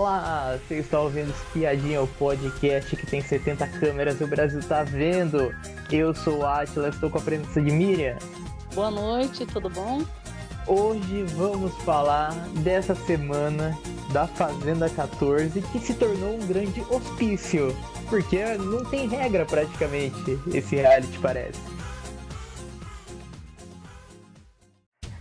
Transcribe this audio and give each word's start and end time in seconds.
Olá, 0.00 0.56
você 0.56 0.76
está 0.76 1.00
ouvindo 1.00 1.30
Espiadinha, 1.30 2.00
o 2.00 2.06
podcast 2.06 2.94
que 2.94 3.04
tem 3.04 3.20
70 3.20 3.66
câmeras 3.66 4.20
e 4.20 4.24
o 4.24 4.28
Brasil 4.28 4.60
tá 4.62 4.84
vendo. 4.84 5.52
Eu 5.90 6.14
sou 6.14 6.38
o 6.38 6.46
Atila, 6.46 6.90
estou 6.90 7.10
com 7.10 7.18
a 7.18 7.20
presença 7.20 7.60
de 7.60 7.72
Miriam. 7.72 8.16
Boa 8.76 8.92
noite, 8.92 9.44
tudo 9.44 9.68
bom? 9.68 10.04
Hoje 10.68 11.24
vamos 11.34 11.74
falar 11.82 12.30
dessa 12.62 12.94
semana 12.94 13.76
da 14.12 14.28
Fazenda 14.28 14.88
14 14.88 15.60
que 15.62 15.80
se 15.80 15.94
tornou 15.94 16.36
um 16.36 16.46
grande 16.46 16.80
hospício, 16.88 17.76
porque 18.08 18.44
não 18.56 18.84
tem 18.84 19.08
regra 19.08 19.44
praticamente 19.44 20.38
esse 20.54 20.76
reality 20.76 21.18
parece. 21.18 21.60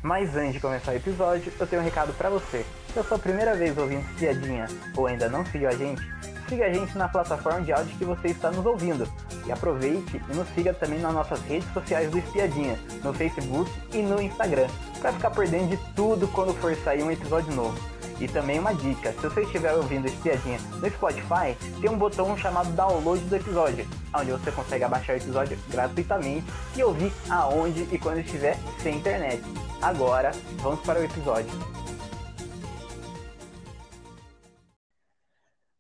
Mas 0.04 0.36
antes 0.36 0.54
de 0.54 0.60
começar 0.60 0.92
o 0.92 0.96
episódio, 0.96 1.52
eu 1.60 1.66
tenho 1.66 1.82
um 1.82 1.86
recado 1.86 2.14
para 2.14 2.30
você. 2.30 2.64
Se 2.98 3.02
é 3.02 3.04
a 3.04 3.10
sua 3.10 3.20
primeira 3.20 3.54
vez 3.54 3.78
ouvindo 3.78 4.04
Espiadinha 4.10 4.66
ou 4.96 5.06
ainda 5.06 5.30
não 5.30 5.46
seguiu 5.46 5.70
a 5.70 5.72
gente, 5.72 6.02
siga 6.50 6.66
a 6.66 6.74
gente 6.74 6.98
na 6.98 7.08
plataforma 7.08 7.62
de 7.62 7.72
áudio 7.72 7.96
que 7.96 8.04
você 8.04 8.30
está 8.30 8.50
nos 8.50 8.66
ouvindo. 8.66 9.08
E 9.46 9.52
aproveite 9.52 10.20
e 10.28 10.36
nos 10.36 10.48
siga 10.56 10.74
também 10.74 10.98
nas 10.98 11.14
nossas 11.14 11.40
redes 11.42 11.72
sociais 11.74 12.10
do 12.10 12.18
Espiadinha, 12.18 12.76
no 13.04 13.14
Facebook 13.14 13.72
e 13.94 14.02
no 14.02 14.20
Instagram, 14.20 14.66
para 15.00 15.14
ficar 15.14 15.30
por 15.30 15.48
dentro 15.48 15.78
de 15.78 15.94
tudo 15.94 16.28
quando 16.30 16.56
for 16.56 16.76
sair 16.78 17.04
um 17.04 17.12
episódio 17.12 17.54
novo. 17.54 17.80
E 18.20 18.28
também 18.28 18.58
uma 18.58 18.74
dica, 18.74 19.12
se 19.12 19.20
você 19.20 19.42
estiver 19.42 19.74
ouvindo 19.74 20.08
Espiadinha 20.08 20.58
no 20.82 20.90
Spotify, 20.90 21.56
tem 21.80 21.92
um 21.92 22.00
botão 22.00 22.36
chamado 22.36 22.72
download 22.72 23.24
do 23.26 23.36
episódio, 23.36 23.86
onde 24.12 24.32
você 24.32 24.52
consegue 24.52 24.84
abaixar 24.84 25.18
o 25.18 25.20
episódio 25.20 25.56
gratuitamente 25.70 26.52
e 26.76 26.84
ouvir 26.84 27.14
aonde 27.30 27.88
e 27.92 28.00
quando 28.00 28.22
estiver 28.22 28.58
sem 28.82 28.96
internet. 28.96 29.44
Agora, 29.84 30.32
vamos 30.64 30.80
para 30.80 31.00
o 31.00 31.04
episódio. 31.04 31.78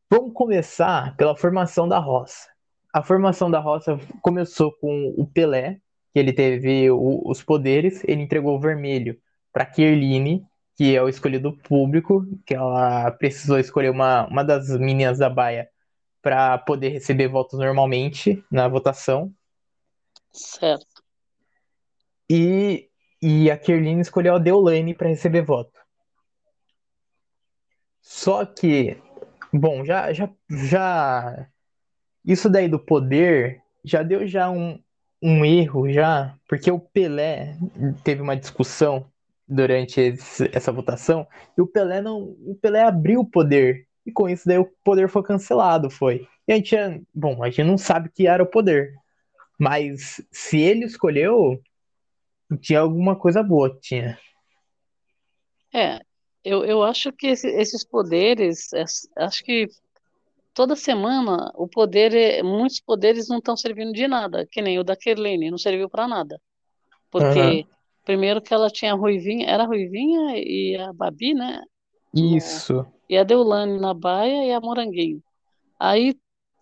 Vamos 0.10 0.34
começar 0.34 1.16
pela 1.18 1.36
formação 1.36 1.88
da 1.88 2.00
roça. 2.00 2.50
A 2.94 3.04
formação 3.04 3.52
da 3.52 3.60
roça 3.60 4.00
começou 4.22 4.72
com 4.72 5.14
o 5.18 5.26
Pelé, 5.26 5.80
que 6.14 6.20
ele 6.20 6.34
teve 6.34 6.90
o, 6.90 7.22
os 7.26 7.44
poderes, 7.44 8.04
ele 8.06 8.22
entregou 8.22 8.56
o 8.56 8.60
vermelho 8.60 9.20
para 9.52 9.66
Kirline, 9.66 10.46
que 10.76 10.96
é 10.96 11.02
o 11.02 11.10
escolhido 11.10 11.58
público, 11.58 12.26
que 12.46 12.56
ela 12.56 13.12
precisou 13.12 13.60
escolher 13.60 13.90
uma, 13.90 14.28
uma 14.28 14.44
das 14.44 14.70
meninas 14.78 15.18
da 15.20 15.30
baia 15.30 15.70
para 16.22 16.58
poder 16.58 16.90
receber 16.90 17.28
votos 17.28 17.60
normalmente 17.60 18.44
na 18.52 18.68
votação. 18.68 19.34
Certo. 20.32 21.04
E 22.30 22.88
e 23.22 23.50
a 23.50 23.58
Kerline 23.58 24.02
escolheu 24.02 24.36
a 24.36 24.40
Deolane 24.40 24.94
para 24.94 25.10
receber 25.10 25.42
voto. 25.42 25.80
Só 28.02 28.46
que, 28.46 29.02
bom, 29.58 29.84
já, 29.86 30.12
já, 30.14 30.30
já. 30.50 31.48
Isso 32.26 32.50
daí 32.50 32.68
do 32.68 32.80
poder 32.80 33.62
já 33.84 34.04
deu 34.04 34.28
já 34.28 34.50
um, 34.50 34.82
um 35.22 35.46
erro, 35.46 35.90
já, 35.90 36.38
porque 36.48 36.70
o 36.70 36.80
Pelé 36.80 37.58
teve 38.04 38.22
uma 38.22 38.36
discussão 38.36 39.10
durante 39.48 40.02
esse, 40.02 40.50
essa 40.54 40.72
votação 40.72 41.26
e 41.58 41.62
o 41.62 41.68
Pelé 41.68 42.02
não. 42.02 42.36
O 42.46 42.58
Pelé 42.62 42.84
abriu 42.84 43.22
o 43.22 43.30
poder. 43.30 43.88
E 44.06 44.12
com 44.12 44.30
isso 44.30 44.48
daí 44.48 44.58
o 44.58 44.72
poder 44.84 45.10
foi 45.10 45.24
cancelado, 45.24 45.90
foi. 45.90 46.28
E 46.48 46.54
a 46.54 46.56
gente, 46.56 46.76
bom, 47.14 47.44
a 47.44 47.50
gente 47.50 47.64
não 47.64 47.78
sabe 47.78 48.10
que 48.10 48.26
era 48.28 48.42
o 48.42 48.48
poder. 48.48 48.94
Mas 49.60 50.22
se 50.32 50.60
ele 50.60 50.86
escolheu, 50.86 51.62
tinha 52.62 52.80
alguma 52.80 53.16
coisa 53.16 53.44
boa, 53.44 53.78
tinha. 53.82 54.18
É, 55.74 56.00
eu, 56.48 56.64
eu 56.66 56.84
acho 56.84 57.12
que 57.12 57.28
esse, 57.28 57.48
esses 57.48 57.84
poderes, 57.84 58.70
acho 59.16 59.44
que 59.44 59.68
toda 60.54 60.76
semana 60.76 61.52
o 61.56 61.68
poder, 61.68 62.14
é, 62.14 62.42
muitos 62.42 62.80
poderes 62.80 63.28
não 63.28 63.38
estão 63.38 63.56
servindo 63.56 63.92
de 63.92 64.08
nada, 64.08 64.48
que 64.50 64.62
nem 64.62 64.80
o 64.80 64.84
da 64.84 64.96
Kerlene, 64.96 65.52
não 65.52 65.58
serviu 65.58 65.90
para 65.90 66.08
nada. 66.08 66.40
Porque, 67.12 67.40
uhum. 67.40 67.64
primeiro 68.06 68.42
que 68.42 68.54
ela 68.54 68.70
tinha 68.70 68.94
a 68.94 68.96
Ruivinha, 68.96 69.48
era 69.48 69.64
a 69.64 69.68
Ruivinha 69.68 70.38
e 70.38 70.76
a 70.78 70.92
Babi, 70.94 71.34
né? 71.34 71.62
Isso. 72.14 72.86
e 73.10 73.18
a 73.18 73.24
Deulane 73.24 73.80
na 73.80 73.94
baia 73.94 74.46
e 74.46 74.52
a 74.52 74.60
Moranguinho. 74.60 75.22
Aí, 75.80 76.16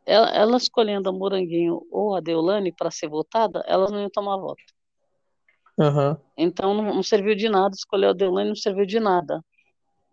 ela, 0.06 0.30
ela 0.30 0.58
escolhendo 0.58 1.10
a 1.10 1.14
Moranguinho 1.14 1.82
ou 1.90 2.16
a 2.16 2.20
Deulane 2.20 2.72
para 2.72 2.92
ser 2.92 3.08
votada, 3.08 3.64
elas 3.66 3.92
não 3.92 4.02
iam 4.02 4.10
tomar 4.10 4.38
voto. 4.38 4.64
Uhum. 5.78 6.18
Então 6.38 6.74
não, 6.74 6.96
não, 6.96 7.04
serviu 7.04 7.36
de 7.36 7.50
nada, 7.50 7.76
escolher 7.76 8.08
o 8.08 8.14
Delaney 8.14 8.48
não 8.48 8.56
serviu 8.56 8.86
de 8.86 9.00
nada. 9.00 9.44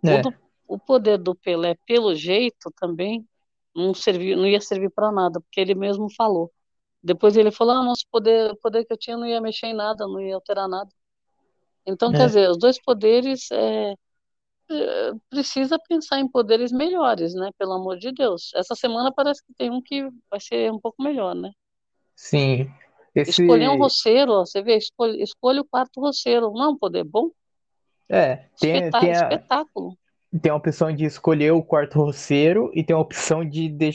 É. 0.04 0.18
O, 0.18 0.22
do, 0.22 0.34
o, 0.68 0.78
poder 0.78 1.18
do 1.18 1.34
Pelé, 1.34 1.76
pelo 1.86 2.14
jeito, 2.14 2.72
também 2.76 3.26
não, 3.74 3.94
serviu, 3.94 4.36
não 4.36 4.46
ia 4.46 4.60
servir 4.60 4.90
para 4.90 5.12
nada, 5.12 5.40
porque 5.40 5.60
ele 5.60 5.74
mesmo 5.74 6.08
falou. 6.14 6.50
Depois 7.02 7.36
ele 7.36 7.50
falou: 7.50 7.74
ah, 7.74 7.84
nosso 7.84 8.04
poder, 8.10 8.52
o 8.52 8.56
poder 8.56 8.84
que 8.84 8.92
eu 8.92 8.98
tinha 8.98 9.16
não 9.16 9.26
ia 9.26 9.40
mexer 9.40 9.66
em 9.66 9.74
nada, 9.74 10.06
não 10.06 10.20
ia 10.20 10.34
alterar 10.34 10.68
nada. 10.68 10.90
Então, 11.86 12.12
é. 12.12 12.16
quer 12.16 12.26
dizer, 12.26 12.50
os 12.50 12.58
dois 12.58 12.80
poderes 12.80 13.50
é, 13.50 13.94
é, 14.70 15.12
precisa 15.28 15.78
pensar 15.88 16.20
em 16.20 16.28
poderes 16.28 16.70
melhores, 16.70 17.34
né? 17.34 17.50
Pelo 17.58 17.72
amor 17.72 17.98
de 17.98 18.12
Deus. 18.12 18.52
Essa 18.54 18.74
semana 18.74 19.12
parece 19.12 19.44
que 19.44 19.52
tem 19.54 19.70
um 19.70 19.82
que 19.82 20.08
vai 20.30 20.40
ser 20.40 20.70
um 20.70 20.78
pouco 20.78 21.02
melhor, 21.02 21.34
né? 21.34 21.50
Sim. 22.14 22.70
Esse... 23.14 23.42
Escolher 23.42 23.69
um 23.69 23.76
roceiro, 23.76 24.32
ó, 24.32 24.46
você 24.46 24.62
vê, 24.62 24.76
escolhe, 24.76 25.22
escolhe 25.22 25.60
o 25.60 25.64
quarto 25.64 26.00
roceiro, 26.00 26.50
não 26.52 26.64
é 26.64 26.69
um 26.69 26.78
poder 26.78 27.04
bom? 27.04 27.30
É, 28.08 28.36
tem, 28.58 28.90
tem, 28.90 29.10
a, 29.10 29.12
espetáculo. 29.12 29.96
Tem 30.40 30.52
a 30.52 30.56
opção 30.56 30.94
de 30.94 31.04
escolher 31.04 31.52
o 31.52 31.62
quarto 31.62 31.98
roceiro 31.98 32.70
e 32.74 32.82
tem 32.82 32.94
a 32.94 32.98
opção 32.98 33.44
de, 33.44 33.68
de, 33.68 33.90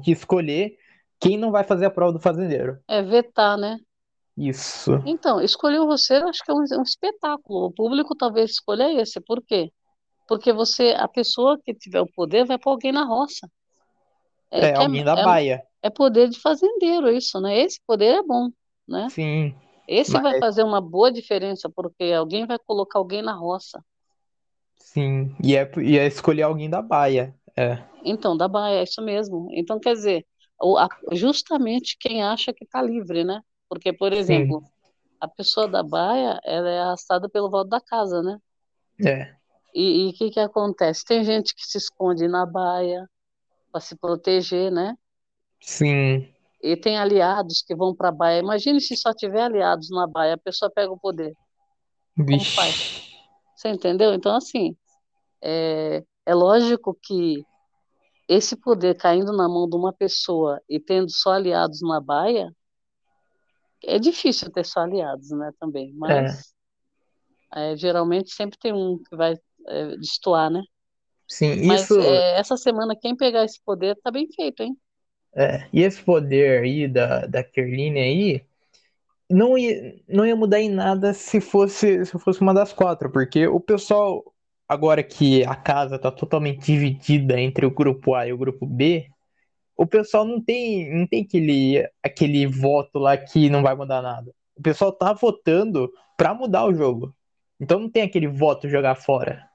de 0.00 0.12
escolher 0.12 0.76
quem 1.20 1.36
não 1.38 1.50
vai 1.50 1.64
fazer 1.64 1.86
a 1.86 1.90
prova 1.90 2.12
do 2.12 2.20
fazendeiro. 2.20 2.78
É 2.88 3.02
vetar, 3.02 3.56
né? 3.56 3.78
Isso. 4.36 4.92
Então, 5.06 5.40
escolher 5.40 5.80
o 5.80 5.86
roceiro 5.86 6.28
acho 6.28 6.44
que 6.44 6.50
é 6.50 6.54
um, 6.54 6.58
um 6.78 6.82
espetáculo. 6.82 7.66
O 7.66 7.72
público 7.72 8.14
talvez 8.14 8.50
escolha 8.50 8.92
esse. 9.00 9.20
Por 9.20 9.42
quê? 9.42 9.72
Porque 10.28 10.52
você, 10.52 10.94
a 10.98 11.08
pessoa 11.08 11.58
que 11.64 11.72
tiver 11.72 12.00
o 12.00 12.12
poder 12.12 12.44
vai 12.44 12.58
pôr 12.58 12.70
alguém 12.70 12.92
na 12.92 13.04
roça. 13.04 13.48
É, 14.50 14.70
é 14.70 14.74
alguém 14.76 15.04
da 15.04 15.18
é, 15.18 15.24
baia. 15.24 15.62
É 15.82 15.88
poder 15.88 16.28
de 16.28 16.38
fazendeiro 16.38 17.08
isso, 17.10 17.40
né? 17.40 17.58
Esse 17.58 17.80
poder 17.86 18.16
é 18.16 18.22
bom, 18.22 18.50
né? 18.86 19.08
Sim. 19.08 19.54
Esse 19.88 20.12
mas... 20.12 20.22
vai 20.22 20.40
fazer 20.40 20.62
uma 20.62 20.80
boa 20.80 21.10
diferença, 21.12 21.68
porque 21.68 22.04
alguém 22.04 22.46
vai 22.46 22.58
colocar 22.58 22.98
alguém 22.98 23.22
na 23.22 23.34
roça. 23.34 23.84
Sim, 24.76 25.34
e 25.42 25.56
é, 25.56 25.70
e 25.78 25.98
é 25.98 26.06
escolher 26.06 26.42
alguém 26.42 26.70
da 26.70 26.80
baia. 26.80 27.34
É. 27.56 27.82
Então, 28.04 28.36
da 28.36 28.48
baia, 28.48 28.80
é 28.80 28.82
isso 28.82 29.02
mesmo. 29.02 29.48
Então, 29.52 29.80
quer 29.80 29.94
dizer, 29.94 30.26
justamente 31.12 31.96
quem 31.98 32.22
acha 32.22 32.52
que 32.52 32.64
está 32.64 32.82
livre, 32.82 33.24
né? 33.24 33.40
Porque, 33.68 33.92
por 33.92 34.12
exemplo, 34.12 34.60
Sim. 34.60 34.92
a 35.20 35.28
pessoa 35.28 35.66
da 35.66 35.82
baia, 35.82 36.40
ela 36.44 36.68
é 36.68 36.80
arrastada 36.80 37.28
pelo 37.28 37.50
voto 37.50 37.68
da 37.68 37.80
casa, 37.80 38.22
né? 38.22 38.38
É. 39.04 39.34
E 39.74 40.08
o 40.08 40.12
que 40.14 40.30
que 40.30 40.40
acontece? 40.40 41.04
Tem 41.04 41.22
gente 41.22 41.54
que 41.54 41.66
se 41.66 41.76
esconde 41.76 42.26
na 42.26 42.46
baia 42.46 43.06
para 43.70 43.80
se 43.80 43.94
proteger, 43.94 44.72
né? 44.72 44.96
Sim. 45.60 46.26
E 46.66 46.76
tem 46.76 46.98
aliados 46.98 47.62
que 47.62 47.76
vão 47.76 47.94
para 47.94 48.08
a 48.08 48.12
Baia. 48.12 48.40
Imagine 48.40 48.80
se 48.80 48.96
só 48.96 49.14
tiver 49.14 49.42
aliados 49.42 49.88
na 49.90 50.06
Baia, 50.06 50.34
a 50.34 50.38
pessoa 50.38 50.70
pega 50.70 50.90
o 50.90 50.98
poder. 50.98 51.32
Como 52.16 52.44
faz? 52.44 53.12
Você 53.54 53.68
entendeu? 53.68 54.12
Então, 54.12 54.34
assim, 54.34 54.76
é, 55.40 56.02
é 56.26 56.34
lógico 56.34 56.98
que 57.00 57.44
esse 58.28 58.56
poder 58.56 58.96
caindo 58.96 59.32
na 59.32 59.48
mão 59.48 59.68
de 59.68 59.76
uma 59.76 59.92
pessoa 59.92 60.60
e 60.68 60.80
tendo 60.80 61.08
só 61.10 61.34
aliados 61.34 61.80
na 61.82 62.00
Baia, 62.00 62.52
é 63.84 63.98
difícil 63.98 64.50
ter 64.50 64.64
só 64.64 64.80
aliados, 64.80 65.30
né, 65.30 65.52
também. 65.60 65.92
Mas 65.94 66.52
é. 67.52 67.72
É, 67.72 67.76
geralmente 67.76 68.32
sempre 68.32 68.58
tem 68.58 68.72
um 68.72 68.98
que 68.98 69.14
vai 69.16 69.38
é, 69.68 69.96
destoar, 69.96 70.50
né? 70.50 70.62
Sim, 71.28 71.64
Mas 71.64 71.82
isso. 71.82 72.00
É, 72.00 72.38
essa 72.38 72.56
semana, 72.56 72.96
quem 73.00 73.16
pegar 73.16 73.44
esse 73.44 73.60
poder 73.64 73.96
tá 74.02 74.10
bem 74.10 74.28
feito, 74.32 74.62
hein? 74.62 74.76
É, 75.36 75.68
e 75.70 75.82
esse 75.82 76.02
poder 76.02 76.62
aí 76.62 76.88
da, 76.88 77.26
da 77.26 77.44
Kerline 77.44 78.00
aí 78.00 78.42
não 79.30 79.58
ia, 79.58 79.94
não 80.08 80.24
ia 80.24 80.34
mudar 80.34 80.60
em 80.60 80.70
nada 80.70 81.12
se 81.12 81.40
fosse, 81.42 82.06
se 82.06 82.18
fosse 82.18 82.40
uma 82.40 82.54
das 82.54 82.72
quatro, 82.72 83.10
porque 83.10 83.46
o 83.46 83.60
pessoal, 83.60 84.24
agora 84.66 85.02
que 85.02 85.44
a 85.44 85.54
casa 85.54 85.98
tá 85.98 86.10
totalmente 86.10 86.64
dividida 86.64 87.38
entre 87.38 87.66
o 87.66 87.70
grupo 87.70 88.14
A 88.14 88.26
e 88.26 88.32
o 88.32 88.38
grupo 88.38 88.64
B, 88.64 89.10
o 89.76 89.86
pessoal 89.86 90.24
não 90.24 90.42
tem, 90.42 90.90
não 90.94 91.06
tem 91.06 91.22
aquele, 91.22 91.86
aquele 92.02 92.46
voto 92.46 92.98
lá 92.98 93.16
que 93.16 93.50
não 93.50 93.62
vai 93.62 93.74
mudar 93.74 94.00
nada. 94.00 94.32
O 94.56 94.62
pessoal 94.62 94.90
tá 94.90 95.12
votando 95.12 95.92
pra 96.16 96.32
mudar 96.32 96.64
o 96.64 96.74
jogo. 96.74 97.14
Então 97.60 97.78
não 97.78 97.90
tem 97.90 98.02
aquele 98.04 98.26
voto 98.26 98.68
jogar 98.70 98.94
fora. 98.94 99.46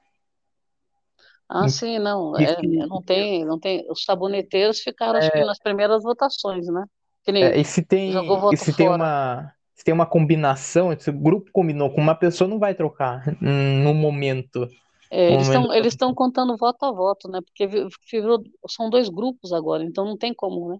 Ah, 1.53 1.67
sim, 1.67 1.99
não. 1.99 2.37
É, 2.37 2.55
não 2.87 3.01
tem, 3.01 3.43
não 3.43 3.59
tem. 3.59 3.85
Os 3.89 4.05
saboneteiros 4.05 4.79
ficaram, 4.79 5.19
acho 5.19 5.29
que 5.29 5.37
é. 5.37 5.45
nas 5.45 5.59
primeiras 5.59 6.01
votações, 6.01 6.65
né? 6.67 6.85
Que 7.25 7.31
nem 7.33 7.43
É, 7.43 7.59
e 7.59 7.65
se 7.65 7.83
tem, 7.83 8.09
e 8.53 8.57
se 8.57 8.73
tem 8.73 8.87
uma, 8.87 9.53
se 9.75 9.83
tem 9.83 9.93
uma 9.93 10.05
combinação, 10.05 10.97
se 10.97 11.09
o 11.09 11.13
grupo 11.13 11.51
combinou 11.51 11.89
com 11.89 11.99
uma 11.99 12.15
pessoa, 12.15 12.47
não 12.47 12.57
vai 12.57 12.73
trocar 12.73 13.25
no 13.41 13.93
momento. 13.93 14.65
É, 15.11 15.33
eles 15.33 15.47
estão 15.47 15.73
eles 15.73 15.93
estão 15.93 16.13
contando 16.13 16.55
voto 16.55 16.85
a 16.85 16.91
voto, 16.91 17.27
né? 17.29 17.41
Porque 17.41 17.67
virou, 18.09 18.41
são 18.69 18.89
dois 18.89 19.09
grupos 19.09 19.51
agora, 19.51 19.83
então 19.83 20.05
não 20.05 20.17
tem 20.17 20.33
como, 20.33 20.69
né? 20.69 20.77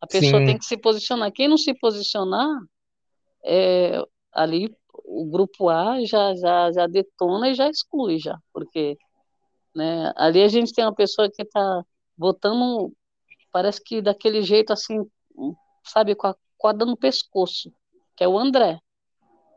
A 0.00 0.06
pessoa 0.06 0.40
Sim. 0.40 0.46
tem 0.46 0.58
que 0.58 0.64
se 0.64 0.78
posicionar. 0.78 1.30
Quem 1.32 1.48
não 1.48 1.58
se 1.58 1.74
posicionar, 1.74 2.48
é, 3.44 4.02
ali 4.32 4.74
o 5.04 5.26
grupo 5.26 5.68
A 5.68 6.02
já, 6.04 6.34
já, 6.34 6.72
já 6.72 6.86
detona 6.86 7.50
e 7.50 7.54
já 7.54 7.68
exclui 7.68 8.18
já, 8.18 8.38
porque 8.54 8.96
né, 9.76 10.10
ali 10.16 10.42
a 10.42 10.48
gente 10.48 10.72
tem 10.72 10.84
uma 10.84 10.94
pessoa 10.94 11.30
que 11.30 11.42
está 11.42 11.84
votando, 12.16 12.92
parece 13.52 13.82
que 13.84 14.00
daquele 14.00 14.42
jeito 14.42 14.72
assim, 14.72 15.04
sabe, 15.84 16.14
com 16.14 16.28
a 16.28 16.36
corda 16.56 16.86
no 16.86 16.96
pescoço, 16.96 17.70
que 18.16 18.24
é 18.24 18.28
o 18.28 18.38
André. 18.38 18.80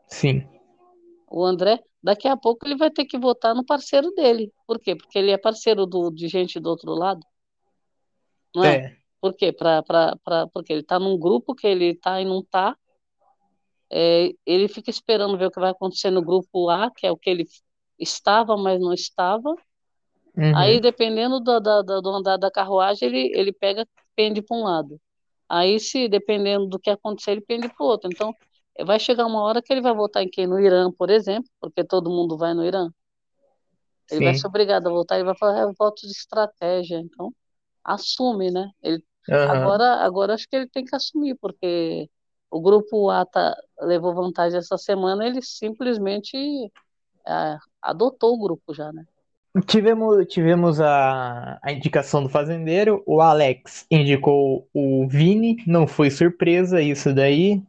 Sim. 0.06 0.46
O 1.26 1.44
André, 1.44 1.82
daqui 2.02 2.28
a 2.28 2.36
pouco 2.36 2.66
ele 2.66 2.76
vai 2.76 2.90
ter 2.90 3.06
que 3.06 3.18
votar 3.18 3.54
no 3.54 3.64
parceiro 3.64 4.10
dele. 4.10 4.52
Por 4.66 4.78
quê? 4.78 4.94
Porque 4.94 5.18
ele 5.18 5.30
é 5.30 5.38
parceiro 5.38 5.86
do, 5.86 6.10
de 6.10 6.28
gente 6.28 6.60
do 6.60 6.68
outro 6.68 6.92
lado. 6.92 7.24
Não 8.54 8.64
é? 8.64 8.76
é. 8.76 8.96
Por 9.20 9.34
quê? 9.34 9.52
Pra, 9.52 9.82
pra, 9.82 10.16
pra, 10.22 10.46
porque 10.48 10.72
ele 10.72 10.82
está 10.82 10.98
num 10.98 11.18
grupo 11.18 11.54
que 11.54 11.66
ele 11.66 11.92
está 11.92 12.20
e 12.20 12.24
não 12.24 12.40
está. 12.40 12.76
É, 13.90 14.32
ele 14.44 14.68
fica 14.68 14.90
esperando 14.90 15.38
ver 15.38 15.46
o 15.46 15.50
que 15.50 15.60
vai 15.60 15.70
acontecer 15.70 16.10
no 16.10 16.22
grupo 16.22 16.68
A, 16.68 16.90
que 16.90 17.06
é 17.06 17.10
o 17.10 17.16
que 17.16 17.30
ele 17.30 17.46
estava, 17.98 18.56
mas 18.56 18.80
não 18.80 18.92
estava. 18.92 19.54
Uhum. 20.40 20.56
Aí, 20.56 20.80
dependendo 20.80 21.38
do, 21.38 21.60
do, 21.60 22.00
do 22.00 22.08
andar 22.08 22.38
da 22.38 22.50
carruagem, 22.50 23.06
ele, 23.08 23.30
ele 23.38 23.52
pega, 23.52 23.86
pende 24.16 24.40
para 24.40 24.56
um 24.56 24.64
lado. 24.64 24.98
Aí, 25.46 25.78
se 25.78 26.08
dependendo 26.08 26.66
do 26.66 26.78
que 26.78 26.88
acontecer, 26.88 27.32
ele 27.32 27.42
pende 27.42 27.68
para 27.68 27.84
o 27.84 27.86
outro. 27.86 28.08
Então, 28.10 28.34
vai 28.86 28.98
chegar 28.98 29.26
uma 29.26 29.42
hora 29.42 29.60
que 29.60 29.70
ele 29.70 29.82
vai 29.82 29.92
votar 29.94 30.22
em 30.22 30.30
quem? 30.30 30.46
No 30.46 30.58
Irã, 30.58 30.90
por 30.90 31.10
exemplo, 31.10 31.50
porque 31.60 31.84
todo 31.84 32.08
mundo 32.08 32.38
vai 32.38 32.54
no 32.54 32.64
Irã. 32.64 32.88
Ele 34.10 34.20
Sim. 34.20 34.24
vai 34.24 34.34
ser 34.34 34.46
obrigado 34.46 34.86
a 34.88 34.90
votar 34.90 35.20
e 35.20 35.24
vai 35.24 35.36
falar, 35.36 35.68
é 35.68 35.72
voto 35.78 36.06
de 36.06 36.12
estratégia. 36.12 36.98
Então, 36.98 37.34
assume, 37.84 38.50
né? 38.50 38.70
Ele, 38.82 39.04
uhum. 39.28 39.50
agora, 39.50 39.96
agora 39.96 40.34
acho 40.34 40.48
que 40.48 40.56
ele 40.56 40.68
tem 40.68 40.86
que 40.86 40.96
assumir, 40.96 41.36
porque 41.38 42.08
o 42.50 42.62
grupo 42.62 43.10
A 43.10 43.26
tá, 43.26 43.54
levou 43.80 44.14
vantagem 44.14 44.58
essa 44.58 44.78
semana, 44.78 45.26
ele 45.26 45.42
simplesmente 45.42 46.36
é, 47.26 47.58
adotou 47.82 48.34
o 48.34 48.40
grupo 48.40 48.72
já, 48.72 48.90
né? 48.90 49.04
Tivemos, 49.66 50.26
tivemos 50.28 50.80
a, 50.80 51.58
a 51.62 51.72
indicação 51.72 52.22
do 52.22 52.28
fazendeiro, 52.28 53.02
o 53.04 53.20
Alex 53.20 53.84
indicou 53.90 54.68
o 54.72 55.08
Vini, 55.08 55.56
não 55.66 55.88
foi 55.88 56.08
surpresa 56.08 56.80
isso 56.80 57.12
daí, 57.12 57.60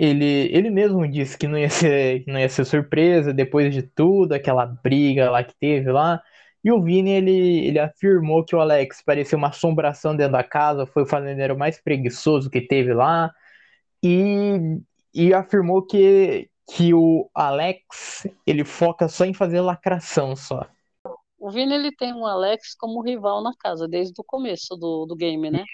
ele, 0.00 0.48
ele 0.50 0.70
mesmo 0.70 1.06
disse 1.06 1.36
que 1.36 1.46
não 1.46 1.58
ia 1.58 1.68
ser, 1.68 2.24
não 2.26 2.40
ia 2.40 2.48
ser 2.48 2.64
surpresa 2.64 3.34
depois 3.34 3.74
de 3.74 3.82
tudo, 3.82 4.32
aquela 4.32 4.64
briga 4.64 5.30
lá 5.30 5.44
que 5.44 5.54
teve 5.60 5.92
lá. 5.92 6.22
E 6.64 6.72
o 6.72 6.80
Vini, 6.82 7.10
ele, 7.10 7.66
ele 7.66 7.78
afirmou 7.78 8.42
que 8.42 8.56
o 8.56 8.60
Alex 8.60 9.02
parecia 9.02 9.36
uma 9.36 9.48
assombração 9.48 10.16
dentro 10.16 10.32
da 10.32 10.42
casa, 10.42 10.86
foi 10.86 11.02
o 11.02 11.06
fazendeiro 11.06 11.56
mais 11.56 11.78
preguiçoso 11.78 12.48
que 12.48 12.62
teve 12.62 12.94
lá. 12.94 13.30
E, 14.02 14.80
e 15.14 15.34
afirmou 15.34 15.82
que, 15.86 16.48
que 16.74 16.94
o 16.94 17.28
Alex, 17.34 18.26
ele 18.46 18.64
foca 18.64 19.08
só 19.08 19.24
em 19.24 19.34
fazer 19.34 19.60
lacração 19.60 20.36
só. 20.36 20.66
O 21.38 21.50
Vini, 21.50 21.74
ele 21.74 21.90
tem 21.90 22.14
o 22.14 22.26
Alex 22.26 22.74
como 22.76 23.02
rival 23.02 23.42
na 23.42 23.52
casa, 23.56 23.88
desde 23.88 24.14
o 24.20 24.24
começo 24.24 24.76
do, 24.76 25.04
do 25.04 25.16
game, 25.16 25.50
né? 25.50 25.64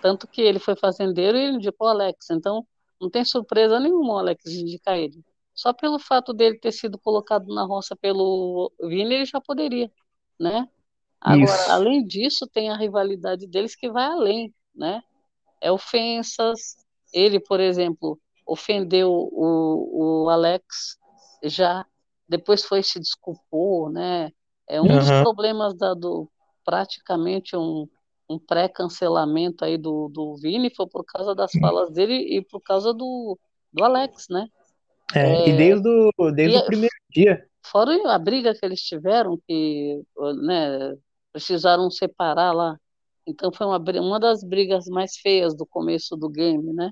Tanto 0.00 0.26
que 0.26 0.40
ele 0.40 0.58
foi 0.58 0.74
fazendeiro 0.74 1.36
e 1.36 1.42
ele 1.42 1.56
indicou 1.56 1.86
o 1.86 1.90
Alex. 1.90 2.30
Então, 2.30 2.66
não 3.00 3.10
tem 3.10 3.24
surpresa 3.24 3.78
nenhuma 3.78 4.14
o 4.14 4.18
Alex 4.18 4.46
indicar 4.46 4.96
ele. 4.96 5.22
Só 5.54 5.72
pelo 5.72 5.98
fato 5.98 6.32
dele 6.32 6.58
ter 6.58 6.72
sido 6.72 6.98
colocado 6.98 7.52
na 7.54 7.64
roça 7.64 7.94
pelo 7.94 8.72
Vini, 8.80 9.14
ele 9.14 9.24
já 9.26 9.40
poderia, 9.40 9.90
né? 10.40 10.66
Agora, 11.20 11.44
Isso. 11.44 11.70
além 11.70 12.06
disso, 12.06 12.46
tem 12.46 12.70
a 12.70 12.76
rivalidade 12.76 13.46
deles 13.46 13.76
que 13.76 13.90
vai 13.90 14.06
além, 14.06 14.54
né? 14.74 15.02
É 15.60 15.70
ofensas. 15.70 16.76
Ele, 17.12 17.38
por 17.38 17.60
exemplo, 17.60 18.18
ofendeu 18.46 19.10
o, 19.12 20.24
o 20.24 20.28
Alex, 20.28 20.98
já 21.44 21.84
depois 22.28 22.64
foi 22.64 22.82
se 22.82 22.98
desculpou, 22.98 23.90
né? 23.90 24.30
É 24.68 24.80
um 24.80 24.84
uhum. 24.84 24.98
dos 24.98 25.10
problemas 25.22 25.74
da, 25.74 25.94
do 25.94 26.30
praticamente 26.64 27.56
um 27.56 27.88
um 28.32 28.38
pré-cancelamento 28.38 29.64
aí 29.64 29.76
do, 29.76 30.08
do 30.08 30.36
Vini 30.36 30.74
foi 30.74 30.86
por 30.86 31.04
causa 31.04 31.34
das 31.34 31.52
falas 31.52 31.90
dele 31.90 32.14
e 32.14 32.42
por 32.42 32.60
causa 32.60 32.92
do, 32.92 33.38
do 33.72 33.84
Alex, 33.84 34.26
né? 34.30 34.48
É, 35.14 35.20
é, 35.20 35.48
e 35.48 35.56
desde, 35.56 35.88
o, 36.16 36.30
desde 36.30 36.56
e, 36.56 36.60
o 36.60 36.64
primeiro 36.64 36.94
dia. 37.10 37.46
Fora 37.64 37.92
a 38.10 38.18
briga 38.18 38.54
que 38.54 38.64
eles 38.64 38.80
tiveram, 38.80 39.38
que 39.46 40.02
né, 40.42 40.96
precisaram 41.32 41.90
separar 41.90 42.52
lá. 42.52 42.76
Então 43.26 43.52
foi 43.52 43.66
uma, 43.66 43.78
uma 43.78 44.18
das 44.18 44.42
brigas 44.42 44.86
mais 44.86 45.16
feias 45.16 45.54
do 45.54 45.66
começo 45.66 46.16
do 46.16 46.28
game, 46.28 46.72
né? 46.72 46.90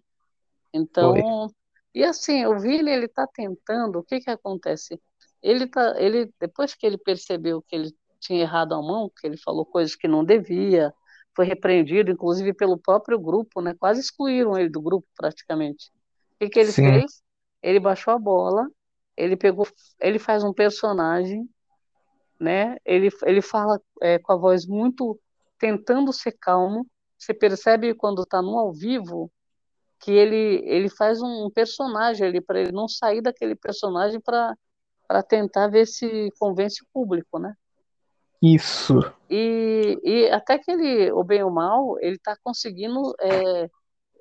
Então, 0.72 1.48
e 1.94 2.04
assim, 2.04 2.46
o 2.46 2.58
Vini, 2.58 2.90
ele 2.90 3.08
tá 3.08 3.26
tentando, 3.26 3.98
o 3.98 4.04
que 4.04 4.20
que 4.20 4.30
acontece? 4.30 5.00
Ele 5.42 5.66
tá, 5.66 5.94
ele, 6.00 6.32
depois 6.40 6.74
que 6.74 6.86
ele 6.86 6.98
percebeu 6.98 7.62
que 7.62 7.74
ele 7.74 7.94
tinha 8.20 8.40
errado 8.40 8.74
a 8.74 8.82
mão, 8.82 9.10
que 9.10 9.26
ele 9.26 9.36
falou 9.36 9.64
coisas 9.64 9.96
que 9.96 10.06
não 10.06 10.24
devia, 10.24 10.92
foi 11.34 11.46
repreendido, 11.46 12.10
inclusive 12.10 12.52
pelo 12.52 12.78
próprio 12.78 13.18
grupo, 13.18 13.60
né? 13.60 13.74
Quase 13.78 14.00
excluíram 14.00 14.58
ele 14.58 14.68
do 14.68 14.80
grupo 14.80 15.06
praticamente. 15.16 15.90
O 16.34 16.38
que, 16.38 16.50
que 16.50 16.60
ele 16.60 16.72
Sim. 16.72 16.84
fez? 16.84 17.22
Ele 17.62 17.80
baixou 17.80 18.14
a 18.14 18.18
bola, 18.18 18.68
ele 19.16 19.36
pegou, 19.36 19.66
ele 20.00 20.18
faz 20.18 20.44
um 20.44 20.52
personagem, 20.52 21.48
né? 22.38 22.76
Ele, 22.84 23.10
ele 23.24 23.42
fala 23.42 23.80
é, 24.02 24.18
com 24.18 24.32
a 24.32 24.36
voz 24.36 24.66
muito 24.66 25.18
tentando 25.58 26.12
ser 26.12 26.32
calmo. 26.32 26.86
Você 27.18 27.34
percebe 27.34 27.94
quando 27.94 28.22
está 28.22 28.40
no 28.40 28.58
ao 28.58 28.72
vivo 28.72 29.30
que 30.00 30.10
ele 30.10 30.62
ele 30.64 30.88
faz 30.88 31.20
um 31.22 31.50
personagem 31.50 32.26
ali 32.26 32.40
para 32.40 32.60
ele 32.60 32.72
não 32.72 32.88
sair 32.88 33.20
daquele 33.20 33.54
personagem 33.54 34.20
para 34.20 34.56
tentar 35.28 35.68
ver 35.68 35.86
se 35.86 36.32
convence 36.38 36.82
o 36.82 36.86
público, 36.92 37.38
né? 37.38 37.54
Isso. 38.42 39.00
E, 39.28 40.00
e 40.02 40.30
até 40.30 40.58
que 40.58 40.70
ele, 40.70 41.12
o 41.12 41.22
bem 41.22 41.42
ou 41.42 41.50
mal, 41.50 41.96
ele 42.00 42.16
está 42.16 42.34
conseguindo 42.42 43.14
é, 43.20 43.70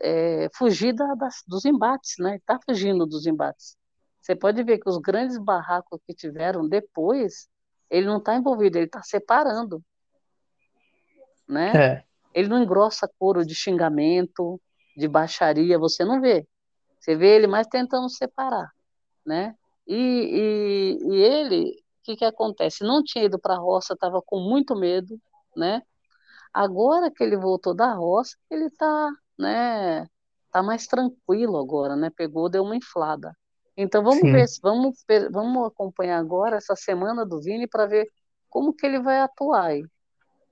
é, 0.02 0.50
fugir 0.54 0.94
da, 0.94 1.16
das, 1.16 1.36
dos 1.48 1.64
embates, 1.64 2.16
né? 2.20 2.36
Está 2.36 2.60
fugindo 2.66 3.06
dos 3.06 3.26
embates. 3.26 3.78
Você 4.22 4.36
pode 4.36 4.62
ver 4.64 4.78
que 4.80 4.90
os 4.90 4.98
grandes 4.98 5.38
barracos 5.38 6.02
que 6.06 6.14
tiveram 6.14 6.68
depois, 6.68 7.48
ele 7.90 8.08
não 8.08 8.18
está 8.18 8.36
envolvido, 8.36 8.78
ele 8.78 8.88
está 8.88 9.02
separando, 9.02 9.81
né? 11.48 11.71
É. 11.76 12.04
Ele 12.33 12.50
não 12.50 12.62
engrossa 12.62 13.09
couro 13.18 13.45
de 13.45 13.56
xingamento, 13.56 14.62
de 14.99 15.07
baixaria, 15.07 15.79
você 15.79 16.06
não 16.06 16.21
vê. 16.21 16.45
Você 16.99 17.15
vê 17.15 17.35
ele 17.35 17.47
mais 17.47 17.68
tentando 17.68 18.09
separar, 18.09 18.69
né? 19.25 19.56
E, 19.87 20.97
e, 21.01 21.13
e 21.13 21.15
ele 21.15 21.83
que, 22.09 22.15
que 22.15 22.25
acontece? 22.25 22.83
Não 22.83 23.03
tinha 23.03 23.25
ido 23.25 23.37
para 23.37 23.56
a 23.56 23.59
roça, 23.59 23.94
estava 23.94 24.21
com 24.21 24.39
muito 24.39 24.75
medo, 24.75 25.19
né? 25.56 25.81
Agora 26.53 27.11
que 27.11 27.23
ele 27.23 27.37
voltou 27.37 27.75
da 27.75 27.94
roça, 27.94 28.35
ele 28.49 28.65
está, 28.65 29.11
né? 29.37 30.07
Tá 30.51 30.63
mais 30.63 30.87
tranquilo 30.87 31.57
agora, 31.57 31.95
né? 31.95 32.09
Pegou, 32.09 32.49
deu 32.49 32.63
uma 32.63 32.75
inflada. 32.75 33.35
Então 33.77 34.03
vamos 34.03 34.19
Sim. 34.19 34.31
ver, 34.31 34.45
vamos, 34.61 35.06
vamos 35.31 35.68
acompanhar 35.68 36.18
agora 36.18 36.57
essa 36.57 36.75
semana 36.75 37.25
do 37.25 37.39
Vini 37.39 37.68
para 37.68 37.85
ver 37.85 38.07
como 38.49 38.73
que 38.73 38.85
ele 38.85 38.99
vai 38.99 39.19
atuar 39.19 39.65
aí. 39.65 39.83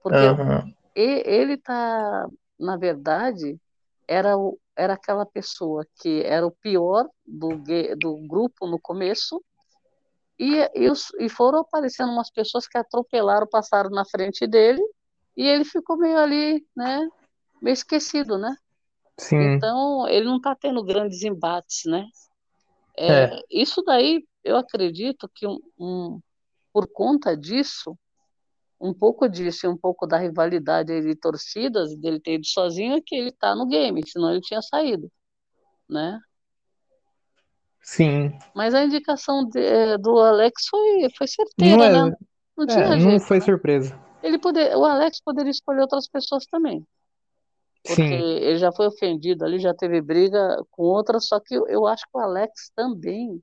Porque 0.04 0.16
uhum. 0.16 0.74
ele 0.96 1.58
tá, 1.58 2.28
na 2.60 2.78
verdade, 2.78 3.60
era, 4.08 4.38
o, 4.38 4.58
era 4.76 4.94
aquela 4.94 5.26
pessoa 5.26 5.86
que 6.02 6.24
era 6.24 6.46
o 6.46 6.52
pior 6.52 7.08
do, 7.26 7.50
do 7.98 8.18
grupo 8.28 8.66
no 8.68 8.80
começo, 8.80 9.44
e, 10.40 10.56
e, 10.76 10.92
e 11.20 11.30
foram 11.30 11.60
aparecendo 11.60 12.12
umas 12.12 12.30
pessoas 12.30 12.68
que 12.68 12.78
atropelaram, 12.78 13.48
passaram 13.48 13.90
na 13.90 14.06
frente 14.06 14.46
dele, 14.46 14.82
e 15.36 15.48
ele 15.48 15.66
ficou 15.66 15.98
meio 15.98 16.18
ali, 16.18 16.66
né? 16.76 17.08
Meio 17.62 17.74
esquecido, 17.74 18.38
né? 18.38 18.56
Sim. 19.18 19.56
Então, 19.56 20.08
ele 20.08 20.26
não 20.26 20.38
está 20.38 20.56
tendo 20.56 20.84
grandes 20.84 21.24
embates, 21.24 21.84
né? 21.86 22.08
É, 22.96 23.24
é. 23.24 23.42
Isso 23.50 23.82
daí, 23.84 24.26
eu 24.44 24.58
acredito 24.58 25.30
que 25.34 25.48
um, 25.48 25.60
um, 25.80 26.20
por 26.72 26.88
conta 26.88 27.36
disso, 27.36 27.98
um 28.80 28.94
pouco 28.94 29.28
disso 29.28 29.66
e 29.66 29.70
um 29.70 29.78
pouco 29.78 30.06
da 30.06 30.18
rivalidade 30.18 31.02
de 31.02 31.16
torcidas, 31.16 31.96
dele 31.96 32.20
ter 32.20 32.36
ido 32.36 32.46
sozinho, 32.46 32.96
é 32.96 33.02
que 33.04 33.16
ele 33.16 33.30
está 33.30 33.56
no 33.56 33.68
game, 33.68 34.02
senão 34.08 34.32
ele 34.32 34.42
tinha 34.42 34.62
saído, 34.62 35.12
né? 35.90 36.20
Sim. 37.82 38.38
Mas 38.54 38.74
a 38.74 38.84
indicação 38.84 39.48
de, 39.48 39.60
é, 39.60 39.98
do 39.98 40.20
Alex 40.20 40.68
foi, 40.70 41.08
foi 41.18 41.28
certeira, 41.28 41.78
não 41.78 41.84
é, 41.84 42.10
né? 42.10 42.16
Não 42.58 42.68
tinha 42.68 42.80
é, 42.80 43.00
jeito, 43.00 43.12
Não 43.12 43.20
foi 43.20 43.40
né? 43.40 43.46
surpresa. 43.46 44.00
Ele 44.22 44.38
poder, 44.38 44.76
o 44.76 44.84
Alex 44.84 45.22
poderia 45.22 45.52
escolher 45.52 45.82
outras 45.82 46.08
pessoas 46.08 46.46
também. 46.48 46.86
Porque 47.84 47.96
Sim. 47.96 48.14
ele 48.14 48.58
já 48.58 48.72
foi 48.72 48.88
ofendido 48.88 49.46
ali, 49.46 49.60
já 49.60 49.74
teve 49.74 50.02
briga 50.02 50.62
com 50.72 50.84
outras, 50.84 51.28
só 51.28 51.40
que 51.40 51.56
eu, 51.56 51.68
eu 51.68 51.88
acho 51.88 52.04
que 52.04 52.18
o 52.18 52.20
Alex 52.20 52.72
também 52.76 53.42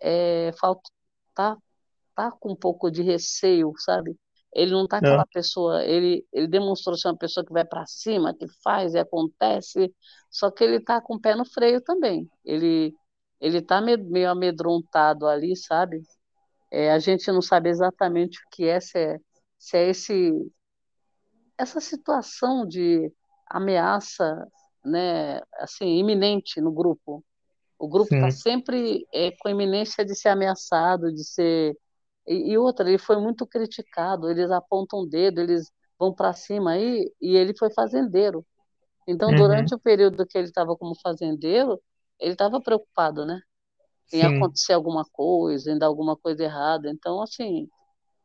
é, 0.00 0.52
falta, 0.60 0.88
tá 1.34 1.56
tá 2.14 2.30
com 2.30 2.52
um 2.52 2.56
pouco 2.56 2.90
de 2.90 3.02
receio, 3.02 3.72
sabe? 3.78 4.16
Ele 4.54 4.72
não 4.72 4.86
tá 4.86 4.98
aquela 4.98 5.26
pessoa, 5.26 5.82
ele, 5.84 6.26
ele 6.32 6.46
demonstrou 6.46 6.96
ser 6.96 7.08
uma 7.08 7.16
pessoa 7.16 7.44
que 7.44 7.52
vai 7.52 7.64
para 7.64 7.86
cima, 7.86 8.34
que 8.34 8.46
faz 8.62 8.94
e 8.94 8.98
acontece, 8.98 9.94
só 10.30 10.50
que 10.50 10.62
ele 10.62 10.80
tá 10.80 11.00
com 11.00 11.14
o 11.14 11.20
pé 11.20 11.34
no 11.34 11.44
freio 11.44 11.80
também. 11.80 12.28
Ele 12.44 12.94
ele 13.40 13.60
tá 13.60 13.80
meio 13.80 14.30
amedrontado 14.30 15.26
ali, 15.26 15.56
sabe? 15.56 16.00
É, 16.70 16.92
a 16.92 16.98
gente 17.00 17.30
não 17.32 17.42
sabe 17.42 17.70
exatamente 17.70 18.38
o 18.38 18.42
que 18.52 18.68
é, 18.68 18.78
se 18.80 18.98
é, 18.98 19.18
se 19.58 19.76
é 19.76 19.88
esse 19.90 20.32
essa 21.58 21.80
situação 21.80 22.66
de 22.66 23.12
ameaça, 23.48 24.46
né, 24.84 25.40
assim, 25.58 25.98
iminente 25.98 26.60
no 26.60 26.72
grupo. 26.72 27.24
O 27.78 27.88
grupo 27.88 28.14
está 28.14 28.30
sempre 28.30 29.06
é, 29.12 29.32
com 29.38 29.48
iminência 29.48 30.04
de 30.04 30.14
ser 30.14 30.28
ameaçado, 30.28 31.12
de 31.12 31.24
ser. 31.24 31.76
E, 32.26 32.52
e, 32.52 32.58
outra, 32.58 32.88
ele 32.88 32.98
foi 32.98 33.16
muito 33.20 33.46
criticado, 33.46 34.30
eles 34.30 34.50
apontam 34.50 35.00
o 35.00 35.06
dedo, 35.06 35.40
eles 35.40 35.70
vão 35.98 36.12
para 36.12 36.32
cima 36.32 36.72
aí, 36.72 37.10
e 37.20 37.36
ele 37.36 37.56
foi 37.56 37.72
fazendeiro. 37.72 38.44
Então, 39.06 39.30
uhum. 39.30 39.36
durante 39.36 39.74
o 39.74 39.78
período 39.78 40.26
que 40.26 40.38
ele 40.38 40.46
estava 40.46 40.76
como 40.76 40.94
fazendeiro, 41.00 41.80
ele 42.20 42.32
estava 42.32 42.60
preocupado, 42.60 43.26
né? 43.26 43.40
Em 44.12 44.20
Sim. 44.20 44.36
acontecer 44.36 44.72
alguma 44.72 45.04
coisa, 45.10 45.72
em 45.72 45.78
dar 45.78 45.86
alguma 45.86 46.16
coisa 46.16 46.44
errada. 46.44 46.88
Então, 46.88 47.20
assim, 47.20 47.68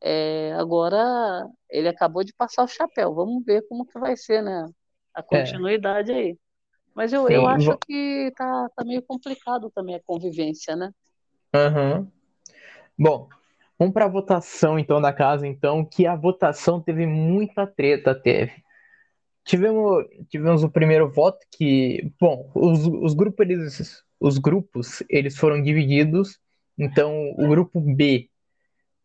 é, 0.01 0.53
agora 0.53 1.47
ele 1.69 1.87
acabou 1.87 2.23
de 2.23 2.33
passar 2.33 2.63
o 2.63 2.67
chapéu. 2.67 3.13
Vamos 3.13 3.43
ver 3.43 3.65
como 3.67 3.85
que 3.85 3.97
vai 3.99 4.15
ser, 4.15 4.43
né? 4.43 4.69
A 5.15 5.21
é. 5.21 5.23
continuidade 5.23 6.11
é. 6.11 6.15
aí. 6.15 6.37
Mas 6.93 7.13
eu, 7.13 7.29
eu 7.29 7.47
acho 7.47 7.77
que 7.85 8.33
tá, 8.35 8.69
tá 8.75 8.83
meio 8.83 9.03
complicado 9.03 9.69
também 9.69 9.95
a 9.95 10.03
convivência, 10.03 10.75
né? 10.75 10.91
Uhum. 11.55 12.11
Bom, 12.97 13.29
vamos 13.77 13.93
para 13.93 14.05
a 14.05 14.09
votação 14.09 14.79
então 14.79 14.99
da 15.01 15.13
casa, 15.13 15.47
então, 15.47 15.85
que 15.85 16.05
a 16.05 16.15
votação 16.15 16.81
teve 16.81 17.05
muita 17.05 17.67
treta, 17.67 18.15
teve. 18.15 18.63
Tivemos, 19.45 20.05
tivemos 20.29 20.63
o 20.63 20.69
primeiro 20.69 21.09
voto 21.09 21.39
que, 21.51 22.11
bom, 22.19 22.51
os, 22.53 22.85
os 22.85 23.13
grupos 23.13 23.47
eles, 23.47 24.03
os 24.19 24.37
grupos 24.37 25.03
eles 25.09 25.37
foram 25.37 25.61
divididos. 25.61 26.39
Então, 26.77 27.31
o 27.37 27.47
grupo 27.47 27.79
B, 27.79 28.29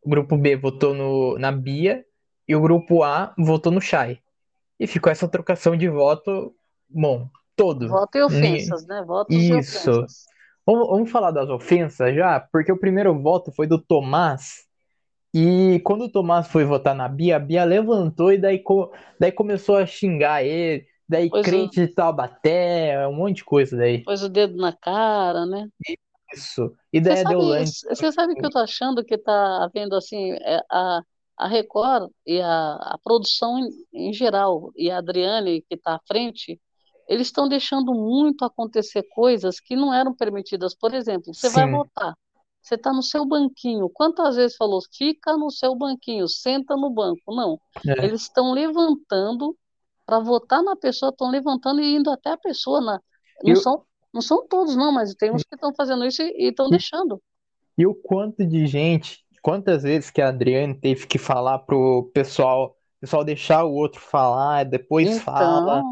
o 0.02 0.11
grupo 0.11 0.37
B 0.37 0.57
votou 0.57 0.95
no, 0.95 1.38
na 1.38 1.52
Bia 1.52 2.05
e 2.49 2.57
o 2.57 2.61
grupo 2.61 3.02
A 3.05 3.33
votou 3.38 3.73
no 3.73 3.81
Chay. 3.81 4.19
E 4.81 4.87
ficou 4.87 5.12
essa 5.12 5.29
trocação 5.29 5.76
de 5.76 5.88
voto, 5.88 6.52
bom, 6.88 7.31
todo. 7.55 7.88
Voto 7.88 8.19
e 8.19 8.23
ofensas, 8.23 8.85
né? 8.87 9.05
Votos 9.07 9.37
Isso. 9.37 9.52
e 9.52 9.55
ofensas. 9.55 10.25
Vamos, 10.66 10.88
vamos 10.88 11.11
falar 11.11 11.31
das 11.31 11.49
ofensas 11.49 12.14
já, 12.14 12.40
porque 12.52 12.71
o 12.71 12.78
primeiro 12.78 13.21
voto 13.21 13.52
foi 13.52 13.66
do 13.66 13.78
Tomás. 13.78 14.66
E 15.35 15.81
quando 15.85 16.04
o 16.04 16.12
Tomás 16.12 16.47
foi 16.49 16.64
votar 16.64 16.95
na 16.95 17.09
Bia, 17.09 17.37
a 17.37 17.38
Bia 17.38 17.64
levantou 17.64 18.33
e 18.33 18.38
daí, 18.38 18.59
co 18.59 18.92
daí 19.19 19.33
começou 19.33 19.76
a 19.76 19.87
xingar 19.87 20.45
ele. 20.45 20.87
Daí 21.09 21.28
pois 21.28 21.45
crente 21.45 21.87
de 21.87 21.95
Taubaté, 21.95 23.07
um 23.09 23.14
monte 23.14 23.37
de 23.37 23.45
coisa 23.45 23.76
daí. 23.76 24.02
Pôs 24.02 24.23
o 24.23 24.28
dedo 24.28 24.57
na 24.57 24.73
cara, 24.73 25.45
né? 25.47 25.69
Isso. 26.35 26.75
E 26.92 27.00
daí 27.00 27.16
você 27.16 27.25
deu 27.25 27.40
sabe, 27.40 27.64
Você 27.64 28.12
sabe 28.12 28.35
que 28.35 28.47
eu 28.47 28.50
tô 28.50 28.59
achando 28.59 29.04
que 29.04 29.19
tá 29.19 29.64
havendo 29.64 29.97
assim, 29.97 30.33
é, 30.33 30.61
a, 30.71 31.02
a 31.37 31.49
Record 31.49 32.11
e 32.26 32.40
a, 32.40 32.75
a 32.75 32.99
produção 33.02 33.59
em, 33.59 34.09
em 34.09 34.12
geral, 34.12 34.73
e 34.76 34.90
a 34.90 34.99
Adriane, 34.99 35.62
que 35.62 35.75
está 35.75 35.97
à 35.97 36.00
frente, 36.07 36.59
eles 37.09 37.29
estão 37.29 37.49
deixando 37.49 37.93
muito 37.93 38.45
acontecer 38.45 39.03
coisas 39.15 39.61
que 39.61 39.77
não 39.77 39.93
eram 39.93 40.15
permitidas. 40.15 40.75
Por 40.75 40.95
exemplo, 40.95 41.35
você 41.35 41.49
Sim. 41.49 41.55
vai 41.55 41.71
votar, 41.71 42.15
você 42.61 42.77
está 42.77 42.93
no 42.93 43.03
seu 43.03 43.27
banquinho. 43.27 43.89
Quantas 43.91 44.37
vezes 44.37 44.57
falou, 44.57 44.81
fica 44.97 45.37
no 45.37 45.51
seu 45.51 45.75
banquinho, 45.75 46.29
senta 46.29 46.77
no 46.77 46.91
banco? 46.91 47.21
Não. 47.29 47.59
É. 47.87 48.05
Eles 48.05 48.23
estão 48.23 48.53
levantando 48.53 49.57
para 50.07 50.21
votar 50.21 50.63
na 50.63 50.77
pessoa, 50.77 51.11
estão 51.11 51.31
levantando 51.31 51.81
e 51.81 51.97
indo 51.97 52.11
até 52.11 52.31
a 52.31 52.37
pessoa. 52.37 52.81
Na... 52.81 53.01
Não, 53.43 53.55
Eu... 53.55 53.57
são, 53.57 53.83
não 54.13 54.21
são 54.21 54.47
todos, 54.47 54.77
não, 54.77 54.93
mas 54.93 55.15
tem 55.15 55.33
uns 55.33 55.43
que 55.43 55.55
estão 55.55 55.75
fazendo 55.75 56.05
isso 56.05 56.23
e 56.23 56.49
estão 56.49 56.69
deixando. 56.69 57.21
E 57.77 57.87
o 57.87 57.95
quanto 57.95 58.47
de 58.47 58.67
gente, 58.67 59.25
quantas 59.43 59.83
vezes 59.83 60.11
que 60.11 60.21
a 60.21 60.29
Adriane 60.29 60.75
teve 60.75 61.07
que 61.07 61.19
falar 61.19 61.61
pro 61.61 62.11
pessoal, 62.15 62.77
pessoal 63.01 63.25
deixar 63.25 63.65
o 63.65 63.73
outro 63.73 64.01
falar, 64.01 64.65
depois 64.65 65.09
então... 65.09 65.21
fala. 65.21 65.83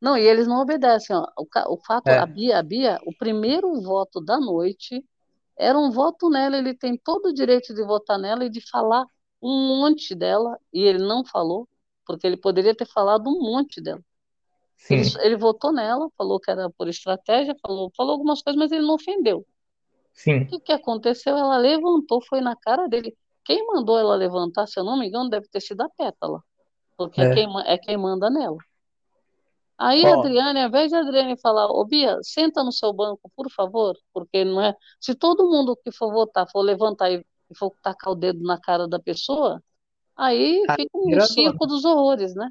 Não, 0.00 0.16
e 0.16 0.22
eles 0.22 0.46
não 0.46 0.60
obedecem. 0.60 1.14
Ó. 1.14 1.26
O, 1.36 1.74
o 1.74 1.76
fato, 1.76 2.08
é. 2.08 2.18
a, 2.18 2.26
Bia, 2.26 2.58
a 2.58 2.62
Bia, 2.62 2.98
o 3.04 3.14
primeiro 3.14 3.80
voto 3.82 4.20
da 4.20 4.40
noite 4.40 5.04
era 5.56 5.78
um 5.78 5.90
voto 5.90 6.30
nela, 6.30 6.56
ele 6.56 6.72
tem 6.74 6.96
todo 6.96 7.26
o 7.26 7.34
direito 7.34 7.74
de 7.74 7.84
votar 7.84 8.18
nela 8.18 8.46
e 8.46 8.50
de 8.50 8.62
falar 8.62 9.04
um 9.42 9.68
monte 9.68 10.14
dela, 10.14 10.58
e 10.72 10.82
ele 10.82 10.98
não 11.04 11.22
falou, 11.24 11.68
porque 12.06 12.26
ele 12.26 12.36
poderia 12.36 12.74
ter 12.74 12.86
falado 12.86 13.28
um 13.28 13.40
monte 13.40 13.80
dela. 13.80 14.02
Ele, 14.88 15.02
ele, 15.20 15.36
votou 15.36 15.72
nela, 15.72 16.08
falou 16.16 16.40
que 16.40 16.50
era 16.50 16.70
por 16.70 16.88
estratégia, 16.88 17.54
falou, 17.60 17.92
falou 17.94 18.12
algumas 18.12 18.40
coisas, 18.40 18.58
mas 18.58 18.72
ele 18.72 18.86
não 18.86 18.94
ofendeu. 18.94 19.46
Sim. 20.14 20.42
O 20.42 20.46
que, 20.46 20.60
que 20.60 20.72
aconteceu? 20.72 21.36
Ela 21.36 21.58
levantou, 21.58 22.22
foi 22.22 22.40
na 22.40 22.56
cara 22.56 22.88
dele. 22.88 23.14
Quem 23.44 23.66
mandou 23.66 23.98
ela 23.98 24.14
levantar, 24.14 24.66
se 24.66 24.80
eu 24.80 24.84
não 24.84 24.98
me 24.98 25.08
engano, 25.08 25.28
deve 25.28 25.46
ter 25.48 25.60
sido 25.60 25.82
a 25.82 25.88
Pétala, 25.90 26.42
porque 26.96 27.20
é, 27.20 27.24
é 27.24 27.34
quem, 27.34 27.46
é 27.66 27.78
quem 27.78 27.96
manda 27.98 28.30
nela. 28.30 28.56
Aí 29.80 30.04
a 30.04 30.12
Adriane, 30.12 30.60
ao 30.60 30.68
invés 30.68 30.90
de 30.90 30.96
a 30.96 31.00
Adriane 31.00 31.40
falar, 31.40 31.66
ô 31.68 31.86
Bia, 31.86 32.18
senta 32.20 32.62
no 32.62 32.70
seu 32.70 32.92
banco, 32.92 33.32
por 33.34 33.50
favor, 33.50 33.96
porque 34.12 34.44
não 34.44 34.60
é. 34.60 34.76
Se 35.00 35.14
todo 35.14 35.48
mundo 35.48 35.74
que 35.74 35.90
for 35.90 36.12
votar 36.12 36.46
for 36.52 36.60
levantar 36.60 37.10
e 37.10 37.24
for 37.56 37.72
tacar 37.82 38.12
o 38.12 38.14
dedo 38.14 38.42
na 38.42 38.60
cara 38.60 38.86
da 38.86 39.00
pessoa, 39.00 39.62
aí 40.14 40.62
fica 40.76 40.90
um 40.94 41.18
circo 41.22 41.66
dos 41.66 41.82
horrores, 41.86 42.34
né? 42.34 42.50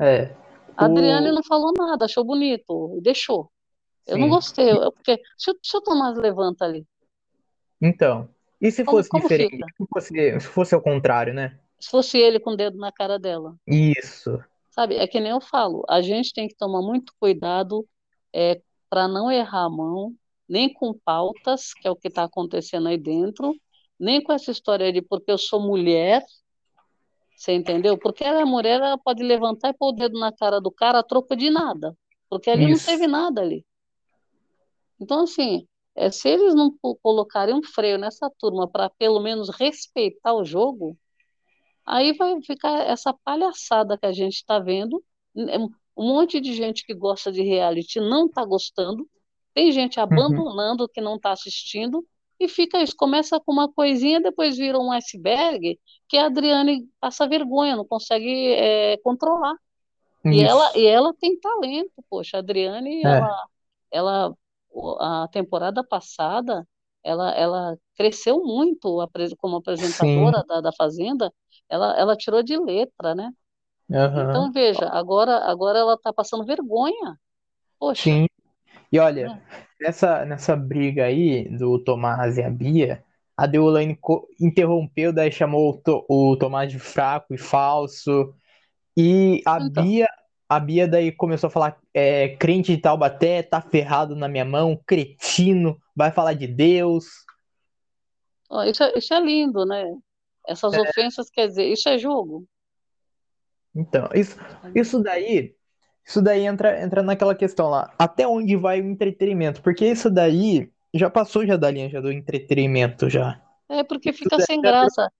É. 0.00 0.34
A 0.74 0.86
Adriane 0.86 1.30
não 1.32 1.42
falou 1.44 1.70
nada, 1.76 2.06
achou 2.06 2.24
bonito, 2.24 2.98
deixou. 3.02 3.50
Eu 4.06 4.14
Sim. 4.14 4.22
não 4.22 4.28
gostei, 4.30 4.72
porque 4.90 5.20
se, 5.36 5.54
se 5.62 5.76
o 5.76 5.82
Tomás 5.82 6.16
levanta 6.16 6.64
ali. 6.64 6.86
Então, 7.78 8.26
e 8.58 8.70
se 8.70 8.84
como, 8.84 8.96
fosse 8.96 9.10
como 9.10 9.22
diferente? 9.22 9.58
Se 9.76 9.86
fosse, 9.86 10.40
se 10.40 10.46
fosse 10.46 10.74
ao 10.74 10.80
contrário, 10.80 11.34
né? 11.34 11.58
Se 11.78 11.90
fosse 11.90 12.16
ele 12.16 12.40
com 12.40 12.52
o 12.52 12.56
dedo 12.56 12.78
na 12.78 12.90
cara 12.90 13.18
dela. 13.18 13.54
Isso. 13.66 14.42
Sabe, 14.74 14.96
é 14.96 15.06
que 15.06 15.20
nem 15.20 15.30
eu 15.30 15.40
falo, 15.40 15.84
a 15.88 16.02
gente 16.02 16.32
tem 16.32 16.48
que 16.48 16.56
tomar 16.56 16.82
muito 16.82 17.12
cuidado 17.20 17.86
é, 18.32 18.60
para 18.90 19.06
não 19.06 19.30
errar 19.30 19.66
a 19.66 19.70
mão, 19.70 20.12
nem 20.48 20.72
com 20.72 20.92
pautas, 20.92 21.72
que 21.72 21.86
é 21.86 21.90
o 21.92 21.94
que 21.94 22.08
está 22.08 22.24
acontecendo 22.24 22.88
aí 22.88 22.98
dentro, 22.98 23.54
nem 23.96 24.20
com 24.20 24.32
essa 24.32 24.50
história 24.50 24.92
de 24.92 25.00
porque 25.00 25.30
eu 25.30 25.38
sou 25.38 25.60
mulher, 25.60 26.24
você 27.36 27.52
entendeu? 27.52 27.96
Porque 27.96 28.24
ela 28.24 28.40
é 28.40 28.44
mulher, 28.44 28.80
ela 28.80 28.98
pode 28.98 29.22
levantar 29.22 29.68
e 29.68 29.74
pôr 29.74 29.90
o 29.90 29.92
dedo 29.92 30.18
na 30.18 30.32
cara 30.32 30.60
do 30.60 30.72
cara 30.72 30.98
a 30.98 31.04
troco 31.04 31.36
de 31.36 31.50
nada, 31.50 31.96
porque 32.28 32.50
ali 32.50 32.68
Isso. 32.68 32.84
não 32.84 32.92
teve 32.92 33.06
nada 33.06 33.42
ali. 33.42 33.64
Então, 35.00 35.22
assim, 35.22 35.68
é, 35.94 36.10
se 36.10 36.28
eles 36.28 36.52
não 36.52 36.76
colocarem 37.00 37.54
um 37.54 37.62
freio 37.62 37.96
nessa 37.96 38.28
turma 38.40 38.68
para 38.68 38.90
pelo 38.90 39.20
menos 39.20 39.50
respeitar 39.50 40.34
o 40.34 40.44
jogo, 40.44 40.98
Aí 41.86 42.12
vai 42.14 42.40
ficar 42.42 42.80
essa 42.88 43.14
palhaçada 43.24 43.98
que 43.98 44.06
a 44.06 44.12
gente 44.12 44.34
está 44.34 44.58
vendo. 44.58 45.02
É 45.36 45.58
um 45.58 45.68
monte 45.96 46.40
de 46.40 46.54
gente 46.54 46.84
que 46.84 46.94
gosta 46.94 47.30
de 47.30 47.42
reality 47.42 48.00
não 48.00 48.26
está 48.26 48.44
gostando. 48.44 49.08
Tem 49.52 49.70
gente 49.70 49.98
uhum. 49.98 50.04
abandonando 50.04 50.84
uhum. 50.84 50.88
que 50.92 51.00
não 51.00 51.16
está 51.16 51.32
assistindo. 51.32 52.04
E 52.40 52.48
fica 52.48 52.82
isso, 52.82 52.96
começa 52.96 53.38
com 53.38 53.52
uma 53.52 53.72
coisinha, 53.72 54.20
depois 54.20 54.56
vira 54.56 54.78
um 54.78 54.90
iceberg 54.90 55.78
que 56.08 56.18
a 56.18 56.26
Adriane 56.26 56.88
passa 57.00 57.28
vergonha, 57.28 57.76
não 57.76 57.84
consegue 57.84 58.52
é, 58.54 58.96
controlar. 58.98 59.54
E 60.24 60.42
ela, 60.42 60.72
e 60.76 60.86
ela 60.86 61.12
tem 61.14 61.38
talento, 61.38 61.92
poxa, 62.08 62.38
a 62.38 62.40
Adriane, 62.40 63.02
é. 63.04 63.08
ela, 63.08 63.46
ela, 63.92 64.34
a 64.98 65.28
temporada 65.30 65.84
passada, 65.84 66.66
ela, 67.02 67.30
ela 67.32 67.78
cresceu 67.94 68.42
muito 68.42 69.06
como 69.38 69.56
apresentadora 69.56 70.42
da, 70.48 70.60
da 70.62 70.72
Fazenda, 70.72 71.32
ela, 71.68 71.98
ela 71.98 72.16
tirou 72.16 72.42
de 72.42 72.56
letra, 72.56 73.14
né? 73.14 73.30
Uhum. 73.88 74.30
Então, 74.30 74.52
veja, 74.52 74.88
agora, 74.88 75.38
agora 75.44 75.78
ela 75.78 75.94
está 75.94 76.12
passando 76.12 76.44
vergonha. 76.44 77.18
Poxa. 77.78 78.04
Sim. 78.04 78.26
E 78.90 78.98
olha, 78.98 79.26
é. 79.26 79.84
nessa, 79.84 80.24
nessa 80.24 80.56
briga 80.56 81.04
aí 81.04 81.48
do 81.48 81.78
Tomás 81.82 82.38
e 82.38 82.42
a 82.42 82.50
Bia, 82.50 83.04
a 83.36 83.46
Deolane 83.46 83.98
interrompeu, 84.40 85.12
daí 85.12 85.30
chamou 85.32 85.82
o, 86.08 86.32
o 86.32 86.36
Tomás 86.36 86.70
de 86.70 86.78
fraco 86.78 87.34
e 87.34 87.38
falso. 87.38 88.32
E 88.96 89.42
a 89.46 89.58
então. 89.58 89.82
Bia, 89.82 90.08
a 90.48 90.60
Bia 90.60 90.86
daí 90.86 91.10
começou 91.10 91.48
a 91.48 91.50
falar: 91.50 91.78
é, 91.92 92.36
crente 92.36 92.74
de 92.74 92.80
Taubaté, 92.80 93.42
tá 93.42 93.60
ferrado 93.60 94.14
na 94.14 94.28
minha 94.28 94.44
mão, 94.44 94.80
cretino, 94.86 95.76
vai 95.94 96.10
falar 96.10 96.34
de 96.34 96.46
Deus. 96.46 97.06
Oh, 98.48 98.62
isso, 98.62 98.82
é, 98.82 98.96
isso 98.96 99.12
é 99.12 99.20
lindo, 99.20 99.66
né? 99.66 99.84
Essas 100.46 100.74
é... 100.74 100.80
ofensas, 100.80 101.30
quer 101.30 101.48
dizer, 101.48 101.66
isso 101.66 101.88
é 101.88 101.98
jogo. 101.98 102.46
Então, 103.74 104.08
isso, 104.14 104.36
isso 104.74 105.02
daí, 105.02 105.54
isso 106.06 106.22
daí 106.22 106.46
entra, 106.46 106.80
entra 106.82 107.02
naquela 107.02 107.34
questão 107.34 107.68
lá, 107.68 107.92
até 107.98 108.26
onde 108.26 108.56
vai 108.56 108.80
o 108.80 108.84
entretenimento? 108.84 109.60
Porque 109.62 109.84
isso 109.86 110.10
daí 110.10 110.70
já 110.94 111.10
passou 111.10 111.44
já 111.44 111.56
da 111.56 111.70
linha 111.70 111.90
já 111.90 112.00
do 112.00 112.12
entretenimento 112.12 113.10
já. 113.10 113.42
É 113.68 113.82
porque 113.82 114.12
fica 114.12 114.38
sem 114.40 114.60
graça. 114.60 115.10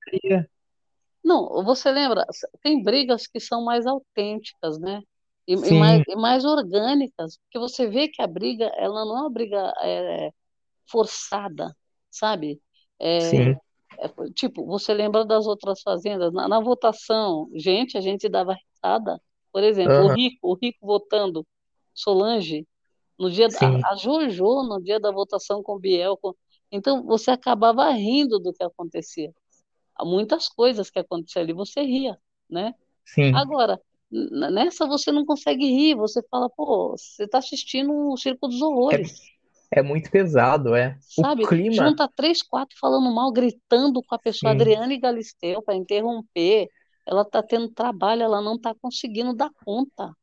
Não, 1.25 1.65
você 1.65 1.91
lembra, 1.91 2.25
tem 2.63 2.83
brigas 2.83 3.27
que 3.27 3.41
são 3.41 3.65
mais 3.65 3.87
autênticas, 3.87 4.79
né? 4.79 5.01
E, 5.47 5.55
e, 5.55 5.79
mais, 5.79 6.03
e 6.07 6.17
mais 6.17 6.45
orgânicas, 6.45 7.39
porque 7.39 7.59
você 7.59 7.87
vê 7.87 8.09
que 8.09 8.23
a 8.23 8.27
briga, 8.27 8.71
ela 8.77 9.05
não 9.05 9.19
é 9.19 9.21
uma 9.23 9.31
briga 9.31 9.73
é, 9.83 10.31
forçada, 10.87 11.75
sabe? 12.11 12.61
É, 12.99 13.21
Sim. 13.21 13.57
É, 13.99 14.09
tipo, 14.35 14.65
você 14.67 14.93
lembra 14.93 15.25
das 15.25 15.47
outras 15.47 15.81
fazendas? 15.83 16.33
Na, 16.33 16.49
na, 16.49 16.61
votação, 16.61 17.49
gente, 17.55 17.97
a 17.97 18.01
gente 18.01 18.29
dava 18.29 18.55
risada. 18.55 19.21
Por 19.53 19.63
exemplo, 19.63 19.95
uhum. 19.95 20.07
o 20.07 20.15
Rico, 20.15 20.39
o 20.43 20.55
Rico 20.55 20.87
votando 20.87 21.47
Solange, 21.93 22.67
no 23.19 23.31
dia 23.31 23.49
da, 23.49 23.89
a 23.91 23.97
Jojo, 23.97 24.65
no 24.65 24.81
dia 24.83 24.99
da 24.99 25.13
votação 25.13 25.63
com 25.63 25.75
o 25.75 25.79
Biel. 25.79 26.17
Com, 26.17 26.35
então, 26.71 27.05
você 27.05 27.31
acabava 27.31 27.89
rindo 27.91 28.39
do 28.39 28.53
que 28.53 28.65
acontecia 28.65 29.33
muitas 30.03 30.49
coisas 30.49 30.91
que 30.91 30.99
aconteciam 30.99 31.43
ali, 31.43 31.53
você 31.53 31.83
ria, 31.83 32.19
né? 32.51 32.75
Sim. 33.05 33.35
Agora, 33.35 33.81
nessa 34.11 34.87
você 34.87 35.13
não 35.13 35.25
consegue 35.25 35.67
rir, 35.67 35.95
você 35.95 36.23
fala, 36.29 36.49
pô, 36.51 36.97
você 36.97 37.25
está 37.25 37.39
assistindo 37.39 37.93
o 37.93 38.17
Circo 38.17 38.49
dos 38.49 38.61
Horrores. 38.61 39.21
É, 39.21 39.35
é 39.75 39.83
muito 39.83 40.09
pesado, 40.09 40.77
é. 40.77 40.97
Sabe? 41.01 41.43
O 41.43 41.49
clima... 41.49 41.75
Junta 41.75 42.09
três, 42.15 42.41
quatro 42.43 42.77
falando 42.79 43.13
mal, 43.13 43.33
gritando 43.33 44.01
com 44.05 44.15
a 44.15 44.19
pessoa, 44.19 44.53
Sim. 44.53 44.57
Adriana 44.57 44.95
e 44.95 44.99
Galisteu, 44.99 45.61
para 45.63 45.75
interromper. 45.75 46.69
Ela 47.05 47.23
está 47.23 47.43
tendo 47.43 47.69
trabalho, 47.69 48.23
ela 48.23 48.41
não 48.41 48.55
está 48.55 48.73
conseguindo 48.81 49.35
dar 49.35 49.51
conta. 49.65 50.15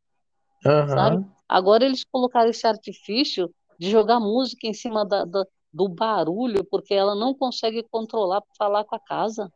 Uhum. 0.66 0.88
Sabe? 0.88 1.26
Agora 1.50 1.84
eles 1.84 2.06
colocaram 2.06 2.50
esse 2.50 2.66
artifício 2.66 3.54
de 3.78 3.92
jogar 3.92 4.22
música 4.22 4.66
em 4.68 4.74
cima 4.74 5.06
da, 5.06 5.26
da, 5.26 5.46
do 5.74 5.90
barulho, 5.90 6.64
porque 6.64 6.94
ela 6.94 7.14
não 7.14 7.34
consegue 7.34 7.84
controlar 7.92 8.40
para 8.40 8.56
falar 8.58 8.86
com 8.86 8.96
a 8.96 9.00
casa. 9.00 9.52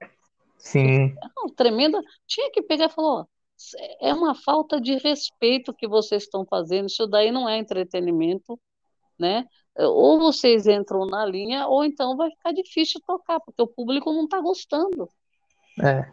Sim. 0.57 1.05
É 1.05 1.53
tremenda. 1.55 2.01
Tinha 2.27 2.51
que 2.51 2.61
pegar 2.61 2.87
e 2.87 2.89
falar: 2.89 3.25
é 4.01 4.13
uma 4.13 4.35
falta 4.35 4.81
de 4.81 4.97
respeito 4.97 5.73
que 5.73 5.87
vocês 5.87 6.23
estão 6.23 6.45
fazendo. 6.45 6.87
Isso 6.87 7.07
daí 7.07 7.31
não 7.31 7.47
é 7.47 7.57
entretenimento, 7.57 8.59
né? 9.17 9.45
Ou 9.77 10.19
vocês 10.19 10.67
entram 10.67 11.05
na 11.05 11.25
linha, 11.25 11.67
ou 11.67 11.83
então 11.83 12.15
vai 12.15 12.29
ficar 12.31 12.53
difícil 12.53 13.01
tocar, 13.05 13.39
porque 13.39 13.61
o 13.61 13.67
público 13.67 14.11
não 14.13 14.23
está 14.23 14.39
gostando. 14.39 15.09
É. 15.83 16.09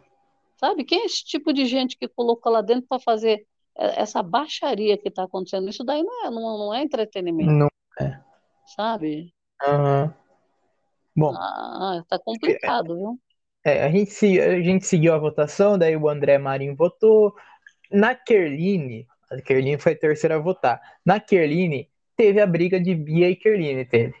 Sabe? 0.57 0.83
Quem 0.83 1.01
é 1.01 1.05
esse 1.05 1.23
tipo 1.23 1.53
de 1.53 1.65
gente 1.65 1.97
que 1.97 2.07
colocou 2.07 2.51
lá 2.51 2.61
dentro 2.61 2.85
para 2.87 2.99
fazer 2.99 3.45
essa 3.75 4.21
baixaria 4.21 4.97
que 4.97 5.07
está 5.07 5.23
acontecendo? 5.23 5.69
Isso 5.69 5.83
daí 5.83 6.03
não 6.03 6.25
é, 6.25 6.29
não, 6.29 6.57
não 6.57 6.73
é 6.73 6.81
entretenimento. 6.81 7.51
Não 7.51 7.69
é. 7.99 8.19
Sabe? 8.75 9.33
Uhum. 9.65 10.13
Bom. 11.15 11.33
Ah, 11.35 12.03
tá 12.07 12.19
complicado, 12.19 12.95
viu? 12.95 13.19
É, 13.65 13.83
a 13.83 13.89
gente, 13.89 14.41
a 14.41 14.61
gente 14.61 14.85
seguiu 14.85 15.13
a 15.13 15.17
votação, 15.17 15.77
daí 15.77 15.95
o 15.95 16.09
André 16.09 16.37
Marinho 16.37 16.75
votou. 16.75 17.33
Na 17.89 18.13
Kerline, 18.13 19.07
a 19.31 19.41
Kerline 19.41 19.77
foi 19.77 19.93
a 19.93 19.97
terceira 19.97 20.35
a 20.35 20.39
votar. 20.39 20.81
Na 21.05 21.19
Kerline, 21.19 21.89
teve 22.15 22.41
a 22.41 22.47
briga 22.47 22.79
de 22.79 22.95
Bia 22.95 23.29
e 23.29 23.35
Kerline, 23.35 23.85
teve. 23.85 24.13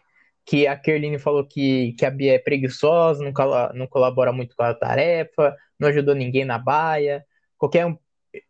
Que 0.45 0.67
a 0.67 0.75
Kerline 0.77 1.19
falou 1.19 1.45
que, 1.47 1.93
que 1.93 2.05
a 2.05 2.11
Bia 2.11 2.35
é 2.35 2.39
preguiçosa, 2.39 3.23
não, 3.23 3.31
não 3.73 3.87
colabora 3.87 4.33
muito 4.33 4.55
com 4.55 4.63
a 4.63 4.73
tarefa, 4.73 5.55
não 5.79 5.89
ajudou 5.89 6.15
ninguém 6.15 6.45
na 6.45 6.57
baia. 6.57 7.25
Qualquer 7.57 7.85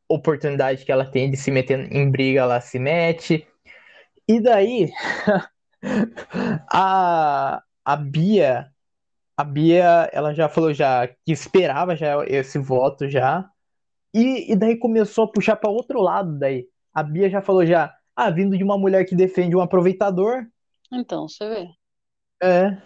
oportunidade 0.08 0.86
que 0.86 0.92
ela 0.92 1.06
tem 1.06 1.30
de 1.30 1.38
se 1.38 1.52
meter 1.52 1.92
em 1.92 2.10
briga, 2.10 2.42
ela 2.42 2.62
se 2.62 2.80
mete. 2.80 3.48
E 4.28 4.40
daí, 4.40 4.92
a, 6.72 7.62
a 7.86 7.96
Bia, 7.96 8.68
a 9.38 9.44
Bia, 9.44 10.10
ela 10.14 10.34
já 10.34 10.48
falou 10.50 10.74
já 10.74 11.08
que 11.08 11.32
esperava 11.32 11.96
já 11.96 12.24
esse 12.26 12.58
voto 12.60 13.10
já. 13.10 13.50
E, 14.14 14.52
e 14.52 14.56
daí 14.56 14.78
começou 14.78 15.26
a 15.26 15.32
puxar 15.32 15.56
para 15.56 15.70
outro 15.70 16.02
lado 16.02 16.38
daí. 16.40 16.68
A 16.94 17.04
Bia 17.04 17.30
já 17.30 17.42
falou 17.42 17.66
já, 17.66 17.94
ah, 18.16 18.30
vindo 18.30 18.58
de 18.58 18.64
uma 18.64 18.78
mulher 18.78 19.06
que 19.06 19.16
defende 19.16 19.56
um 19.56 19.62
aproveitador. 19.62 20.46
Então, 20.92 21.28
você 21.28 21.48
vê. 21.48 21.70
É. 22.42 22.78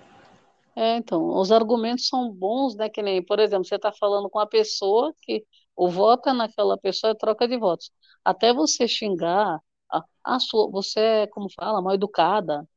É, 0.76 0.98
então, 0.98 1.28
os 1.30 1.52
argumentos 1.52 2.08
são 2.08 2.32
bons, 2.32 2.76
né? 2.76 2.88
Que 2.88 3.02
nem, 3.02 3.24
por 3.24 3.40
exemplo, 3.40 3.66
você 3.66 3.76
está 3.76 3.92
falando 3.92 4.30
com 4.30 4.40
a 4.40 4.46
pessoa 4.46 5.14
que 5.22 5.44
o 5.76 5.90
voto 5.90 6.30
é 6.30 6.34
naquela 6.34 6.78
pessoa 6.78 7.12
é 7.12 7.16
troca 7.16 7.48
de 7.48 7.58
votos. 7.58 7.92
Até 8.24 8.54
você 8.54 8.88
xingar 8.88 9.60
a, 9.92 10.04
a 10.24 10.40
sua, 10.40 10.70
você 10.70 11.00
é, 11.00 11.28
como 11.28 11.48
fala, 11.52 11.82
mal 11.82 11.94
educada, 11.94 12.68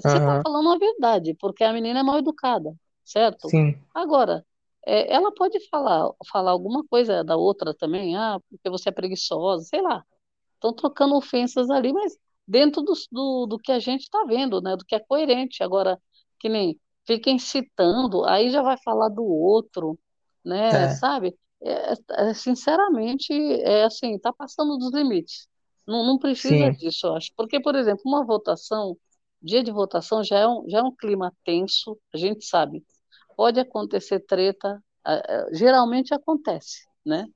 você 0.00 0.16
está 0.16 0.36
uhum. 0.36 0.42
falando 0.42 0.72
a 0.72 0.78
verdade, 0.78 1.34
porque 1.34 1.64
a 1.64 1.72
menina 1.72 2.00
é 2.00 2.02
mal 2.02 2.18
educada, 2.18 2.74
certo? 3.04 3.48
Sim. 3.48 3.76
Agora, 3.94 4.44
é, 4.86 5.12
ela 5.12 5.32
pode 5.32 5.58
falar, 5.68 6.10
falar 6.30 6.50
alguma 6.52 6.84
coisa 6.84 7.24
da 7.24 7.36
outra 7.36 7.74
também, 7.74 8.16
ah, 8.16 8.38
porque 8.48 8.70
você 8.70 8.88
é 8.88 8.92
preguiçosa, 8.92 9.64
sei 9.64 9.80
lá. 9.80 10.04
Estão 10.62 10.72
trocando 10.72 11.16
ofensas 11.16 11.68
ali, 11.70 11.92
mas 11.92 12.16
dentro 12.46 12.82
do, 12.82 12.92
do, 13.10 13.46
do 13.46 13.58
que 13.58 13.72
a 13.72 13.80
gente 13.80 14.02
está 14.02 14.24
vendo, 14.24 14.60
né? 14.60 14.76
Do 14.76 14.84
que 14.84 14.94
é 14.94 15.00
coerente. 15.00 15.62
Agora, 15.62 16.00
que 16.38 16.48
nem 16.48 16.78
fiquem 17.04 17.36
citando, 17.36 18.24
aí 18.24 18.48
já 18.48 18.62
vai 18.62 18.76
falar 18.84 19.08
do 19.08 19.24
outro, 19.24 19.98
né? 20.44 20.84
É. 20.84 20.88
Sabe? 20.90 21.36
É, 21.60 21.94
é, 22.10 22.34
sinceramente, 22.34 23.32
é 23.32 23.84
assim, 23.84 24.14
está 24.14 24.32
passando 24.32 24.78
dos 24.78 24.92
limites. 24.92 25.48
Não, 25.86 26.04
não 26.06 26.16
precisa 26.16 26.70
Sim. 26.72 26.78
disso, 26.78 27.08
eu 27.08 27.16
acho. 27.16 27.32
Porque, 27.36 27.60
por 27.60 27.74
exemplo, 27.74 28.02
uma 28.06 28.24
votação 28.24 28.96
dia 29.42 29.62
de 29.64 29.72
votação 29.72 30.22
já 30.22 30.38
é 30.38 30.46
um, 30.46 30.64
já 30.68 30.78
é 30.78 30.82
um 30.82 30.94
clima 30.94 31.32
tenso, 31.44 31.98
a 32.14 32.16
gente 32.16 32.44
sabe. 32.44 32.84
Pode 33.36 33.58
acontecer 33.58 34.20
treta, 34.20 34.80
geralmente 35.52 36.14
acontece, 36.14 36.86
né? 37.04 37.26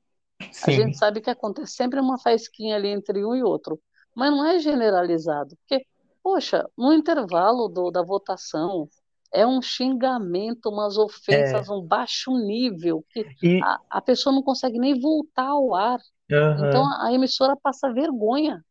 Sim. 0.52 0.70
A 0.70 0.74
gente 0.74 0.96
sabe 0.96 1.20
que 1.20 1.30
acontece 1.30 1.72
sempre 1.72 2.00
uma 2.00 2.18
faísquinha 2.18 2.76
ali 2.76 2.88
entre 2.88 3.24
um 3.24 3.34
e 3.34 3.42
outro, 3.42 3.80
mas 4.14 4.30
não 4.30 4.44
é 4.44 4.58
generalizado, 4.58 5.56
porque, 5.56 5.86
poxa, 6.22 6.68
no 6.76 6.92
intervalo 6.92 7.68
do, 7.68 7.90
da 7.90 8.02
votação, 8.02 8.88
é 9.32 9.46
um 9.46 9.60
xingamento, 9.60 10.70
umas 10.70 10.96
ofensas, 10.96 11.68
é. 11.68 11.72
um 11.72 11.82
baixo 11.82 12.32
nível, 12.36 13.04
que 13.10 13.26
e... 13.42 13.60
a, 13.62 13.78
a, 13.90 14.00
pessoa 14.00 14.34
não 14.34 14.42
consegue 14.42 14.78
nem 14.78 14.98
voltar 14.98 15.48
ao 15.48 15.74
ar. 15.74 15.98
Uhum. 16.30 16.68
Então 16.68 17.02
a 17.02 17.12
emissora 17.12 17.56
passa 17.56 17.92
vergonha. 17.92 18.64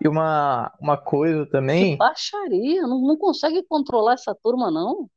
E 0.00 0.08
uma, 0.08 0.72
uma 0.80 0.96
coisa 0.96 1.46
também. 1.46 1.92
Que 1.92 1.96
baixaria, 1.98 2.82
não, 2.82 3.00
não 3.00 3.16
consegue 3.16 3.62
controlar 3.64 4.14
essa 4.14 4.34
turma, 4.34 4.70
não. 4.70 5.08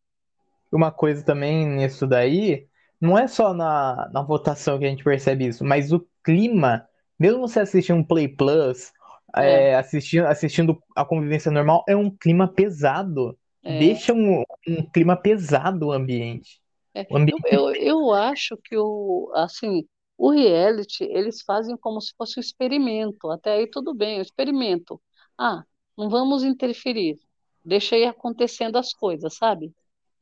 Uma 0.72 0.92
coisa 0.92 1.24
também 1.24 1.66
nisso 1.66 2.06
daí, 2.06 2.68
não 3.00 3.18
é 3.18 3.28
só 3.28 3.54
na, 3.54 4.10
na 4.12 4.22
votação 4.22 4.80
que 4.80 4.86
a 4.86 4.90
gente 4.90 5.04
percebe 5.04 5.48
isso, 5.48 5.64
mas 5.64 5.92
o 5.92 6.06
clima, 6.24 6.88
mesmo 7.18 7.40
você 7.42 7.60
assistindo 7.60 7.98
um 7.98 8.04
Play 8.04 8.28
Plus, 8.28 8.92
é. 9.36 9.70
É, 9.70 9.76
assistindo, 9.76 10.26
assistindo 10.26 10.82
a 10.96 11.06
convivência 11.06 11.52
normal, 11.52 11.84
é 11.88 11.96
um 11.96 12.10
clima 12.10 12.48
pesado. 12.48 13.38
É. 13.64 13.80
Deixa 13.80 14.14
um, 14.14 14.44
um 14.68 14.90
clima 14.92 15.16
pesado 15.16 15.88
o 15.88 15.92
ambiente. 15.92 16.62
É. 16.94 17.06
O 17.10 17.18
ambiente... 17.18 17.44
Eu, 17.52 17.70
eu, 17.70 17.76
eu 17.76 18.14
acho 18.14 18.58
que 18.58 18.76
o, 18.78 19.32
assim, 19.36 19.86
o 20.18 20.32
reality, 20.32 21.04
eles 21.04 21.42
fazem 21.42 21.78
como 21.78 22.02
se 22.02 22.14
fosse 22.18 22.40
um 22.40 22.42
experimento. 22.42 23.30
Até 23.30 23.54
aí 23.54 23.68
tudo 23.68 23.94
bem, 23.94 24.20
o 24.20 24.22
experimento. 24.22 25.00
Ah, 25.38 25.64
não 25.98 26.10
vamos 26.10 26.44
interferir. 26.44 27.20
Deixa 27.64 27.96
aí 27.96 28.06
acontecendo 28.06 28.78
as 28.78 28.94
coisas, 28.94 29.36
sabe? 29.36 29.74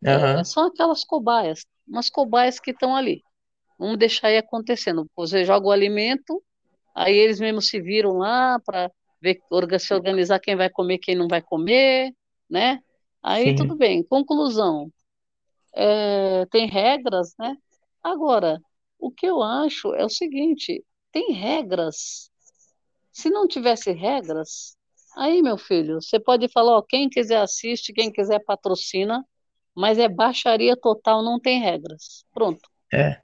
Uhum. 0.03 0.39
É, 0.39 0.43
são 0.43 0.67
aquelas 0.67 1.03
cobaias, 1.03 1.65
umas 1.88 2.10
cobaias 2.10 2.60
que 2.60 2.71
estão 2.71 2.95
ali. 2.95 3.23
Vamos 3.77 3.97
deixar 3.97 4.27
aí 4.27 4.38
acontecendo. 4.38 5.10
Você 5.15 5.43
joga 5.45 5.67
o 5.67 5.71
alimento, 5.71 6.41
aí 6.95 7.15
eles 7.15 7.39
mesmos 7.39 7.67
se 7.67 7.81
viram 7.81 8.13
lá 8.13 8.60
para 8.65 8.91
ver, 9.21 9.39
se 9.79 9.93
organizar 9.93 10.39
quem 10.39 10.55
vai 10.55 10.69
comer, 10.69 10.99
quem 10.99 11.15
não 11.15 11.27
vai 11.27 11.41
comer, 11.41 12.13
né? 12.49 12.79
Aí 13.21 13.49
Sim. 13.49 13.55
tudo 13.55 13.75
bem. 13.75 14.03
Conclusão. 14.03 14.91
É, 15.73 16.45
tem 16.47 16.67
regras, 16.67 17.34
né? 17.38 17.58
Agora, 18.03 18.62
o 18.99 19.12
que 19.12 19.25
eu 19.25 19.41
acho 19.41 19.93
é 19.95 20.05
o 20.05 20.10
seguinte: 20.10 20.84
tem 21.12 21.31
regras. 21.34 22.31
Se 23.12 23.29
não 23.29 23.47
tivesse 23.47 23.91
regras, 23.91 24.77
aí, 25.15 25.41
meu 25.41 25.58
filho, 25.58 26.01
você 26.01 26.19
pode 26.19 26.47
falar, 26.49 26.77
ó, 26.77 26.81
quem 26.81 27.10
quiser 27.10 27.38
assiste, 27.41 27.93
quem 27.93 28.12
quiser 28.12 28.43
patrocina, 28.43 29.25
mas 29.75 29.97
é 29.97 30.07
baixaria 30.07 30.75
total, 30.77 31.21
não 31.21 31.39
tem 31.39 31.59
regras. 31.59 32.23
Pronto. 32.33 32.61
É. 32.93 33.19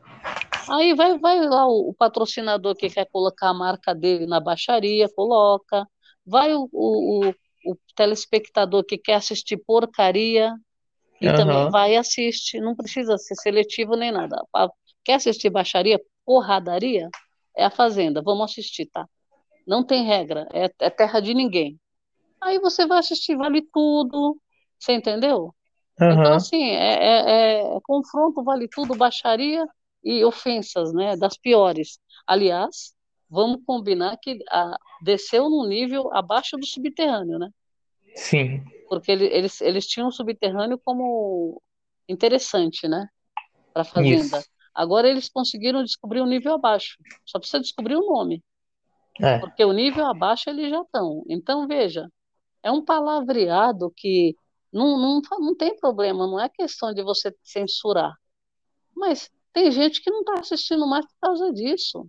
Aí 0.69 0.93
vai, 0.93 1.17
vai 1.17 1.39
lá 1.41 1.67
o, 1.67 1.89
o 1.89 1.93
patrocinador 1.93 2.75
que 2.75 2.89
quer 2.89 3.07
colocar 3.09 3.49
a 3.49 3.53
marca 3.53 3.95
dele 3.95 4.25
na 4.27 4.39
baixaria, 4.39 5.09
coloca. 5.15 5.87
Vai 6.25 6.53
o, 6.53 6.69
o, 6.71 7.29
o, 7.65 7.77
telespectador 7.95 8.83
que 8.83 8.97
quer 8.97 9.15
assistir 9.15 9.57
porcaria, 9.57 10.53
e 11.19 11.27
uhum. 11.27 11.35
também 11.35 11.69
vai 11.69 11.93
e 11.93 11.97
assiste. 11.97 12.59
Não 12.59 12.75
precisa 12.75 13.17
ser 13.17 13.35
seletivo 13.35 13.95
nem 13.95 14.11
nada. 14.11 14.43
Quer 15.03 15.15
assistir 15.15 15.49
baixaria, 15.49 15.99
porradaria? 16.25 17.09
É 17.55 17.65
a 17.65 17.69
Fazenda, 17.69 18.21
vamos 18.21 18.51
assistir, 18.51 18.87
tá? 18.87 19.07
Não 19.67 19.83
tem 19.83 20.05
regra, 20.05 20.47
é, 20.53 20.69
é 20.79 20.89
terra 20.89 21.19
de 21.19 21.33
ninguém. 21.33 21.79
Aí 22.41 22.59
você 22.59 22.87
vai 22.87 22.99
assistir, 22.99 23.35
vale 23.35 23.61
tudo, 23.71 24.39
você 24.79 24.93
entendeu? 24.93 25.53
Uhum. 25.99 26.11
Então, 26.11 26.33
assim, 26.33 26.63
é, 26.63 26.93
é, 26.93 27.75
é, 27.75 27.79
confronto, 27.83 28.43
vale 28.43 28.67
tudo, 28.67 28.95
baixaria 28.95 29.65
e 30.03 30.23
ofensas, 30.23 30.93
né? 30.93 31.15
Das 31.15 31.37
piores. 31.37 31.99
Aliás, 32.25 32.93
vamos 33.29 33.61
combinar 33.65 34.17
que 34.17 34.39
a, 34.49 34.77
desceu 35.01 35.49
num 35.49 35.67
nível 35.67 36.13
abaixo 36.13 36.57
do 36.57 36.65
subterrâneo, 36.65 37.37
né? 37.37 37.49
Sim. 38.15 38.63
Porque 38.89 39.11
ele, 39.11 39.25
eles, 39.25 39.61
eles 39.61 39.87
tinham 39.87 40.07
o 40.07 40.11
subterrâneo 40.11 40.79
como 40.83 41.61
interessante, 42.09 42.87
né? 42.87 43.07
Para 43.73 43.83
a 43.83 43.85
fazenda. 43.85 44.39
Isso. 44.39 44.49
Agora 44.73 45.09
eles 45.09 45.29
conseguiram 45.29 45.83
descobrir 45.83 46.21
o 46.21 46.23
um 46.23 46.27
nível 46.27 46.53
abaixo. 46.53 46.97
Só 47.25 47.39
precisa 47.39 47.61
descobrir 47.61 47.95
o 47.95 48.05
nome. 48.05 48.43
É. 49.21 49.39
Porque 49.39 49.63
o 49.63 49.73
nível 49.73 50.05
abaixo 50.07 50.49
eles 50.49 50.69
já 50.69 50.81
estão. 50.81 51.23
Então, 51.29 51.67
veja, 51.67 52.09
é 52.63 52.71
um 52.71 52.83
palavreado 52.83 53.91
que 53.95 54.35
não, 54.71 54.97
não, 54.97 55.21
não 55.39 55.55
tem 55.55 55.75
problema, 55.77 56.25
não 56.25 56.39
é 56.39 56.47
questão 56.49 56.93
de 56.93 57.03
você 57.03 57.35
censurar. 57.43 58.15
Mas 58.95 59.29
tem 59.53 59.71
gente 59.71 60.01
que 60.01 60.09
não 60.09 60.21
está 60.21 60.39
assistindo 60.39 60.87
mais 60.87 61.05
por 61.05 61.15
causa 61.21 61.51
disso. 61.51 62.07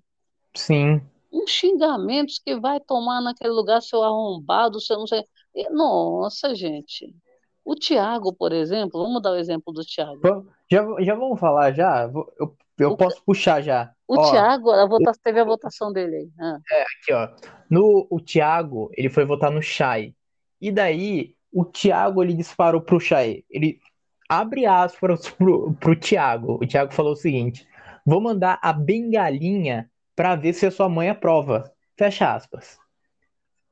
Sim. 0.55 1.01
Uns 1.33 1.51
xingamentos 1.51 2.39
que 2.39 2.59
vai 2.59 2.79
tomar 2.79 3.21
naquele 3.21 3.53
lugar, 3.53 3.81
seu 3.81 4.03
arrombado, 4.03 4.81
seu 4.81 4.99
não 4.99 5.07
sei. 5.07 5.25
Nossa, 5.71 6.55
gente. 6.55 7.15
O 7.65 7.75
Tiago, 7.75 8.33
por 8.33 8.53
exemplo, 8.53 9.03
vamos 9.03 9.23
dar 9.23 9.33
o 9.33 9.37
exemplo 9.37 9.73
do 9.73 9.83
Tiago. 9.83 10.21
Já, 10.71 10.85
já 11.01 11.15
vamos 11.15 11.39
falar 11.39 11.73
já? 11.73 12.11
Eu, 12.39 12.57
eu 12.79 12.91
o, 12.91 12.97
posso 12.97 13.23
puxar 13.25 13.63
já. 13.63 13.93
O 14.07 14.19
ó, 14.19 14.31
Tiago, 14.31 14.71
a 14.71 14.87
votação, 14.87 15.21
teve 15.23 15.41
a 15.41 15.45
votação 15.45 15.93
dele 15.93 16.17
aí. 16.17 16.31
Ah. 16.41 16.59
É, 16.71 16.83
aqui, 16.83 17.13
ó. 17.13 17.29
No, 17.71 18.07
o 18.11 18.21
Tiago, 18.21 18.91
ele 18.95 19.09
foi 19.09 19.25
votar 19.25 19.51
no 19.51 19.63
Chay. 19.63 20.15
E 20.61 20.71
daí, 20.71 21.35
o 21.53 21.65
Thiago 21.65 22.23
ele 22.23 22.35
disparou 22.35 22.81
pro 22.81 22.99
Chay. 22.99 23.45
Ele 23.51 23.79
abre 24.29 24.65
aspas 24.65 25.29
pro, 25.37 25.75
pro 25.75 25.99
Thiago. 25.99 26.55
O 26.63 26.67
Thiago 26.67 26.93
falou 26.93 27.13
o 27.13 27.17
seguinte: 27.17 27.67
vou 28.05 28.21
mandar 28.21 28.59
a 28.63 28.73
bengalinha 28.73 29.91
para 30.17 30.35
ver 30.37 30.55
se 30.55 30.67
a 30.67 30.71
sua 30.71 30.89
mãe 30.89 31.09
aprova. 31.09 31.71
Fecha 31.97 32.35
aspas. 32.35 32.79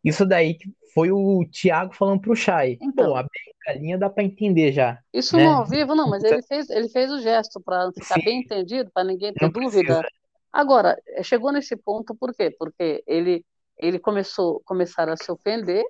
Isso 0.04 0.24
daí 0.24 0.56
foi 0.94 1.10
o 1.10 1.44
Thiago 1.50 1.94
falando 1.94 2.20
pro 2.20 2.36
Chay. 2.36 2.78
Então, 2.80 3.10
Pô, 3.10 3.16
a 3.16 3.24
bengalinha 3.24 3.98
dá 3.98 4.08
para 4.08 4.24
entender 4.24 4.72
já. 4.72 4.98
Isso 5.12 5.36
né? 5.36 5.44
no 5.44 5.50
ao 5.50 5.66
vivo, 5.66 5.94
não, 5.94 6.08
mas 6.08 6.24
ele 6.24 6.42
fez, 6.42 6.68
ele 6.70 6.88
fez 6.88 7.10
o 7.10 7.20
gesto 7.20 7.60
para 7.60 7.90
ficar 7.92 8.14
Sim. 8.14 8.24
bem 8.24 8.40
entendido, 8.40 8.90
para 8.92 9.04
ninguém 9.04 9.32
ter 9.32 9.44
não 9.44 9.50
dúvida. 9.50 10.00
Precisa. 10.00 10.20
Agora, 10.52 11.00
chegou 11.22 11.52
nesse 11.52 11.76
ponto 11.76 12.14
por 12.14 12.34
quê? 12.34 12.50
Porque 12.58 13.04
ele, 13.06 13.44
ele 13.78 13.98
começou 13.98 14.60
começar 14.64 15.08
a 15.08 15.16
se 15.16 15.30
ofender 15.30 15.84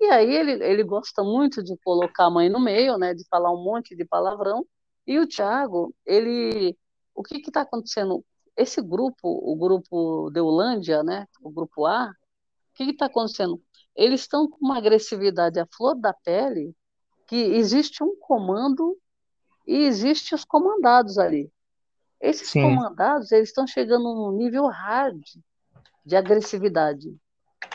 e 0.00 0.06
aí 0.06 0.34
ele, 0.34 0.52
ele 0.64 0.82
gosta 0.82 1.22
muito 1.22 1.62
de 1.62 1.76
colocar 1.84 2.24
a 2.24 2.30
mãe 2.30 2.48
no 2.48 2.58
meio, 2.58 2.96
né, 2.96 3.12
de 3.12 3.22
falar 3.28 3.52
um 3.52 3.62
monte 3.62 3.94
de 3.94 4.04
palavrão. 4.04 4.66
E 5.06 5.18
o 5.18 5.26
Thiago, 5.26 5.94
ele, 6.06 6.76
o 7.14 7.22
que 7.22 7.36
está 7.36 7.60
acontecendo? 7.60 8.24
Esse 8.56 8.80
grupo, 8.80 9.18
o 9.22 9.54
grupo 9.56 10.30
Deulândia, 10.30 11.02
né, 11.02 11.26
o 11.42 11.50
grupo 11.50 11.84
A, 11.84 12.06
o 12.08 12.74
que 12.74 12.84
está 12.84 13.06
acontecendo? 13.06 13.60
Eles 13.94 14.22
estão 14.22 14.48
com 14.48 14.58
uma 14.64 14.78
agressividade 14.78 15.60
à 15.60 15.66
flor 15.66 15.94
da 15.94 16.14
pele, 16.14 16.74
que 17.26 17.36
existe 17.36 18.02
um 18.02 18.16
comando 18.18 18.96
e 19.66 19.84
existe 19.84 20.34
os 20.34 20.44
comandados 20.44 21.18
ali. 21.18 21.52
Esses 22.20 22.50
Sim. 22.50 22.62
comandados, 22.62 23.30
eles 23.32 23.50
estão 23.50 23.66
chegando 23.66 24.04
num 24.04 24.32
nível 24.32 24.66
hard 24.66 25.22
de 26.04 26.16
agressividade. 26.16 27.14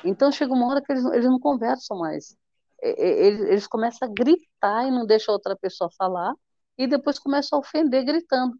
Então 0.05 0.31
chega 0.31 0.53
uma 0.53 0.67
hora 0.67 0.81
que 0.81 0.91
eles, 0.91 1.03
eles 1.05 1.25
não 1.25 1.39
conversam 1.39 1.97
mais. 1.97 2.35
Eles, 2.81 3.41
eles 3.41 3.67
começam 3.67 4.07
a 4.07 4.11
gritar 4.11 4.87
e 4.87 4.91
não 4.91 5.05
deixam 5.05 5.33
outra 5.33 5.55
pessoa 5.55 5.89
falar, 5.97 6.33
e 6.77 6.87
depois 6.87 7.17
começam 7.17 7.57
a 7.57 7.59
ofender 7.59 8.05
gritando. 8.05 8.57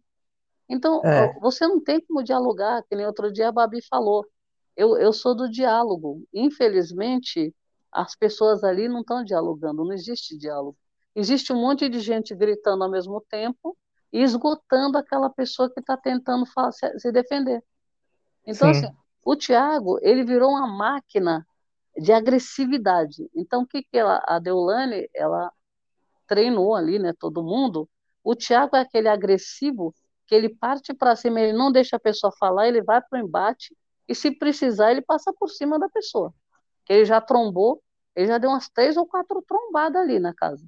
Então, 0.68 1.00
é. 1.04 1.38
você 1.38 1.66
não 1.66 1.80
tem 1.80 2.00
como 2.00 2.24
dialogar, 2.24 2.82
que 2.88 2.96
nem 2.96 3.06
outro 3.06 3.32
dia 3.32 3.48
a 3.48 3.52
Babi 3.52 3.80
falou. 3.88 4.26
Eu, 4.76 4.96
eu 4.96 5.12
sou 5.12 5.34
do 5.34 5.48
diálogo. 5.48 6.24
Infelizmente, 6.34 7.54
as 7.92 8.16
pessoas 8.16 8.64
ali 8.64 8.88
não 8.88 9.00
estão 9.00 9.24
dialogando, 9.24 9.84
não 9.84 9.92
existe 9.92 10.36
diálogo. 10.36 10.76
Existe 11.14 11.52
um 11.52 11.60
monte 11.60 11.88
de 11.88 12.00
gente 12.00 12.34
gritando 12.34 12.84
ao 12.84 12.90
mesmo 12.90 13.24
tempo 13.30 13.76
e 14.12 14.22
esgotando 14.22 14.98
aquela 14.98 15.30
pessoa 15.30 15.70
que 15.70 15.80
está 15.80 15.96
tentando 15.96 16.44
se 16.98 17.12
defender. 17.12 17.62
Então, 18.46 18.72
Sim. 18.74 18.86
assim, 18.86 18.96
o 19.26 19.34
Tiago, 19.34 19.98
ele 20.02 20.22
virou 20.22 20.50
uma 20.50 20.68
máquina 20.68 21.44
de 21.98 22.12
agressividade. 22.12 23.28
Então, 23.34 23.62
o 23.62 23.66
que, 23.66 23.82
que 23.82 23.98
ela, 23.98 24.22
a 24.24 24.38
Deolane, 24.38 25.10
ela 25.12 25.52
treinou 26.28 26.76
ali, 26.76 26.96
né, 27.00 27.12
todo 27.18 27.42
mundo. 27.42 27.88
O 28.22 28.36
Tiago 28.36 28.76
é 28.76 28.82
aquele 28.82 29.08
agressivo 29.08 29.92
que 30.28 30.34
ele 30.34 30.48
parte 30.48 30.94
para 30.94 31.16
cima, 31.16 31.40
ele 31.40 31.58
não 31.58 31.72
deixa 31.72 31.96
a 31.96 32.00
pessoa 32.00 32.32
falar, 32.38 32.68
ele 32.68 32.82
vai 32.82 33.02
para 33.02 33.20
o 33.20 33.26
embate 33.26 33.76
e 34.08 34.14
se 34.14 34.30
precisar 34.30 34.92
ele 34.92 35.02
passa 35.02 35.32
por 35.32 35.48
cima 35.48 35.76
da 35.76 35.88
pessoa. 35.88 36.32
Ele 36.88 37.04
já 37.04 37.20
trombou, 37.20 37.82
ele 38.14 38.28
já 38.28 38.38
deu 38.38 38.50
umas 38.50 38.68
três 38.68 38.96
ou 38.96 39.06
quatro 39.06 39.42
trombadas 39.42 40.00
ali 40.00 40.20
na 40.20 40.32
casa. 40.32 40.64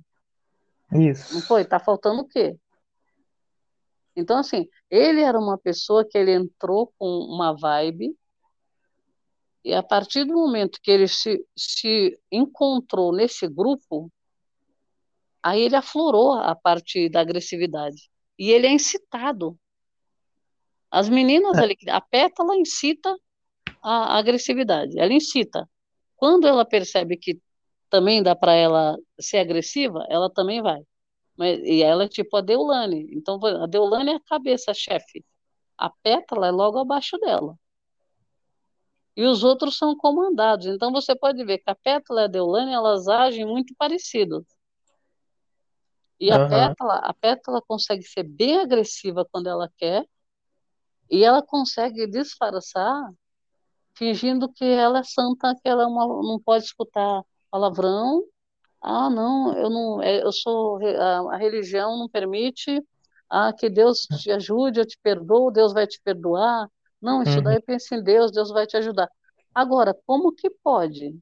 Isso. 0.93 1.33
Não 1.33 1.43
foi? 1.43 1.65
Tá 1.65 1.79
faltando 1.79 2.23
o 2.23 2.29
quê? 2.29 2.59
Então, 4.17 4.37
assim, 4.37 4.69
ele 4.91 5.21
era 5.21 5.39
uma 5.39 5.57
pessoa 5.57 6.05
que 6.05 6.19
ele 6.19 6.33
entrou 6.33 6.93
com 6.99 7.07
uma 7.07 7.53
vibe, 7.57 8.17
e 9.65 9.75
a 9.75 9.83
partir 9.83 10.25
do 10.25 10.35
momento 10.35 10.79
que 10.83 10.91
ele 10.91 11.09
se, 11.09 11.45
se 11.57 12.19
encontrou 12.31 13.13
nesse 13.13 13.47
grupo, 13.49 14.11
aí 15.43 15.63
ele 15.63 15.77
aflorou 15.77 16.33
a 16.35 16.55
parte 16.55 17.09
da 17.09 17.21
agressividade. 17.21 18.09
E 18.39 18.51
ele 18.51 18.67
é 18.67 18.71
incitado. 18.71 19.59
As 20.91 21.09
meninas, 21.09 21.59
é. 21.59 21.63
ali, 21.63 21.77
a 21.89 22.01
pétala 22.01 22.57
incita 22.57 23.15
a 23.83 24.19
agressividade, 24.19 24.99
ela 24.99 25.13
incita. 25.13 25.69
Quando 26.17 26.47
ela 26.49 26.65
percebe 26.65 27.17
que 27.17 27.41
também 27.91 28.23
dá 28.23 28.35
para 28.35 28.55
ela 28.55 28.97
ser 29.21 29.39
agressiva, 29.39 30.07
ela 30.09 30.31
também 30.33 30.63
vai. 30.63 30.83
Mas, 31.37 31.61
e 31.61 31.83
ela 31.83 32.05
é 32.05 32.09
tipo 32.09 32.37
a 32.37 32.41
Deulane. 32.41 33.09
Então, 33.13 33.39
a 33.45 33.67
Deulane 33.67 34.13
é 34.13 34.17
a 34.17 34.21
cabeça-chefe. 34.21 35.25
A 35.77 35.91
pétala 35.91 36.49
é 36.49 36.51
logo 36.51 36.79
abaixo 36.79 37.17
dela 37.19 37.57
e 39.19 39.27
os 39.27 39.43
outros 39.43 39.77
são 39.77 39.97
comandados. 39.97 40.67
Então 40.67 40.93
você 40.93 41.13
pode 41.13 41.45
ver 41.45 41.59
que 41.59 41.69
a 41.69 41.75
pétala 41.75 42.21
e 42.21 42.25
a 42.25 42.29
Deolane, 42.29 42.73
elas 42.73 43.09
agem 43.09 43.45
muito 43.45 43.75
parecidas. 43.77 44.45
E 46.21 46.31
a, 46.31 46.39
uhum. 46.39 46.49
pétala, 46.49 46.95
a 46.99 47.13
pétala 47.13 47.61
consegue 47.61 48.05
ser 48.05 48.23
bem 48.23 48.61
agressiva 48.61 49.27
quando 49.29 49.49
ela 49.49 49.69
quer, 49.77 50.07
e 51.11 51.25
ela 51.25 51.43
consegue 51.43 52.07
disfarçar 52.07 53.13
fingindo 53.97 54.49
que 54.53 54.65
ela 54.65 55.01
é 55.01 55.03
santa, 55.03 55.53
que 55.57 55.69
ela 55.69 55.83
é 55.83 55.87
uma, 55.87 56.07
não 56.07 56.39
pode 56.39 56.67
escutar 56.67 57.25
palavrão. 57.51 58.23
Ah, 58.81 59.11
não, 59.11 59.53
eu 59.59 59.69
não, 59.69 60.01
é, 60.01 60.23
eu 60.23 60.31
sou 60.31 60.79
a, 60.79 61.35
a 61.35 61.37
religião 61.37 61.99
não 61.99 62.09
permite. 62.09 62.81
Ah, 63.29 63.53
que 63.53 63.69
Deus 63.69 64.07
te 64.23 64.31
ajude, 64.31 64.79
eu 64.79 64.87
te 64.87 64.97
perdoo, 65.03 65.51
Deus 65.51 65.73
vai 65.73 65.89
te 65.89 66.01
perdoar. 66.05 66.71
Não, 67.01 67.23
isso 67.23 67.39
uhum. 67.39 67.43
daí 67.45 67.61
pensa 67.61 67.95
em 67.95 68.03
Deus, 68.03 68.33
Deus 68.33 68.51
vai 68.51 68.67
te 68.67 68.77
ajudar. 68.77 69.09
Agora, 69.55 69.97
como 70.07 70.33
que 70.33 70.51
pode 70.51 71.19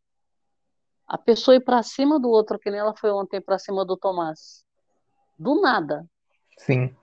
a 1.06 1.16
pessoa 1.16 1.56
ir 1.56 1.60
para 1.60 1.82
cima 1.82 2.18
do 2.18 2.28
outro, 2.28 2.58
que 2.58 2.70
nem 2.70 2.80
ela 2.80 2.94
foi 2.96 3.10
ontem 3.10 3.40
para 3.40 3.58
cima 3.58 3.84
do 3.84 3.96
Tomás? 3.96 4.64
Do 5.38 5.60
nada. 5.60 6.04
Sim. 6.58 6.94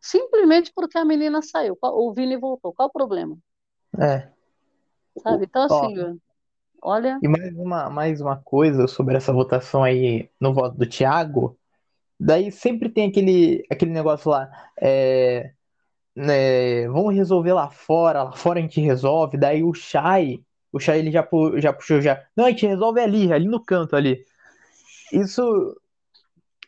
Simplesmente 0.00 0.72
porque 0.74 0.96
a 0.96 1.04
menina 1.04 1.42
saiu, 1.42 1.76
o 1.82 2.12
Vini 2.12 2.36
voltou. 2.36 2.72
Qual 2.72 2.88
o 2.88 2.92
problema? 2.92 3.36
É. 3.98 4.28
Sabe? 5.22 5.46
Então, 5.46 5.62
assim, 5.62 6.20
Ó, 6.80 6.92
olha. 6.92 7.18
E 7.22 7.28
mais 7.28 7.56
uma, 7.56 7.90
mais 7.90 8.20
uma 8.20 8.36
coisa 8.36 8.86
sobre 8.86 9.16
essa 9.16 9.32
votação 9.32 9.82
aí 9.82 10.30
no 10.40 10.54
voto 10.54 10.76
do 10.76 10.88
Thiago. 10.88 11.58
Daí 12.20 12.50
sempre 12.52 12.88
tem 12.88 13.08
aquele, 13.08 13.66
aquele 13.70 13.90
negócio 13.90 14.30
lá. 14.30 14.50
É, 14.80 15.52
né, 16.18 16.88
vamos 16.88 17.14
resolver 17.14 17.52
lá 17.52 17.70
fora, 17.70 18.24
lá 18.24 18.32
fora 18.32 18.58
a 18.58 18.62
gente 18.62 18.80
resolve, 18.80 19.38
daí 19.38 19.62
o 19.62 19.72
Shai, 19.72 20.40
o 20.72 20.80
Shai 20.80 20.98
ele 20.98 21.12
já, 21.12 21.26
já 21.58 21.72
puxou 21.72 22.00
já, 22.00 22.20
não, 22.36 22.46
a 22.46 22.50
gente 22.50 22.66
resolve 22.66 23.00
ali, 23.00 23.32
ali 23.32 23.46
no 23.46 23.64
canto 23.64 23.94
ali. 23.94 24.24
Isso, 25.12 25.80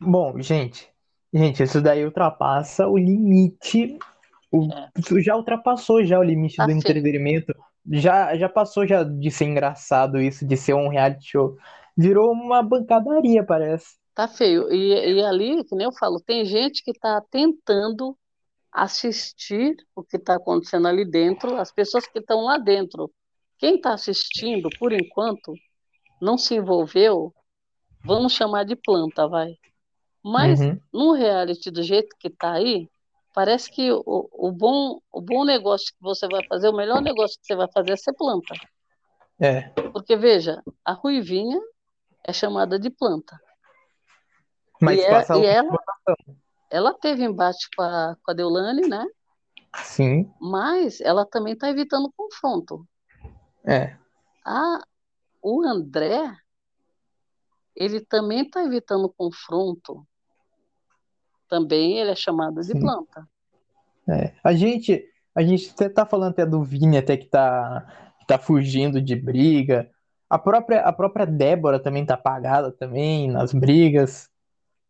bom, 0.01 0.41
gente, 0.41 0.89
gente, 1.35 1.65
isso 1.65 1.81
daí 1.81 2.05
ultrapassa 2.05 2.87
o 2.87 2.97
limite, 2.97 3.99
o, 4.53 4.69
é. 4.73 5.21
já 5.21 5.35
ultrapassou 5.35 6.05
já 6.05 6.21
o 6.21 6.23
limite 6.23 6.57
tá 6.57 6.67
do 6.67 6.71
entretenimento, 6.71 7.53
já, 7.91 8.37
já 8.37 8.49
passou 8.49 8.87
já 8.87 9.03
de 9.03 9.33
ser 9.33 9.47
engraçado 9.47 10.21
isso, 10.21 10.47
de 10.47 10.57
ser 10.57 10.75
um 10.75 10.89
reality 10.89 11.29
show, 11.29 11.57
virou 11.97 12.31
uma 12.31 12.63
bancadaria, 12.63 13.43
parece. 13.43 13.99
Tá 14.15 14.29
feio, 14.29 14.73
e, 14.73 15.17
e 15.17 15.25
ali, 15.25 15.65
que 15.65 15.75
nem 15.75 15.87
eu 15.87 15.93
falo, 15.93 16.21
tem 16.21 16.45
gente 16.45 16.85
que 16.85 16.93
tá 16.93 17.21
tentando 17.33 18.17
assistir 18.73 19.77
o 19.95 20.03
que 20.03 20.17
está 20.17 20.37
acontecendo 20.37 20.87
ali 20.89 21.05
dentro, 21.05 21.57
as 21.57 21.73
pessoas 21.73 22.07
que 22.07 22.19
estão 22.19 22.43
lá 22.45 22.59
dentro. 22.59 23.11
Quem 23.59 23.77
está 23.77 23.93
assistindo, 23.93 24.69
por 24.79 24.93
enquanto, 24.93 25.55
não 26.21 26.39
se 26.39 26.55
envolveu, 26.55 27.35
vamos 28.05 28.33
chamar 28.33 28.65
de 28.65 28.77
planta, 28.77 29.29
vai. 29.29 29.55
Mas 30.23 30.61
Uhum. 30.61 30.81
no 30.93 31.13
reality 31.13 31.71
do 31.71 31.83
jeito 31.83 32.15
que 32.19 32.31
tá 32.31 32.53
aí, 32.53 32.89
parece 33.35 33.71
que 33.71 33.91
o, 33.93 34.03
o 34.33 34.53
bom, 34.53 35.01
o 35.13 35.21
bom 35.21 35.45
negócio 35.45 35.89
que 35.95 36.03
você 36.03 36.27
vai 36.29 36.45
fazer, 36.47 36.69
o 36.69 36.77
melhor 36.77 37.01
negócio 37.03 37.39
que 37.41 37.47
você 37.47 37.57
vai 37.57 37.69
fazer 37.73 37.93
é 37.93 37.97
ser 37.97 38.13
planta. 38.15 38.55
É. 39.41 39.69
Porque, 39.93 40.17
veja, 40.17 40.63
a 40.85 40.93
Ruivinha 40.93 41.61
é 42.25 42.33
chamada 42.33 42.79
de 42.79 42.91
planta. 42.91 43.41
Mas 44.81 44.99
E, 45.01 45.03
é- 45.03 45.11
passa 45.11 45.37
e 45.39 45.47
a 45.47 45.51
ela, 45.51 45.79
ela 46.71 46.95
teve 46.95 47.25
embate 47.25 47.69
com 47.77 47.83
a, 47.83 48.17
com 48.23 48.31
a 48.31 48.35
Deolane, 48.35 48.89
né? 48.89 49.05
Sim. 49.83 50.33
Mas 50.41 51.01
ela 51.01 51.27
também 51.27 51.55
está 51.55 51.69
evitando 51.69 52.13
confronto. 52.17 52.87
É. 53.65 53.97
A, 54.45 54.83
o 55.43 55.63
André, 55.63 56.33
ele 57.75 58.01
também 58.01 58.43
está 58.43 58.65
evitando 58.65 59.13
confronto. 59.17 60.07
Também 61.49 61.99
ele 61.99 62.13
é 62.13 62.17
chamado 62.17 62.61
de 62.61 62.73
Sim. 62.73 62.81
planta. 62.81 63.29
É. 64.09 64.33
A 64.43 64.53
gente, 64.53 65.05
a 65.35 65.43
gente 65.43 65.71
até 65.71 65.89
tá 65.89 66.07
falando 66.07 66.31
até 66.31 66.47
do 66.47 66.63
Vini 66.63 66.97
até 66.97 67.17
que 67.17 67.27
tá, 67.27 68.15
que 68.21 68.27
tá 68.27 68.39
fugindo 68.39 69.01
de 69.01 69.17
briga. 69.17 69.91
A 70.29 70.39
própria, 70.39 70.83
a 70.83 70.93
própria 70.93 71.27
Débora 71.27 71.81
também 71.81 72.07
tá 72.07 72.15
apagada 72.15 72.71
também 72.71 73.29
nas 73.29 73.53
brigas. 73.53 74.30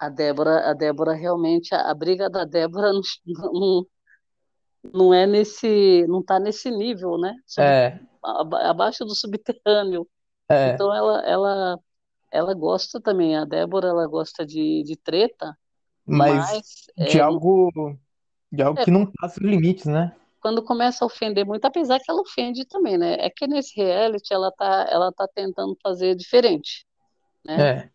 A 0.01 0.09
Débora, 0.09 0.71
a 0.71 0.75
Débora 0.75 1.15
realmente, 1.15 1.75
a, 1.75 1.91
a 1.91 1.95
briga 1.95 2.29
da 2.31 2.45
Débora 2.45 2.93
não, 3.27 3.53
não, 3.53 3.87
não 4.93 5.15
é 5.15 5.27
nesse, 5.27 6.07
não 6.09 6.21
está 6.21 6.39
nesse 6.39 6.71
nível, 6.71 7.19
né? 7.19 7.35
Sub- 7.47 7.77
É, 7.77 8.01
aba- 8.25 8.69
abaixo 8.71 9.05
do 9.05 9.15
subterrâneo. 9.15 10.09
é. 10.49 10.81
Então 10.81 10.95
ela, 10.95 11.21
ela, 11.29 11.79
ela 12.33 12.55
gosta 12.55 13.01
também. 13.01 13.37
A 13.37 13.45
Débora, 13.45 13.89
ela 13.89 14.09
gosta 14.09 14.47
de, 14.47 14.83
de 14.85 14.97
treta, 14.99 15.57
Mas 16.07 16.55
mas 16.55 16.87
de 16.99 17.21
é, 17.21 17.21
algo, 17.21 17.71
de 18.53 18.63
algo 18.63 18.79
é, 18.79 18.85
que 18.85 18.91
não 18.91 19.11
passa 19.13 19.41
os 19.41 19.47
limites, 19.49 19.87
né? 19.87 20.15
quando 20.41 20.65
começa 20.65 21.05
a 21.05 21.07
ofender 21.07 21.45
muito, 21.47 21.65
apesar 21.67 21.99
que 22.01 22.11
ela 22.11 22.23
ofende 22.23 22.65
também, 22.67 22.97
né? 22.99 23.15
É 23.21 23.31
que 23.31 23.47
nesse 23.47 23.75
reality 23.77 24.33
ela 24.33 24.51
tá, 24.53 24.87
ela 24.91 25.13
tá 25.13 25.29
tentando 25.35 25.77
fazer 25.83 26.15
diferente, 26.17 26.87
né? 27.47 27.67
É, 27.67 27.91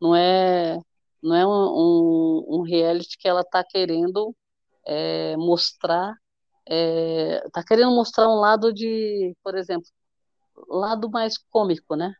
Não 0.00 0.14
é, 0.16 0.78
não 1.24 1.34
é 1.34 1.46
um, 1.46 1.50
um, 1.50 2.44
um 2.58 2.62
reality 2.62 3.16
que 3.18 3.26
ela 3.26 3.42
tá 3.42 3.64
querendo 3.64 4.34
é, 4.86 5.36
mostrar, 5.36 6.14
é, 6.68 7.42
tá 7.52 7.64
querendo 7.64 7.90
mostrar 7.92 8.28
um 8.28 8.40
lado 8.40 8.72
de, 8.72 9.34
por 9.42 9.54
exemplo, 9.56 9.88
lado 10.68 11.10
mais 11.10 11.38
cômico, 11.38 11.96
né? 11.96 12.14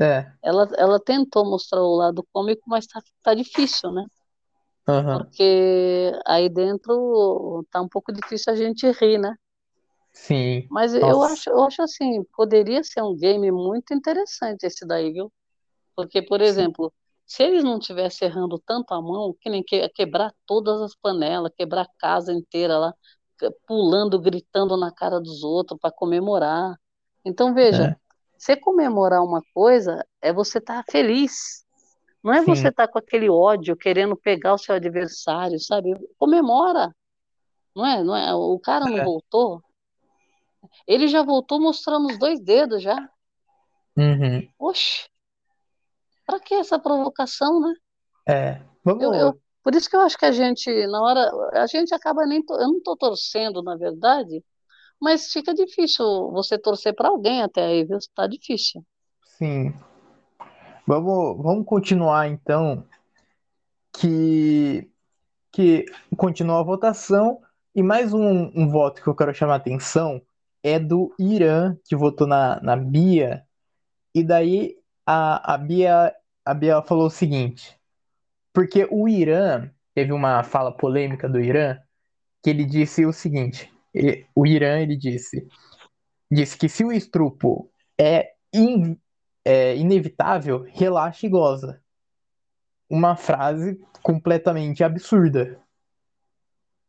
é. 0.00 0.30
Ela, 0.42 0.68
ela 0.76 1.00
tentou 1.00 1.44
mostrar 1.44 1.82
o 1.82 1.96
lado 1.96 2.26
cômico, 2.32 2.62
mas 2.66 2.86
tá, 2.86 3.00
tá 3.22 3.34
difícil, 3.34 3.92
né? 3.92 4.04
Aham. 4.86 5.24
Porque 5.24 6.12
aí 6.26 6.48
dentro 6.48 7.64
tá 7.70 7.80
um 7.80 7.88
pouco 7.88 8.12
difícil 8.12 8.52
a 8.52 8.56
gente 8.56 8.90
rir, 8.92 9.18
né? 9.18 9.34
Sim. 10.12 10.66
Mas 10.70 10.94
eu 10.94 11.22
acho, 11.22 11.50
eu 11.50 11.62
acho 11.64 11.82
assim, 11.82 12.22
poderia 12.36 12.82
ser 12.82 13.02
um 13.02 13.16
game 13.16 13.50
muito 13.50 13.94
interessante 13.94 14.64
esse 14.64 14.86
daí, 14.86 15.12
viu? 15.12 15.32
Porque, 15.94 16.22
por 16.22 16.40
Sim. 16.40 16.72
Se 17.28 17.42
eles 17.42 17.62
não 17.62 17.78
tivessem 17.78 18.26
errando 18.26 18.58
tanto 18.64 18.94
a 18.94 19.02
mão, 19.02 19.36
que 19.38 19.50
nem 19.50 19.62
que, 19.62 19.86
quebrar 19.90 20.32
todas 20.46 20.80
as 20.80 20.96
panelas, 20.96 21.52
quebrar 21.54 21.82
a 21.82 21.98
casa 21.98 22.32
inteira 22.32 22.78
lá, 22.78 22.94
pulando, 23.66 24.18
gritando 24.18 24.78
na 24.78 24.90
cara 24.90 25.20
dos 25.20 25.44
outros 25.44 25.78
para 25.78 25.92
comemorar. 25.92 26.74
Então, 27.22 27.52
veja, 27.52 27.84
É. 27.84 27.96
você 28.36 28.56
comemorar 28.56 29.22
uma 29.22 29.42
coisa 29.52 30.02
é 30.22 30.32
você 30.32 30.56
estar 30.56 30.82
feliz. 30.90 31.66
Não 32.24 32.32
é 32.32 32.40
você 32.40 32.62
Sim. 32.62 32.68
estar 32.68 32.88
com 32.88 32.98
aquele 32.98 33.28
ódio, 33.28 33.76
querendo 33.76 34.16
pegar 34.16 34.54
o 34.54 34.58
seu 34.58 34.74
adversário, 34.74 35.60
sabe? 35.60 35.94
Comemora, 36.18 36.96
não 37.76 37.84
é? 37.84 38.02
Não 38.02 38.16
é? 38.16 38.34
O 38.34 38.58
cara 38.58 38.86
não 38.86 38.98
É. 39.00 39.04
voltou. 39.04 39.62
Ele 40.86 41.06
já 41.06 41.22
voltou 41.22 41.60
mostrando 41.60 42.06
os 42.08 42.18
dois 42.18 42.40
dedos 42.40 42.82
já. 42.82 42.96
Uhum. 43.96 44.48
Oxe, 44.58 45.08
pra 46.28 46.38
que 46.38 46.52
essa 46.54 46.78
provocação, 46.78 47.58
né? 47.58 47.74
É. 48.28 48.60
Eu, 48.84 48.84
Vamos. 48.84 49.16
eu, 49.16 49.40
por 49.62 49.74
isso 49.74 49.88
que 49.88 49.96
eu 49.96 50.00
acho 50.02 50.18
que 50.18 50.26
a 50.26 50.30
gente, 50.32 50.70
na 50.88 51.02
hora, 51.02 51.30
a 51.54 51.66
gente 51.66 51.94
acaba 51.94 52.26
nem, 52.26 52.44
to- 52.44 52.52
eu 52.52 52.68
não 52.68 52.82
tô 52.82 52.94
torcendo, 52.94 53.62
na 53.62 53.76
verdade, 53.76 54.44
mas 55.00 55.32
fica 55.32 55.54
difícil 55.54 56.04
você 56.30 56.58
torcer 56.58 56.94
para 56.94 57.08
alguém 57.08 57.42
até 57.42 57.64
aí, 57.64 57.84
viu? 57.84 57.96
Tá 58.14 58.26
difícil. 58.26 58.84
Sim. 59.38 59.72
Vamos, 60.86 61.42
vamos 61.42 61.64
continuar 61.64 62.28
então 62.28 62.84
que 63.92 64.90
que 65.50 65.86
continua 66.16 66.60
a 66.60 66.62
votação 66.62 67.40
e 67.74 67.82
mais 67.82 68.12
um, 68.12 68.50
um 68.54 68.68
voto 68.68 69.02
que 69.02 69.08
eu 69.08 69.14
quero 69.14 69.34
chamar 69.34 69.54
a 69.54 69.56
atenção 69.56 70.20
é 70.62 70.78
do 70.78 71.14
Irã 71.18 71.74
que 71.86 71.96
votou 71.96 72.26
na, 72.26 72.60
na 72.60 72.76
Bia 72.76 73.44
e 74.14 74.22
daí 74.22 74.76
a, 75.06 75.54
a 75.54 75.58
Bia 75.58 76.14
a 76.50 76.54
Bia 76.54 76.82
falou 76.82 77.06
o 77.06 77.10
seguinte 77.10 77.78
porque 78.52 78.86
o 78.90 79.08
Irã 79.08 79.70
teve 79.94 80.12
uma 80.12 80.42
fala 80.42 80.72
polêmica 80.72 81.28
do 81.28 81.40
Irã 81.40 81.78
que 82.42 82.50
ele 82.50 82.64
disse 82.64 83.04
o 83.04 83.12
seguinte 83.12 83.72
ele- 83.92 84.26
o 84.34 84.46
Irã 84.46 84.78
ele 84.80 84.96
disse 84.96 85.46
disse 86.30 86.56
que 86.56 86.68
se 86.68 86.84
o 86.84 86.92
estrupo 86.92 87.70
é, 87.98 88.32
in- 88.52 88.98
é 89.44 89.76
inevitável 89.76 90.64
relaxa 90.68 91.26
e 91.26 91.28
goza 91.28 91.80
uma 92.88 93.16
frase 93.16 93.78
completamente 94.02 94.82
absurda. 94.82 95.60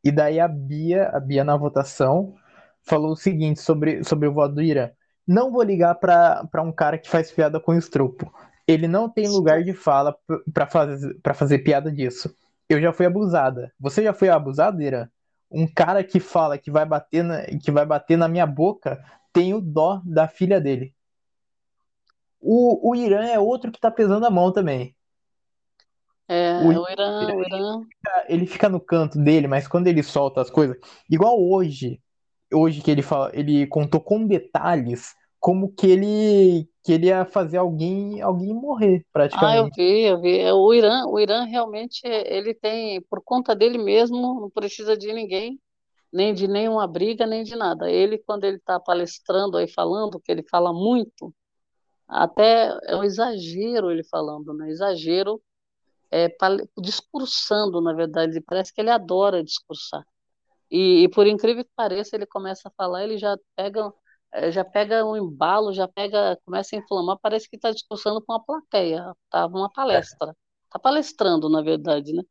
E 0.04 0.12
daí 0.12 0.40
a 0.40 0.48
Bia, 0.48 1.10
a 1.10 1.20
Bia 1.20 1.44
na 1.44 1.58
votação, 1.58 2.36
falou 2.84 3.12
o 3.12 3.18
seguinte 3.18 3.60
sobre, 3.60 4.04
sobre 4.04 4.28
o 4.28 4.34
voto 4.34 4.56
do 4.56 4.62
Irã. 4.62 4.90
Não 5.28 5.52
vou 5.52 5.62
ligar 5.62 5.96
pra 5.96 6.62
um 6.64 6.72
cara 6.72 6.98
que 6.98 7.10
faz 7.10 7.32
piada 7.32 7.60
com 7.60 7.74
estrupo. 7.74 8.34
Ele 8.70 8.88
não 8.88 9.10
tem 9.10 9.28
lugar 9.28 9.64
de 9.64 9.74
fala 9.74 10.14
p- 10.14 10.44
pra 10.54 10.68
fazer, 10.68 11.20
pra 11.22 11.34
fazer 11.34 11.60
piada 11.60 11.92
disso. 11.92 12.34
Eu 12.70 12.80
já 12.82 12.94
fui 12.94 13.06
abusada. 13.06 13.74
Você 13.80 14.04
já 14.04 14.14
foi 14.14 14.30
abusado, 14.30 14.82
Irã? 14.82 15.08
Um 15.52 15.68
cara 15.68 16.04
que 16.04 16.20
fala 16.20 16.58
que 16.58 16.70
vai 16.70 16.86
bater 16.86 17.24
na, 17.24 17.46
que 17.46 17.72
vai 17.72 17.86
bater 17.86 18.18
na 18.18 18.28
minha 18.28 18.46
boca, 18.46 19.04
tenho 19.34 19.60
dó 19.60 20.02
da 20.06 20.28
filha 20.28 20.62
dele. 20.62 20.94
O, 22.42 22.90
o 22.92 22.96
Irã 22.96 23.26
é 23.28 23.40
outro 23.40 23.72
que 23.72 23.80
tá 23.80 23.90
pesando 23.92 24.26
a 24.26 24.30
mão 24.30 24.52
também. 24.52 24.96
É, 26.28 26.62
O 26.62 26.68
o 26.68 26.90
Irã, 26.90 27.34
o 27.34 27.42
Irã, 27.44 27.86
ele 28.28 28.46
fica 28.46 28.70
no 28.70 28.80
canto 28.80 29.18
dele, 29.22 29.48
mas 29.48 29.68
quando 29.68 29.88
ele 29.88 30.04
solta 30.04 30.42
as 30.42 30.50
coisas, 30.50 30.78
igual 31.10 31.42
hoje, 31.42 32.02
hoje 32.54 32.82
que 32.82 32.92
ele 32.92 33.02
fala, 33.02 33.32
ele 33.34 33.66
contou 33.68 34.00
com 34.02 34.26
detalhes 34.28 35.16
como 35.40 35.74
que 35.74 35.88
ele 35.88 36.70
que 36.84 36.94
ele 36.94 37.08
ia 37.08 37.26
fazer 37.26 37.58
alguém 37.58 38.22
alguém 38.22 38.54
morrer 38.54 39.06
ah, 39.32 39.58
eu 39.58 39.70
praticamente. 39.70 39.76
vi, 39.76 40.02
eu 40.04 40.22
vi. 40.22 40.40
É, 40.40 40.54
O 40.54 40.74
Irã, 40.74 41.06
o 41.06 41.20
Irã 41.20 41.44
realmente, 41.46 42.02
ele 42.06 42.54
tem, 42.54 43.02
por 43.04 43.22
conta 43.24 43.56
dele 43.56 43.78
mesmo, 43.78 44.18
não 44.42 44.50
precisa 44.50 44.98
de 44.98 45.12
ninguém, 45.14 45.60
nem 46.12 46.34
de 46.34 46.48
nenhuma 46.48 46.88
briga, 46.88 47.26
nem 47.28 47.44
de 47.44 47.56
nada. 47.56 47.90
Ele, 47.92 48.18
quando 48.18 48.44
ele 48.46 48.58
está 48.58 48.80
palestrando 48.80 49.58
aí, 49.58 49.68
falando, 49.68 50.20
que 50.20 50.32
ele 50.32 50.44
fala 50.50 50.74
muito, 50.74 51.34
até 52.08 52.76
é 52.88 52.96
um 52.96 53.04
exagero 53.04 53.92
ele 53.92 54.04
falando, 54.04 54.54
né? 54.54 54.70
Exagero 54.70 55.42
é, 56.12 56.28
discursando, 56.78 57.82
na 57.82 57.94
verdade, 57.94 58.42
parece 58.42 58.74
que 58.74 58.82
ele 58.82 58.90
adora 58.90 59.44
discursar. 59.44 60.04
E, 60.72 61.04
e 61.04 61.10
por 61.10 61.28
incrível 61.28 61.64
que 61.64 61.72
pareça, 61.76 62.16
ele 62.16 62.26
começa 62.26 62.68
a 62.70 62.72
falar, 62.72 63.04
ele 63.04 63.18
já 63.18 63.38
pega, 63.56 63.92
já 64.52 64.64
pega 64.66 65.06
um 65.06 65.16
embalo, 65.18 65.74
já 65.74 65.88
pega, 65.88 66.38
começa 66.46 66.76
a 66.76 66.80
inflamar, 66.80 67.18
parece 67.22 67.50
que 67.50 67.56
está 67.56 67.72
discursando 67.72 68.22
com 68.24 68.34
uma 68.34 68.44
plateia, 68.44 69.14
tá 69.30 69.48
uma 69.48 69.72
palestra, 69.72 70.36
tá 70.70 70.80
palestrando, 70.80 71.50
na 71.50 71.62
verdade, 71.62 72.14
né? 72.14 72.24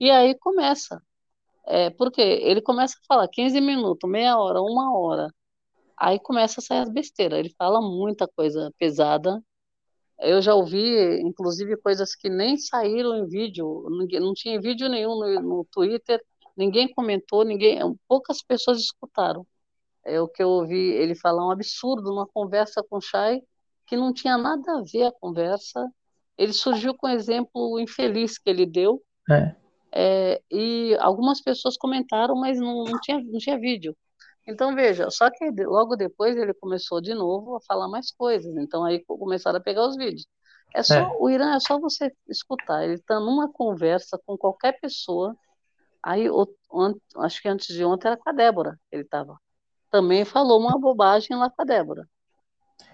E 0.00 0.10
aí 0.10 0.34
começa, 0.38 1.02
é, 1.66 1.90
porque 1.90 2.20
ele 2.22 2.62
começa 2.62 2.96
a 2.98 3.06
falar 3.08 3.28
15 3.28 3.60
minutos, 3.60 4.08
meia 4.10 4.38
hora, 4.38 4.60
uma 4.62 4.96
hora, 4.98 5.28
aí 5.98 6.18
começa 6.20 6.60
a 6.60 6.64
sair 6.64 6.80
as 6.80 6.90
besteiras, 6.90 7.38
ele 7.38 7.54
fala 7.58 7.80
muita 7.82 8.28
coisa 8.28 8.72
pesada, 8.78 9.42
eu 10.20 10.40
já 10.42 10.54
ouvi, 10.54 11.20
inclusive, 11.22 11.76
coisas 11.78 12.14
que 12.14 12.28
nem 12.30 12.56
saíram 12.56 13.16
em 13.16 13.26
vídeo, 13.28 13.86
ninguém- 13.90 14.20
não 14.20 14.32
tinha 14.34 14.60
vídeo 14.60 14.88
nenhum 14.88 15.16
no, 15.18 15.40
no 15.42 15.66
Twitter, 15.70 16.22
ninguém 16.56 16.92
comentou, 16.94 17.44
ninguém, 17.44 17.78
poucas 18.08 18.42
pessoas 18.42 18.78
escutaram. 18.80 19.46
É 20.06 20.20
o 20.20 20.28
que 20.28 20.42
eu 20.42 20.48
ouvi 20.48 20.92
ele 20.92 21.14
falar 21.14 21.46
um 21.46 21.50
absurdo 21.50 22.10
numa 22.10 22.26
conversa 22.26 22.82
com 22.88 22.98
o 22.98 23.00
Chay, 23.00 23.42
que 23.86 23.96
não 23.96 24.12
tinha 24.12 24.38
nada 24.38 24.78
a 24.78 24.82
ver 24.82 25.04
a 25.04 25.12
conversa. 25.12 25.86
Ele 26.38 26.52
surgiu 26.52 26.94
com 26.94 27.06
um 27.08 27.10
exemplo 27.10 27.80
infeliz 27.80 28.38
que 28.38 28.48
ele 28.50 28.66
deu, 28.66 29.02
É. 29.30 29.54
é, 29.92 30.42
e 30.50 30.96
algumas 31.00 31.40
pessoas 31.40 31.76
comentaram, 31.76 32.36
mas 32.36 32.58
não, 32.60 32.84
não 32.84 33.00
tinha, 33.00 33.18
não 33.22 33.38
tinha 33.38 33.58
vídeo. 33.58 33.96
Então, 34.46 34.74
veja, 34.74 35.10
só 35.10 35.28
que 35.30 35.50
logo 35.64 35.96
depois 35.96 36.36
ele 36.36 36.54
começou 36.54 37.00
de 37.00 37.14
novo 37.14 37.56
a 37.56 37.60
falar 37.62 37.88
mais 37.88 38.12
coisas. 38.12 38.54
Então, 38.56 38.84
aí 38.84 39.04
co- 39.04 39.18
começaram 39.18 39.58
a 39.58 39.62
pegar 39.62 39.86
os 39.88 39.96
vídeos. 39.96 40.26
É 40.74 40.82
só 40.82 40.94
é. 40.94 41.16
o 41.18 41.28
Irã 41.28 41.54
é 41.54 41.60
só 41.60 41.80
você 41.80 42.12
escutar. 42.28 42.84
Ele 42.84 42.94
está 42.94 43.18
numa 43.18 43.50
conversa 43.50 44.20
com 44.24 44.36
qualquer 44.36 44.78
pessoa. 44.80 45.34
Aí, 46.02 46.30
o, 46.30 46.46
acho 47.16 47.42
que 47.42 47.48
antes 47.48 47.74
de 47.74 47.84
ontem 47.84 48.06
era 48.08 48.16
com 48.16 48.28
a 48.30 48.32
Débora. 48.32 48.78
Ele 48.92 49.02
estava. 49.02 49.36
Também 49.96 50.26
falou 50.26 50.60
uma 50.60 50.78
bobagem 50.78 51.34
lá 51.34 51.48
com 51.48 51.62
a 51.62 51.64
Débora. 51.64 52.06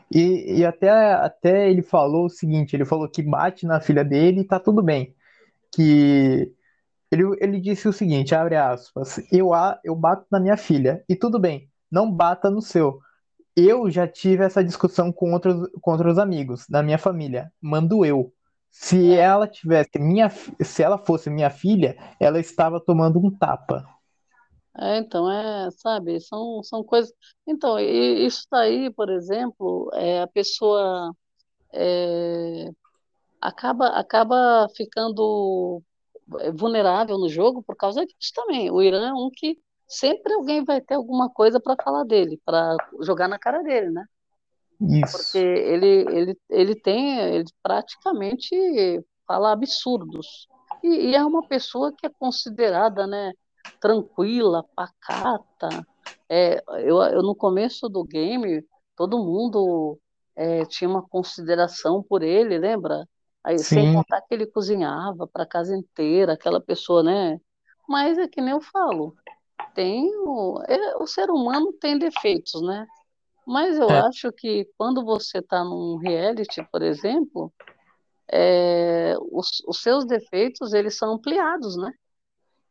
E, 0.08 0.58
e 0.58 0.64
até, 0.64 0.88
até 1.14 1.68
ele 1.68 1.82
falou 1.82 2.26
o 2.26 2.30
seguinte: 2.30 2.76
ele 2.76 2.84
falou 2.84 3.08
que 3.08 3.20
bate 3.20 3.66
na 3.66 3.80
filha 3.80 4.04
dele 4.04 4.42
e 4.42 4.46
tá 4.46 4.60
tudo 4.60 4.80
bem. 4.80 5.12
Que 5.74 6.52
ele, 7.10 7.24
ele 7.40 7.60
disse 7.60 7.88
o 7.88 7.92
seguinte: 7.92 8.36
abre 8.36 8.54
aspas, 8.54 9.18
eu, 9.32 9.50
eu 9.82 9.96
bato 9.96 10.24
na 10.30 10.38
minha 10.38 10.56
filha, 10.56 11.02
e 11.08 11.16
tudo 11.16 11.40
bem, 11.40 11.68
não 11.90 12.08
bata 12.08 12.48
no 12.48 12.62
seu. 12.62 13.00
Eu 13.56 13.90
já 13.90 14.06
tive 14.06 14.44
essa 14.44 14.62
discussão 14.62 15.10
com 15.10 15.32
outros, 15.32 15.68
com 15.80 15.90
outros 15.90 16.18
amigos 16.18 16.68
da 16.68 16.84
minha 16.84 16.98
família. 16.98 17.50
Mando 17.60 18.04
eu. 18.04 18.32
Se 18.70 19.12
ela 19.12 19.48
tivesse 19.48 19.98
minha, 19.98 20.30
se 20.30 20.84
ela 20.84 20.98
fosse 20.98 21.28
minha 21.28 21.50
filha, 21.50 21.96
ela 22.20 22.38
estava 22.38 22.78
tomando 22.78 23.18
um 23.18 23.28
tapa. 23.28 23.84
É, 24.78 24.98
então, 24.98 25.30
é, 25.30 25.70
sabe, 25.72 26.20
são, 26.20 26.62
são 26.62 26.82
coisas. 26.82 27.12
Então, 27.46 27.78
isso 27.78 28.46
daí, 28.50 28.90
por 28.90 29.10
exemplo, 29.10 29.90
é, 29.92 30.22
a 30.22 30.26
pessoa 30.26 31.14
é, 31.72 32.70
acaba, 33.40 33.88
acaba 33.88 34.68
ficando 34.74 35.82
é, 36.40 36.50
vulnerável 36.52 37.18
no 37.18 37.28
jogo 37.28 37.62
por 37.62 37.76
causa 37.76 38.04
disso 38.06 38.32
também. 38.34 38.70
O 38.70 38.80
Irã 38.80 39.10
é 39.10 39.12
um 39.12 39.30
que 39.30 39.58
sempre 39.86 40.32
alguém 40.32 40.64
vai 40.64 40.80
ter 40.80 40.94
alguma 40.94 41.28
coisa 41.28 41.60
para 41.60 41.76
falar 41.82 42.04
dele, 42.04 42.40
para 42.44 42.76
jogar 43.02 43.28
na 43.28 43.38
cara 43.38 43.62
dele, 43.62 43.90
né? 43.90 44.04
Isso. 44.80 45.18
Porque 45.18 45.38
ele, 45.38 46.06
ele, 46.10 46.38
ele 46.48 46.74
tem, 46.74 47.18
ele 47.18 47.44
praticamente 47.62 48.54
fala 49.26 49.52
absurdos. 49.52 50.48
E, 50.82 51.10
e 51.10 51.14
é 51.14 51.24
uma 51.24 51.46
pessoa 51.46 51.92
que 51.92 52.06
é 52.06 52.10
considerada, 52.10 53.06
né, 53.06 53.32
tranquila, 53.80 54.64
pacata. 54.74 55.86
É, 56.28 56.62
eu, 56.80 57.00
eu 57.02 57.22
no 57.22 57.34
começo 57.34 57.88
do 57.88 58.04
game, 58.04 58.64
todo 58.96 59.22
mundo 59.22 59.98
é, 60.36 60.64
tinha 60.64 60.88
uma 60.88 61.02
consideração 61.02 62.02
por 62.02 62.22
ele, 62.22 62.58
lembra? 62.58 63.06
Aí, 63.44 63.58
sem 63.58 63.92
contar 63.92 64.20
que 64.22 64.34
ele 64.34 64.46
cozinhava 64.46 65.26
para 65.26 65.42
a 65.42 65.48
casa 65.48 65.76
inteira, 65.76 66.34
aquela 66.34 66.60
pessoa, 66.60 67.02
né? 67.02 67.40
Mas 67.88 68.16
é 68.16 68.28
que 68.28 68.40
nem 68.40 68.52
eu 68.52 68.60
falo, 68.60 69.16
tem 69.74 70.08
o, 70.18 70.62
é, 70.68 70.96
o 70.96 71.06
ser 71.06 71.28
humano 71.30 71.72
tem 71.72 71.98
defeitos, 71.98 72.62
né? 72.62 72.86
Mas 73.46 73.76
eu 73.76 73.88
é. 73.90 74.00
acho 74.06 74.30
que 74.32 74.68
quando 74.78 75.04
você 75.04 75.38
está 75.38 75.64
num 75.64 75.96
reality, 75.96 76.62
por 76.70 76.82
exemplo, 76.82 77.52
é, 78.30 79.14
os, 79.32 79.62
os, 79.66 79.82
seus 79.82 80.04
defeitos 80.06 80.72
eles 80.72 80.96
são 80.96 81.14
ampliados, 81.14 81.76
né? 81.76 81.92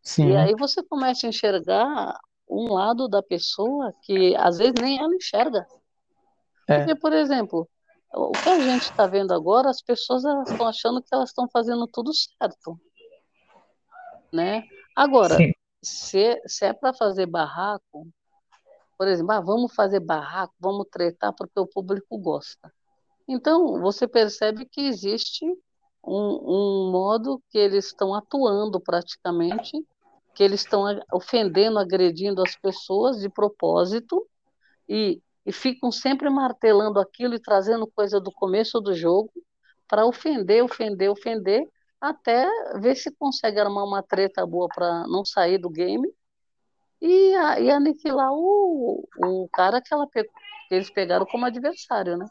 Sim. 0.02 0.32
E 0.32 0.38
aí 0.38 0.56
você 0.56 0.84
começa 0.84 1.26
a 1.26 1.30
enxergar 1.30 2.20
um 2.50 2.74
lado 2.74 3.08
da 3.08 3.24
pessoa 3.24 3.94
que 4.02 4.36
às 4.36 4.58
vezes 4.58 4.74
nem 4.82 5.00
ela 5.00 5.16
enxerga. 5.16 5.66
É. 6.68 6.80
Porque, 6.80 6.96
por 6.96 7.14
exemplo, 7.14 7.68
o 8.14 8.32
que 8.32 8.50
a 8.50 8.60
gente 8.60 8.84
está 8.84 9.08
vendo 9.08 9.34
agora, 9.34 9.70
as 9.70 9.82
pessoas 9.82 10.24
estão 10.50 10.68
achando 10.68 11.02
que 11.02 11.14
elas 11.14 11.30
estão 11.30 11.48
fazendo 11.48 11.88
tudo 11.88 12.12
certo. 12.14 12.80
Né? 14.32 14.64
Agora, 14.96 15.38
se, 15.82 16.42
se 16.46 16.66
é 16.66 16.74
para 16.74 16.94
fazer 16.94 17.26
barraco, 17.26 18.08
por 18.98 19.08
exemplo, 19.08 19.32
ah, 19.32 19.40
vamos 19.40 19.74
fazer 19.74 20.00
barraco, 20.00 20.54
vamos 20.60 20.88
tretar 20.92 21.34
porque 21.34 21.60
o 21.60 21.66
público 21.66 22.18
gosta. 22.18 22.72
Então, 23.28 23.80
você 23.80 24.08
percebe 24.08 24.66
que 24.66 24.82
existe 24.82 25.46
um, 26.04 26.14
um 26.14 26.92
modo 26.92 27.42
que 27.50 27.58
eles 27.58 27.86
estão 27.86 28.14
atuando 28.14 28.80
praticamente, 28.80 29.72
que 30.34 30.44
eles 30.44 30.62
estão 30.62 30.84
ofendendo, 31.12 31.80
agredindo 31.80 32.42
as 32.42 32.56
pessoas 32.56 33.20
de 33.20 33.30
propósito 33.30 34.26
e 34.88 35.22
e 35.46 35.52
ficam 35.52 35.92
sempre 35.92 36.30
martelando 36.30 37.00
aquilo 37.00 37.34
e 37.34 37.42
trazendo 37.42 37.88
coisa 37.88 38.20
do 38.20 38.32
começo 38.32 38.80
do 38.80 38.94
jogo 38.94 39.32
para 39.88 40.06
ofender, 40.06 40.64
ofender, 40.64 41.10
ofender, 41.10 41.68
até 42.00 42.48
ver 42.80 42.96
se 42.96 43.12
consegue 43.16 43.60
armar 43.60 43.84
uma 43.84 44.04
treta 44.04 44.46
boa 44.46 44.68
para 44.74 45.06
não 45.08 45.26
sair 45.26 45.58
do 45.58 45.70
game 45.70 46.08
e, 47.02 47.32
e 47.60 47.72
aniquilar 47.72 48.32
o, 48.32 49.08
o 49.18 49.50
cara 49.52 49.82
que, 49.82 49.94
ela 49.94 50.08
que 50.12 50.28
eles 50.70 50.90
pegaram 50.90 51.26
como 51.26 51.46
adversário, 51.46 52.18
né? 52.18 52.26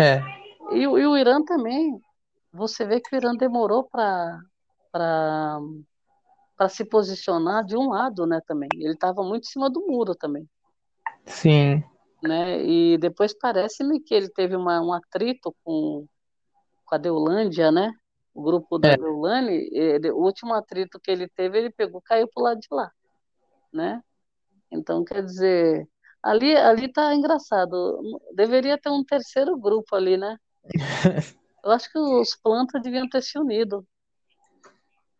É. 0.00 0.20
E, 0.72 0.80
e 0.80 0.86
o 0.86 1.16
Irã 1.16 1.42
também, 1.44 2.00
você 2.52 2.84
vê 2.84 3.00
que 3.00 3.14
o 3.14 3.18
Irã 3.18 3.34
demorou 3.36 3.84
para 3.84 4.40
para 6.56 6.68
se 6.68 6.84
posicionar 6.84 7.64
de 7.64 7.76
um 7.76 7.88
lado, 7.88 8.26
né, 8.26 8.40
também. 8.46 8.68
Ele 8.74 8.92
estava 8.92 9.22
muito 9.22 9.44
em 9.44 9.50
cima 9.50 9.68
do 9.68 9.86
muro 9.86 10.14
também. 10.14 10.48
Sim 11.26 11.82
né? 12.26 12.64
E 12.64 12.98
depois 12.98 13.34
parece-me 13.34 14.00
que 14.00 14.14
ele 14.14 14.28
teve 14.28 14.56
uma, 14.56 14.80
um 14.80 14.92
atrito 14.92 15.54
com, 15.62 16.06
com 16.84 16.94
a 16.94 16.98
Deulândia, 16.98 17.70
né? 17.70 17.92
O 18.34 18.42
grupo 18.42 18.78
da 18.78 18.88
é. 18.88 18.96
Deulane, 18.96 19.68
ele, 19.72 20.10
o 20.10 20.18
último 20.18 20.54
atrito 20.54 20.98
que 20.98 21.10
ele 21.10 21.28
teve, 21.28 21.58
ele 21.58 21.70
pegou, 21.70 22.02
caiu 22.02 22.28
pro 22.34 22.42
lado 22.42 22.58
de 22.58 22.66
lá, 22.70 22.90
né? 23.72 24.02
Então, 24.72 25.04
quer 25.04 25.22
dizer, 25.22 25.86
ali 26.22 26.56
ali 26.56 26.92
tá 26.92 27.14
engraçado. 27.14 28.00
Deveria 28.34 28.78
ter 28.78 28.90
um 28.90 29.04
terceiro 29.04 29.56
grupo 29.56 29.94
ali, 29.94 30.16
né? 30.16 30.36
Eu 31.62 31.70
acho 31.70 31.90
que 31.90 31.98
os 31.98 32.36
plantas 32.36 32.82
deviam 32.82 33.08
ter 33.08 33.22
se 33.22 33.38
unido. 33.38 33.86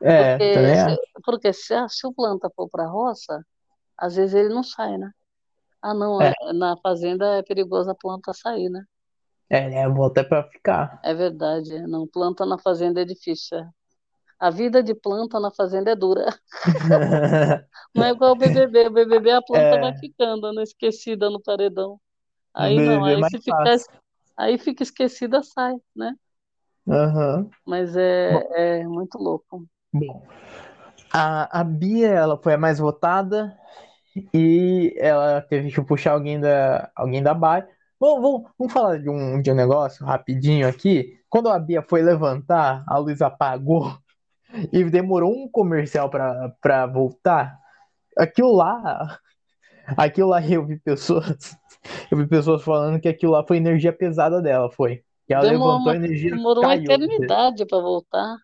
É, 0.00 0.36
porque, 0.36 0.54
se, 0.74 1.22
porque 1.24 1.52
se, 1.52 1.88
se 1.88 2.06
o 2.06 2.12
planta 2.12 2.50
for 2.54 2.68
para 2.68 2.84
a 2.84 2.88
roça, 2.88 3.44
às 3.96 4.16
vezes 4.16 4.34
ele 4.34 4.52
não 4.52 4.62
sai, 4.62 4.98
né? 4.98 5.10
Ah, 5.80 5.94
não, 5.94 6.20
é. 6.20 6.32
é. 6.42 6.52
na 6.52 6.76
fazenda 6.78 7.36
é 7.36 7.42
perigoso 7.42 7.90
a 7.90 7.94
planta 7.94 8.32
sair, 8.32 8.70
né? 8.70 8.82
É, 9.50 9.82
é 9.82 9.88
volta 9.88 10.20
é 10.20 10.24
para 10.24 10.42
ficar. 10.44 10.98
É 11.02 11.12
verdade, 11.12 11.78
não, 11.86 12.06
planta 12.06 12.46
na 12.46 12.58
fazenda 12.58 13.02
é 13.02 13.04
difícil. 13.04 13.58
É. 13.58 13.68
A 14.38 14.50
vida 14.50 14.82
de 14.82 14.94
planta 14.94 15.38
na 15.38 15.50
fazenda 15.50 15.90
é 15.90 15.94
dura. 15.94 16.26
não 17.94 18.04
é 18.04 18.10
igual 18.10 18.32
o 18.32 18.36
BBB, 18.36 18.88
o 18.88 18.90
BBB 18.90 19.30
a 19.30 19.42
planta 19.42 19.76
é. 19.76 19.80
vai 19.80 19.96
ficando, 19.98 20.52
né, 20.52 20.62
esquecida 20.62 21.30
no 21.30 21.40
paredão. 21.40 22.00
Aí 22.52 22.76
não, 22.76 23.06
é 23.06 23.14
aí 23.16 23.24
se 23.30 23.38
ficar, 23.38 23.76
aí 24.36 24.58
fica 24.58 24.82
esquecida, 24.82 25.42
sai, 25.42 25.74
né? 25.94 26.14
Uhum. 26.86 27.50
Mas 27.66 27.96
é, 27.96 28.32
Bom. 28.32 28.54
é 28.54 28.84
muito 28.84 29.18
louco. 29.18 29.66
Bom, 29.94 30.26
a, 31.12 31.60
a 31.60 31.62
Bia, 31.62 32.08
ela 32.08 32.36
foi 32.36 32.54
a 32.54 32.58
mais 32.58 32.80
votada, 32.80 33.56
e 34.32 34.92
ela 34.96 35.40
teve 35.40 35.70
que 35.70 35.80
puxar 35.82 36.12
alguém 36.12 36.40
da, 36.40 36.90
alguém 36.96 37.22
da 37.22 37.32
barra. 37.32 37.68
Vamos, 38.00 38.22
vamos, 38.22 38.50
vamos 38.58 38.72
falar 38.72 38.98
de 38.98 39.08
um, 39.08 39.40
de 39.40 39.52
um 39.52 39.54
negócio 39.54 40.04
rapidinho 40.04 40.68
aqui. 40.68 41.20
Quando 41.28 41.48
a 41.48 41.58
Bia 41.60 41.80
foi 41.80 42.02
levantar, 42.02 42.84
a 42.88 42.98
luz 42.98 43.22
apagou 43.22 43.96
e 44.72 44.82
demorou 44.84 45.32
um 45.32 45.48
comercial 45.48 46.10
para 46.10 46.86
voltar. 46.86 47.56
Aquilo 48.18 48.52
lá, 48.52 49.18
aquilo 49.96 50.30
lá 50.30 50.44
eu 50.44 50.66
vi 50.66 50.78
pessoas, 50.78 51.56
eu 52.10 52.18
vi 52.18 52.26
pessoas 52.26 52.62
falando 52.64 53.00
que 53.00 53.08
aquilo 53.08 53.32
lá 53.32 53.44
foi 53.46 53.58
energia 53.58 53.92
pesada 53.92 54.42
dela, 54.42 54.68
foi. 54.70 55.04
Que 55.26 55.32
ela 55.32 55.48
demorou 55.48 55.78
levantou 55.78 55.92
a 55.92 55.96
energia 55.96 56.30
Demorou 56.30 56.62
caiu. 56.62 56.80
uma 56.80 56.84
eternidade 56.84 57.64
para 57.66 57.78
voltar. 57.78 58.36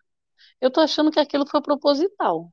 Eu 0.61 0.71
tô 0.71 0.79
achando 0.79 1.11
que 1.11 1.19
aquilo 1.19 1.45
foi 1.49 1.61
proposital. 1.61 2.49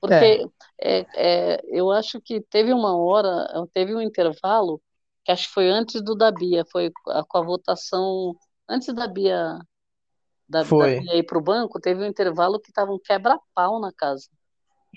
Porque 0.00 0.14
é. 0.14 0.44
É, 0.80 1.06
é, 1.14 1.60
eu 1.66 1.90
acho 1.90 2.20
que 2.20 2.40
teve 2.40 2.72
uma 2.72 2.96
hora, 2.96 3.46
teve 3.72 3.94
um 3.94 4.00
intervalo, 4.00 4.80
que 5.24 5.32
acho 5.32 5.48
que 5.48 5.54
foi 5.54 5.68
antes 5.68 6.02
do 6.02 6.14
da 6.14 6.30
Bia, 6.30 6.64
foi 6.70 6.90
com 7.02 7.38
a 7.38 7.42
votação, 7.42 8.34
antes 8.68 8.92
da 8.94 9.06
Bia, 9.06 9.58
da, 10.48 10.64
foi. 10.64 10.96
da 10.96 11.00
Bia 11.00 11.16
ir 11.16 11.24
para 11.24 11.38
o 11.38 11.42
banco, 11.42 11.80
teve 11.80 12.02
um 12.02 12.06
intervalo 12.06 12.60
que 12.60 12.70
estava 12.70 12.92
um 12.92 12.98
quebra-pau 12.98 13.80
na 13.80 13.92
casa. 13.92 14.28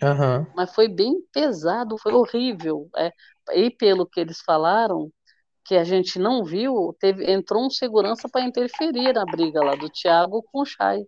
Uhum. 0.02 0.48
Mas 0.56 0.74
foi 0.74 0.88
bem 0.88 1.22
pesado, 1.32 1.98
foi 1.98 2.14
horrível. 2.14 2.90
É, 2.96 3.12
e 3.54 3.70
pelo 3.70 4.06
que 4.06 4.20
eles 4.20 4.40
falaram, 4.42 5.12
que 5.66 5.76
a 5.76 5.84
gente 5.84 6.18
não 6.20 6.44
viu, 6.44 6.96
teve, 7.00 7.30
entrou 7.32 7.66
um 7.66 7.70
segurança 7.70 8.28
para 8.30 8.46
interferir 8.46 9.14
na 9.14 9.26
briga 9.26 9.64
lá 9.64 9.76
do 9.76 9.90
Thiago 9.90 10.44
com 10.52 10.62
o 10.62 10.66
Chay. 10.66 11.06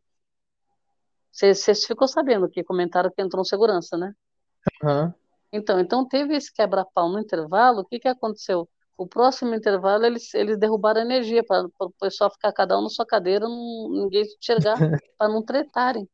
Você 1.33 1.73
ficou 1.73 2.07
sabendo 2.07 2.47
que 2.47 2.63
comentaram 2.63 3.09
que 3.09 3.21
entrou 3.21 3.43
segurança, 3.43 3.97
né? 3.97 4.13
Uhum. 4.83 5.11
Então, 5.51 5.79
então 5.79 6.07
teve 6.07 6.35
esse 6.35 6.53
quebra-pau 6.53 7.09
no 7.09 7.19
intervalo. 7.19 7.81
O 7.81 7.85
que, 7.85 7.99
que 7.99 8.07
aconteceu? 8.07 8.69
O 8.95 9.07
próximo 9.07 9.55
intervalo 9.55 10.05
eles, 10.05 10.31
eles 10.35 10.57
derrubaram 10.57 11.01
a 11.01 11.03
energia 11.03 11.43
para 11.43 11.67
o 11.79 11.91
pessoal 11.99 12.29
ficar 12.29 12.53
cada 12.53 12.77
um 12.77 12.83
na 12.83 12.89
sua 12.89 13.05
cadeira, 13.05 13.47
não, 13.47 13.89
ninguém 13.89 14.23
enxergar, 14.39 14.75
para 15.17 15.27
não 15.27 15.43
tretarem. 15.43 16.07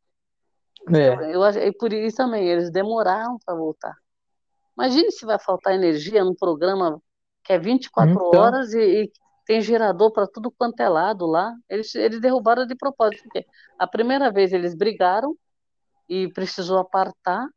É. 0.96 1.34
Eu, 1.34 1.44
eu, 1.44 1.68
e 1.68 1.74
por 1.74 1.92
isso 1.92 2.16
também, 2.16 2.48
eles 2.48 2.72
demoraram 2.72 3.38
para 3.46 3.54
voltar. 3.54 3.96
Imagine 4.78 5.12
se 5.12 5.26
vai 5.26 5.38
faltar 5.38 5.76
energia 5.76 6.24
num 6.24 6.34
programa 6.34 7.02
que 7.44 7.52
é 7.52 7.60
24 7.60 8.14
então... 8.14 8.40
horas 8.40 8.74
e, 8.74 9.04
e 9.04 9.12
tem 9.50 9.62
gerador 9.62 10.12
para 10.12 10.28
tudo 10.28 10.52
quanto 10.52 10.80
é 10.80 10.88
lado 10.88 11.26
lá. 11.26 11.52
Eles, 11.68 11.96
eles 11.96 12.22
derrubaram 12.22 12.68
de 12.68 12.76
propósito, 12.76 13.24
porque 13.24 13.48
a 13.80 13.88
primeira 13.88 14.32
vez 14.32 14.54
eles 14.54 14.76
brigaram 14.76 15.36
e 16.08 16.32
precisou 16.32 16.78
apartar, 16.78 17.48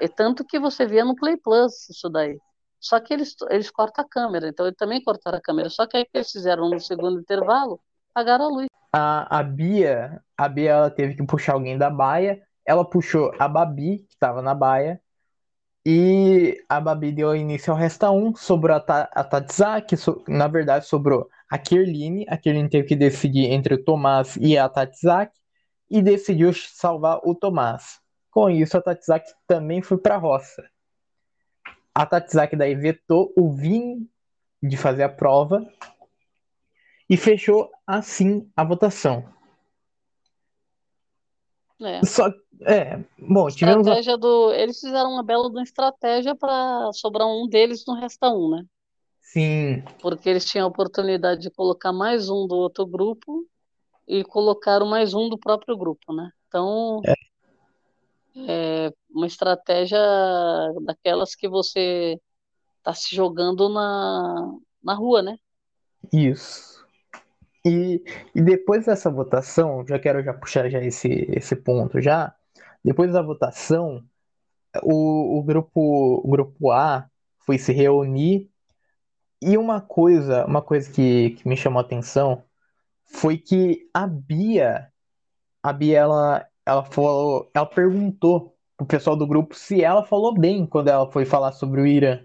e 0.00 0.08
tanto 0.08 0.44
que 0.44 0.56
você 0.60 0.86
via 0.86 1.04
no 1.04 1.16
Play 1.16 1.36
Plus 1.36 1.88
isso 1.88 2.08
daí. 2.08 2.38
Só 2.78 3.00
que 3.00 3.12
eles, 3.12 3.34
eles 3.50 3.72
cortam 3.72 4.04
a 4.04 4.08
câmera, 4.08 4.48
então 4.48 4.64
eles 4.66 4.78
também 4.78 5.02
cortaram 5.02 5.38
a 5.38 5.40
câmera. 5.40 5.68
Só 5.68 5.84
que 5.84 5.96
aí 5.96 6.04
que 6.04 6.12
eles 6.14 6.30
fizeram 6.30 6.70
no 6.70 6.78
segundo 6.78 7.18
intervalo, 7.18 7.80
apagaram 8.14 8.44
a 8.44 8.48
luz. 8.48 8.66
A, 8.92 9.40
a 9.40 9.42
Bia, 9.42 10.22
a 10.38 10.48
Bia 10.48 10.70
ela 10.70 10.90
teve 10.92 11.16
que 11.16 11.26
puxar 11.26 11.54
alguém 11.54 11.76
da 11.76 11.90
baia. 11.90 12.40
Ela 12.64 12.88
puxou 12.88 13.32
a 13.36 13.48
Babi, 13.48 14.04
que 14.06 14.14
estava 14.14 14.40
na 14.40 14.54
baia, 14.54 15.02
e 15.84 16.62
a 16.68 16.80
Babi 16.80 17.12
deu 17.12 17.34
início 17.34 17.72
ao 17.72 17.78
Resta 17.78 18.10
1, 18.10 18.36
sobrou 18.36 18.76
a, 18.76 18.80
Ta 18.80 19.10
a 19.14 19.96
so 19.96 20.22
na 20.28 20.46
verdade 20.46 20.86
sobrou 20.86 21.28
a 21.50 21.58
Kirline. 21.58 22.26
A 22.28 22.36
Kirline 22.36 22.68
teve 22.68 22.88
que 22.88 22.96
decidir 22.96 23.46
entre 23.50 23.74
o 23.74 23.84
Tomás 23.84 24.36
e 24.36 24.58
a 24.58 24.68
Tatsaki 24.68 25.38
e 25.90 26.02
decidiu 26.02 26.52
salvar 26.52 27.20
o 27.24 27.34
Tomás. 27.34 27.98
Com 28.30 28.48
isso, 28.48 28.76
a 28.76 28.82
Tatsaki 28.82 29.32
também 29.46 29.82
foi 29.82 29.98
para 29.98 30.16
a 30.16 30.18
roça. 30.18 30.62
A 31.94 32.06
Tatsaki 32.06 32.56
daí 32.56 32.74
vetou 32.74 33.32
o 33.36 33.50
Vini 33.50 34.08
de 34.62 34.76
fazer 34.76 35.02
a 35.02 35.08
prova 35.08 35.66
e 37.08 37.16
fechou 37.16 37.70
assim 37.86 38.48
a 38.54 38.62
votação. 38.62 39.39
É. 41.82 42.04
Só, 42.04 42.28
é, 42.62 43.02
bom, 43.18 43.48
tivemos 43.48 43.86
estratégia 43.86 44.18
do, 44.18 44.52
eles 44.52 44.78
fizeram 44.78 45.12
uma 45.12 45.22
bela 45.22 45.48
uma 45.48 45.62
estratégia 45.62 46.34
para 46.34 46.92
sobrar 46.92 47.26
um 47.26 47.48
deles 47.48 47.84
no 47.86 47.94
resta 47.94 48.28
um, 48.30 48.50
né? 48.50 48.64
Sim. 49.22 49.82
Porque 50.00 50.28
eles 50.28 50.44
tinham 50.44 50.66
a 50.66 50.68
oportunidade 50.68 51.40
de 51.40 51.50
colocar 51.50 51.92
mais 51.92 52.28
um 52.28 52.46
do 52.46 52.56
outro 52.56 52.84
grupo 52.84 53.46
e 54.06 54.24
colocaram 54.24 54.86
mais 54.86 55.14
um 55.14 55.28
do 55.28 55.38
próprio 55.38 55.76
grupo, 55.76 56.12
né? 56.12 56.30
Então, 56.48 57.00
é. 57.06 57.14
é 58.86 58.92
uma 59.08 59.26
estratégia 59.26 59.98
daquelas 60.82 61.34
que 61.34 61.48
você 61.48 62.20
está 62.78 62.92
se 62.92 63.14
jogando 63.14 63.68
na, 63.68 64.52
na 64.82 64.94
rua, 64.94 65.22
né? 65.22 65.38
Isso. 66.12 66.79
E, 67.64 68.02
e 68.34 68.40
depois 68.40 68.86
dessa 68.86 69.10
votação, 69.10 69.84
já 69.86 69.98
quero 69.98 70.22
já 70.22 70.32
puxar 70.32 70.68
já 70.70 70.80
esse, 70.80 71.26
esse 71.30 71.56
ponto 71.56 72.00
já. 72.00 72.34
Depois 72.84 73.12
da 73.12 73.22
votação, 73.22 74.02
o, 74.82 75.38
o, 75.38 75.42
grupo, 75.42 76.22
o 76.24 76.28
grupo 76.30 76.70
A 76.70 77.08
foi 77.44 77.58
se 77.58 77.72
reunir 77.72 78.50
e 79.42 79.56
uma 79.56 79.80
coisa, 79.80 80.44
uma 80.46 80.62
coisa 80.62 80.90
que, 80.90 81.30
que 81.30 81.48
me 81.48 81.56
chamou 81.56 81.80
a 81.80 81.82
atenção 81.84 82.44
foi 83.04 83.36
que 83.38 83.88
a 83.92 84.06
Bia, 84.06 84.90
a 85.62 85.72
Bia 85.72 85.98
ela, 85.98 86.46
ela 86.64 86.84
falou, 86.84 87.50
ela 87.54 87.66
perguntou 87.66 88.56
pro 88.76 88.86
pessoal 88.86 89.16
do 89.16 89.26
grupo 89.26 89.54
se 89.54 89.82
ela 89.82 90.04
falou 90.04 90.34
bem 90.34 90.66
quando 90.66 90.88
ela 90.88 91.10
foi 91.10 91.24
falar 91.24 91.52
sobre 91.52 91.80
o 91.80 91.86
Irã. 91.86 92.20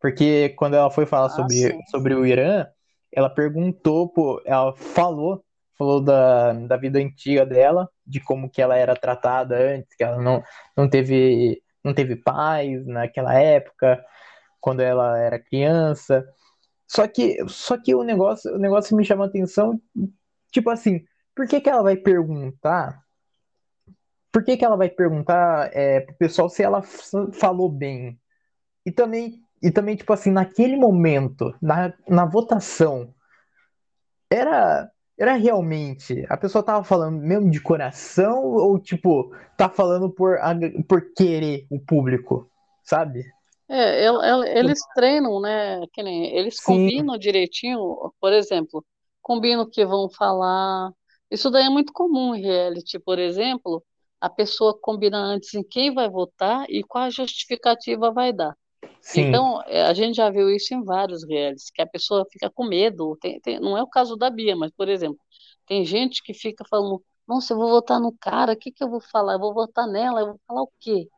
Porque 0.00 0.50
quando 0.50 0.74
ela 0.74 0.90
foi 0.90 1.06
falar 1.06 1.26
ah, 1.26 1.30
sobre, 1.30 1.76
sobre 1.90 2.14
o 2.14 2.24
Irã, 2.24 2.66
ela 3.12 3.30
perguntou, 3.30 4.08
pô, 4.08 4.42
ela 4.44 4.74
falou, 4.76 5.44
falou 5.76 6.02
da, 6.02 6.52
da 6.52 6.76
vida 6.76 6.98
antiga 6.98 7.46
dela, 7.46 7.88
de 8.06 8.20
como 8.20 8.50
que 8.50 8.60
ela 8.62 8.76
era 8.76 8.96
tratada 8.96 9.56
antes, 9.56 9.94
que 9.96 10.04
ela 10.04 10.20
não, 10.20 10.42
não 10.76 10.88
teve 10.88 11.62
não 11.84 11.94
teve 11.94 12.16
pais 12.16 12.84
naquela 12.86 13.34
época, 13.34 14.04
quando 14.60 14.80
ela 14.80 15.18
era 15.18 15.38
criança. 15.38 16.26
Só 16.86 17.06
que 17.06 17.38
só 17.48 17.78
que 17.78 17.94
o 17.94 18.02
negócio, 18.02 18.54
o 18.54 18.58
negócio 18.58 18.96
me 18.96 19.04
chama 19.04 19.26
atenção, 19.26 19.80
tipo 20.52 20.70
assim, 20.70 21.04
por 21.34 21.46
que 21.46 21.60
que 21.60 21.70
ela 21.70 21.82
vai 21.82 21.96
perguntar? 21.96 23.00
Por 24.32 24.44
que 24.44 24.56
que 24.56 24.64
ela 24.64 24.76
vai 24.76 24.88
perguntar 24.88 25.70
é, 25.72 26.00
pro 26.00 26.14
pessoal 26.16 26.48
se 26.48 26.62
ela 26.62 26.82
falou 27.32 27.70
bem? 27.70 28.20
E 28.84 28.92
também 28.92 29.42
e 29.62 29.70
também, 29.70 29.96
tipo 29.96 30.12
assim, 30.12 30.30
naquele 30.30 30.76
momento, 30.76 31.54
na, 31.60 31.92
na 32.08 32.24
votação, 32.24 33.12
era 34.30 34.90
era 35.18 35.34
realmente 35.34 36.24
a 36.28 36.36
pessoa 36.36 36.62
tava 36.62 36.84
falando 36.84 37.18
mesmo 37.18 37.50
de 37.50 37.60
coração 37.60 38.44
ou 38.44 38.78
tipo 38.78 39.34
tá 39.56 39.68
falando 39.68 40.08
por 40.08 40.38
por 40.88 41.12
querer 41.12 41.66
o 41.70 41.80
público 41.80 42.48
sabe? 42.84 43.24
É 43.68 44.06
eles 44.56 44.78
treinam 44.94 45.40
né 45.40 45.80
que 45.92 46.02
nem 46.02 46.36
eles 46.36 46.56
Sim. 46.56 46.64
combinam 46.64 47.18
direitinho 47.18 48.12
por 48.20 48.32
exemplo 48.32 48.84
combinam 49.20 49.68
que 49.68 49.84
vão 49.84 50.08
falar 50.08 50.92
isso 51.30 51.50
daí 51.50 51.66
é 51.66 51.70
muito 51.70 51.92
comum 51.92 52.34
em 52.34 52.42
reality 52.42 52.98
por 52.98 53.18
exemplo 53.18 53.82
a 54.20 54.30
pessoa 54.30 54.78
combina 54.80 55.18
antes 55.18 55.52
em 55.54 55.62
quem 55.62 55.92
vai 55.92 56.08
votar 56.08 56.64
e 56.68 56.82
qual 56.82 57.04
a 57.04 57.10
justificativa 57.10 58.12
vai 58.12 58.32
dar 58.32 58.54
Sim. 59.00 59.22
Então, 59.22 59.62
é, 59.66 59.82
a 59.82 59.94
gente 59.94 60.16
já 60.16 60.30
viu 60.30 60.50
isso 60.50 60.74
em 60.74 60.84
vários 60.84 61.24
realities, 61.26 61.70
que 61.70 61.80
a 61.80 61.86
pessoa 61.86 62.26
fica 62.30 62.50
com 62.50 62.64
medo. 62.64 63.16
Tem, 63.20 63.40
tem, 63.40 63.60
não 63.60 63.76
é 63.76 63.82
o 63.82 63.86
caso 63.88 64.16
da 64.16 64.30
Bia, 64.30 64.56
mas, 64.56 64.70
por 64.72 64.88
exemplo, 64.88 65.18
tem 65.66 65.84
gente 65.84 66.22
que 66.22 66.34
fica 66.34 66.64
falando: 66.68 67.02
nossa, 67.26 67.52
eu 67.52 67.58
vou 67.58 67.68
votar 67.70 68.00
no 68.00 68.12
cara, 68.18 68.52
o 68.52 68.56
que, 68.56 68.72
que 68.72 68.82
eu 68.82 68.90
vou 68.90 69.00
falar? 69.00 69.34
Eu 69.34 69.40
vou 69.40 69.54
votar 69.54 69.86
nela, 69.86 70.20
eu 70.20 70.26
vou 70.28 70.40
falar 70.46 70.62
o 70.62 70.72
quê? 70.80 71.08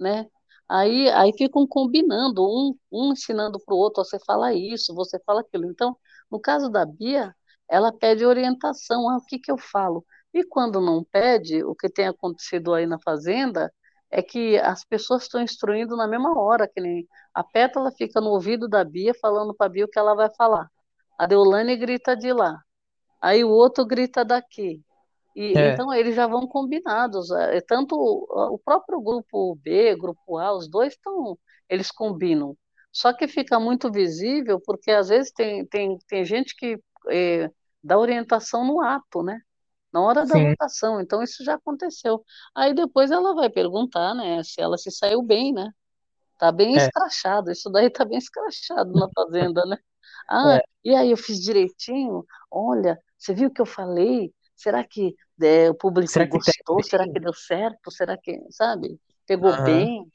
Né? 0.00 0.26
Aí, 0.68 1.08
aí 1.10 1.32
ficam 1.36 1.66
combinando, 1.66 2.42
um, 2.44 2.74
um 2.92 3.12
ensinando 3.12 3.58
para 3.64 3.74
o 3.74 3.78
outro: 3.78 4.04
você 4.04 4.18
fala 4.24 4.54
isso, 4.54 4.94
você 4.94 5.18
fala 5.26 5.40
aquilo. 5.42 5.66
Então, 5.66 5.96
no 6.30 6.40
caso 6.40 6.70
da 6.70 6.84
Bia, 6.86 7.34
ela 7.68 7.92
pede 7.92 8.24
orientação: 8.24 9.08
ah, 9.10 9.18
o 9.18 9.24
que, 9.24 9.38
que 9.38 9.50
eu 9.52 9.58
falo? 9.58 10.04
E 10.34 10.44
quando 10.44 10.80
não 10.80 11.04
pede, 11.04 11.62
o 11.64 11.74
que 11.74 11.88
tem 11.90 12.06
acontecido 12.08 12.72
aí 12.74 12.86
na 12.86 12.98
Fazenda 13.00 13.72
é 14.12 14.22
que 14.22 14.58
as 14.58 14.84
pessoas 14.84 15.22
estão 15.22 15.40
instruindo 15.40 15.96
na 15.96 16.06
mesma 16.06 16.38
hora, 16.38 16.68
que 16.68 16.80
nem 16.82 17.08
a 17.32 17.42
Pétala 17.42 17.90
fica 17.90 18.20
no 18.20 18.28
ouvido 18.28 18.68
da 18.68 18.84
Bia 18.84 19.14
falando 19.18 19.54
para 19.54 19.66
a 19.66 19.70
Bia 19.70 19.86
o 19.86 19.88
que 19.88 19.98
ela 19.98 20.14
vai 20.14 20.28
falar. 20.36 20.70
A 21.18 21.26
Deolane 21.26 21.74
grita 21.76 22.14
de 22.14 22.30
lá. 22.30 22.60
Aí 23.22 23.42
o 23.42 23.48
outro 23.48 23.86
grita 23.86 24.22
daqui. 24.22 24.82
E, 25.34 25.56
é. 25.56 25.72
Então 25.72 25.94
eles 25.94 26.14
já 26.14 26.26
vão 26.26 26.46
combinados. 26.46 27.30
É, 27.30 27.62
tanto 27.62 27.96
o 27.96 28.58
próprio 28.62 29.00
grupo 29.00 29.56
B, 29.56 29.96
grupo 29.96 30.36
A, 30.36 30.52
os 30.52 30.68
dois 30.68 30.92
estão, 30.92 31.38
eles 31.66 31.90
combinam. 31.90 32.54
Só 32.92 33.14
que 33.14 33.26
fica 33.26 33.58
muito 33.58 33.90
visível 33.90 34.60
porque 34.60 34.90
às 34.90 35.08
vezes 35.08 35.32
tem, 35.32 35.64
tem, 35.64 35.96
tem 36.06 36.22
gente 36.22 36.54
que 36.54 36.78
é, 37.08 37.50
dá 37.82 37.98
orientação 37.98 38.62
no 38.66 38.82
ato, 38.82 39.22
né? 39.22 39.40
Na 39.92 40.00
hora 40.00 40.24
da 40.24 40.34
Sim. 40.34 40.50
votação. 40.50 41.00
Então, 41.00 41.22
isso 41.22 41.44
já 41.44 41.54
aconteceu. 41.54 42.24
Aí 42.54 42.74
depois 42.74 43.10
ela 43.10 43.34
vai 43.34 43.50
perguntar, 43.50 44.14
né, 44.14 44.42
se 44.42 44.60
ela 44.60 44.78
se 44.78 44.90
saiu 44.90 45.22
bem, 45.22 45.52
né? 45.52 45.70
Tá 46.38 46.50
bem 46.50 46.74
é. 46.74 46.78
escrachado, 46.78 47.52
isso 47.52 47.70
daí 47.70 47.88
tá 47.90 48.04
bem 48.04 48.18
escrachado 48.18 48.92
na 48.92 49.08
fazenda, 49.14 49.64
né? 49.64 49.76
Ah, 50.28 50.56
é. 50.56 50.62
e 50.84 50.94
aí 50.94 51.10
eu 51.10 51.16
fiz 51.16 51.40
direitinho? 51.40 52.24
Olha, 52.50 52.98
você 53.16 53.34
viu 53.34 53.48
o 53.48 53.52
que 53.52 53.60
eu 53.60 53.66
falei? 53.66 54.32
Será 54.56 54.84
que 54.84 55.14
é, 55.40 55.70
o 55.70 55.74
público 55.74 56.10
Será 56.10 56.26
que 56.26 56.36
gostou? 56.36 56.82
Será 56.82 57.04
que 57.04 57.20
deu 57.20 57.32
certo? 57.32 57.90
Será 57.90 58.16
que, 58.16 58.40
sabe, 58.50 58.98
pegou 59.26 59.50
uhum. 59.52 59.64
bem? 59.64 60.12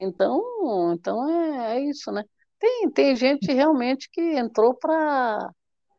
Então, 0.00 0.92
então 0.94 1.28
é, 1.28 1.76
é, 1.76 1.80
isso, 1.80 2.10
né? 2.10 2.24
Tem, 2.58 2.90
tem 2.90 3.16
gente 3.16 3.52
realmente 3.52 4.08
que 4.10 4.20
entrou 4.20 4.74
para 4.74 5.50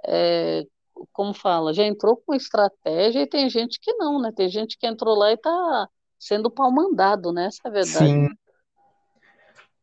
é, 0.05 0.63
como 1.11 1.33
fala, 1.33 1.73
já 1.73 1.83
entrou 1.83 2.17
com 2.17 2.33
estratégia 2.33 3.21
e 3.21 3.27
tem 3.27 3.49
gente 3.49 3.79
que 3.81 3.93
não, 3.93 4.21
né? 4.21 4.31
Tem 4.35 4.49
gente 4.49 4.77
que 4.77 4.87
entrou 4.87 5.17
lá 5.17 5.31
e 5.31 5.35
está 5.35 5.89
sendo 6.19 6.49
pau 6.49 6.71
mandado, 6.71 7.31
né? 7.33 7.47
Essa 7.47 7.61
é 7.65 7.67
a 7.69 7.71
verdade. 7.71 7.97
Sim. 7.97 8.29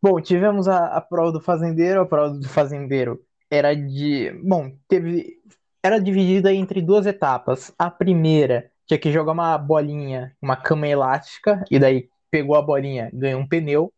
Bom, 0.02 0.20
tivemos 0.20 0.66
a, 0.66 0.86
a 0.96 1.00
prova 1.00 1.32
do 1.32 1.40
fazendeiro. 1.40 2.00
A 2.00 2.06
prova 2.06 2.34
do 2.34 2.48
fazendeiro 2.48 3.20
era 3.50 3.74
de. 3.74 4.32
Bom, 4.42 4.72
teve. 4.88 5.40
Era 5.82 5.98
dividida 5.98 6.52
entre 6.52 6.82
duas 6.82 7.06
etapas. 7.06 7.72
A 7.78 7.90
primeira 7.90 8.70
tinha 8.86 8.98
que 8.98 9.12
jogar 9.12 9.32
uma 9.32 9.56
bolinha, 9.56 10.36
uma 10.42 10.56
cama 10.56 10.86
elástica, 10.86 11.64
e 11.70 11.78
daí 11.78 12.08
pegou 12.30 12.56
a 12.56 12.62
bolinha, 12.62 13.10
ganhou 13.12 13.40
um 13.40 13.48
pneu. 13.48 13.92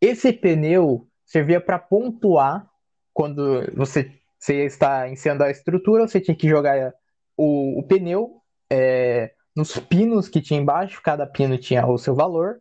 Esse 0.00 0.32
pneu 0.32 1.06
servia 1.24 1.60
para 1.60 1.78
pontuar 1.78 2.68
quando 3.12 3.66
você 3.74 4.19
você 4.40 4.64
está 4.64 5.06
iniciando 5.06 5.44
a 5.44 5.50
estrutura, 5.50 6.08
você 6.08 6.18
tinha 6.18 6.34
que 6.34 6.48
jogar 6.48 6.94
o, 7.36 7.78
o 7.78 7.82
pneu 7.82 8.40
é, 8.72 9.32
nos 9.54 9.78
pinos 9.78 10.28
que 10.28 10.40
tinha 10.40 10.58
embaixo, 10.58 11.02
cada 11.02 11.26
pino 11.26 11.58
tinha 11.58 11.86
o 11.86 11.98
seu 11.98 12.14
valor, 12.14 12.58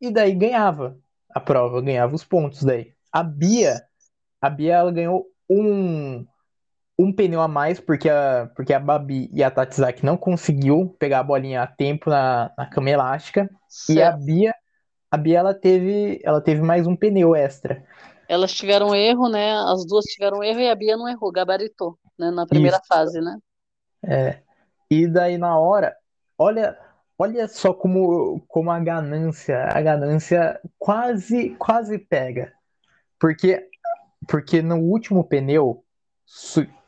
e 0.00 0.10
daí 0.10 0.34
ganhava 0.34 0.98
a 1.30 1.40
prova, 1.40 1.80
ganhava 1.80 2.14
os 2.14 2.24
pontos 2.24 2.62
daí. 2.62 2.92
A 3.10 3.22
Bia, 3.22 3.80
a 4.40 4.50
Bia 4.50 4.74
ela 4.74 4.92
ganhou 4.92 5.26
um, 5.48 6.26
um 6.98 7.12
pneu 7.12 7.40
a 7.40 7.48
mais, 7.48 7.80
porque 7.80 8.10
a, 8.10 8.50
porque 8.54 8.74
a 8.74 8.78
Babi 8.78 9.30
e 9.32 9.42
a 9.42 9.50
Tatsaki 9.50 10.04
não 10.04 10.16
conseguiu 10.16 10.94
pegar 10.98 11.20
a 11.20 11.24
bolinha 11.24 11.62
a 11.62 11.66
tempo 11.66 12.10
na, 12.10 12.52
na 12.56 12.66
cama 12.66 12.90
elástica, 12.90 13.48
certo. 13.66 13.98
e 13.98 14.02
a 14.02 14.12
Bia, 14.12 14.54
a 15.10 15.16
Bia 15.16 15.38
ela 15.38 15.54
teve, 15.54 16.20
ela 16.22 16.40
teve 16.42 16.60
mais 16.60 16.86
um 16.86 16.94
pneu 16.94 17.34
extra. 17.34 17.82
Elas 18.28 18.52
tiveram 18.52 18.94
erro, 18.94 19.28
né? 19.28 19.54
As 19.54 19.86
duas 19.86 20.04
tiveram 20.04 20.44
erro 20.44 20.60
e 20.60 20.68
a 20.68 20.74
Bia 20.74 20.96
não 20.96 21.08
errou, 21.08 21.32
gabaritou. 21.32 21.98
né, 22.18 22.30
na 22.30 22.46
primeira 22.46 22.76
Isso. 22.76 22.86
fase, 22.86 23.20
né? 23.20 23.38
É. 24.02 24.40
E 24.90 25.06
daí 25.06 25.38
na 25.38 25.58
hora, 25.58 25.96
olha, 26.36 26.78
olha 27.18 27.48
só 27.48 27.72
como, 27.72 28.40
como 28.48 28.70
a 28.70 28.78
ganância, 28.80 29.64
a 29.64 29.80
ganância 29.80 30.60
quase, 30.78 31.50
quase 31.58 31.98
pega. 31.98 32.52
Porque, 33.18 33.68
porque 34.28 34.62
no 34.62 34.76
último 34.76 35.24
pneu, 35.24 35.84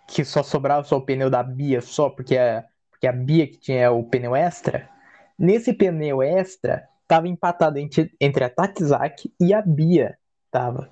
que 0.06 0.24
só 0.24 0.42
sobrava 0.42 0.84
só 0.84 0.98
o 0.98 1.04
pneu 1.04 1.30
da 1.30 1.42
Bia, 1.42 1.80
só 1.80 2.10
porque 2.10 2.36
a, 2.36 2.64
porque 2.90 3.06
a 3.06 3.12
Bia 3.12 3.46
que 3.46 3.58
tinha 3.58 3.90
o 3.90 4.04
pneu 4.04 4.36
extra, 4.36 4.88
nesse 5.38 5.72
pneu 5.72 6.22
extra, 6.22 6.86
tava 7.08 7.28
empatado 7.28 7.78
entre, 7.78 8.14
entre 8.20 8.44
a 8.44 8.50
Tatizaki 8.50 9.32
e 9.40 9.54
a 9.54 9.62
Bia. 9.62 10.18
Tava. 10.50 10.90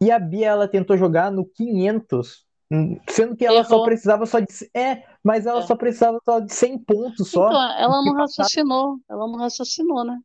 E 0.00 0.10
a 0.10 0.18
Bia, 0.18 0.48
ela 0.48 0.68
tentou 0.68 0.96
jogar 0.96 1.30
no 1.30 1.44
500, 1.46 2.44
hum, 2.70 2.98
sendo 3.08 3.34
que 3.36 3.44
ela 3.46 3.64
só 3.64 3.74
Errou. 3.76 3.84
precisava 3.86 4.26
só 4.26 4.40
de. 4.40 4.46
É, 4.74 5.02
mas 5.22 5.46
ela 5.46 5.60
É. 5.60 5.66
só 5.66 5.74
precisava 5.74 6.20
só 6.24 6.38
de 6.40 6.52
100 6.52 6.78
pontos 6.78 7.30
só. 7.30 7.46
Então, 7.48 7.62
ela 7.78 8.02
não 8.02 8.12
raciocinou, 8.14 8.98
ela 9.08 9.26
não 9.26 9.36
raciocinou, 9.38 10.04
né? 10.04 10.18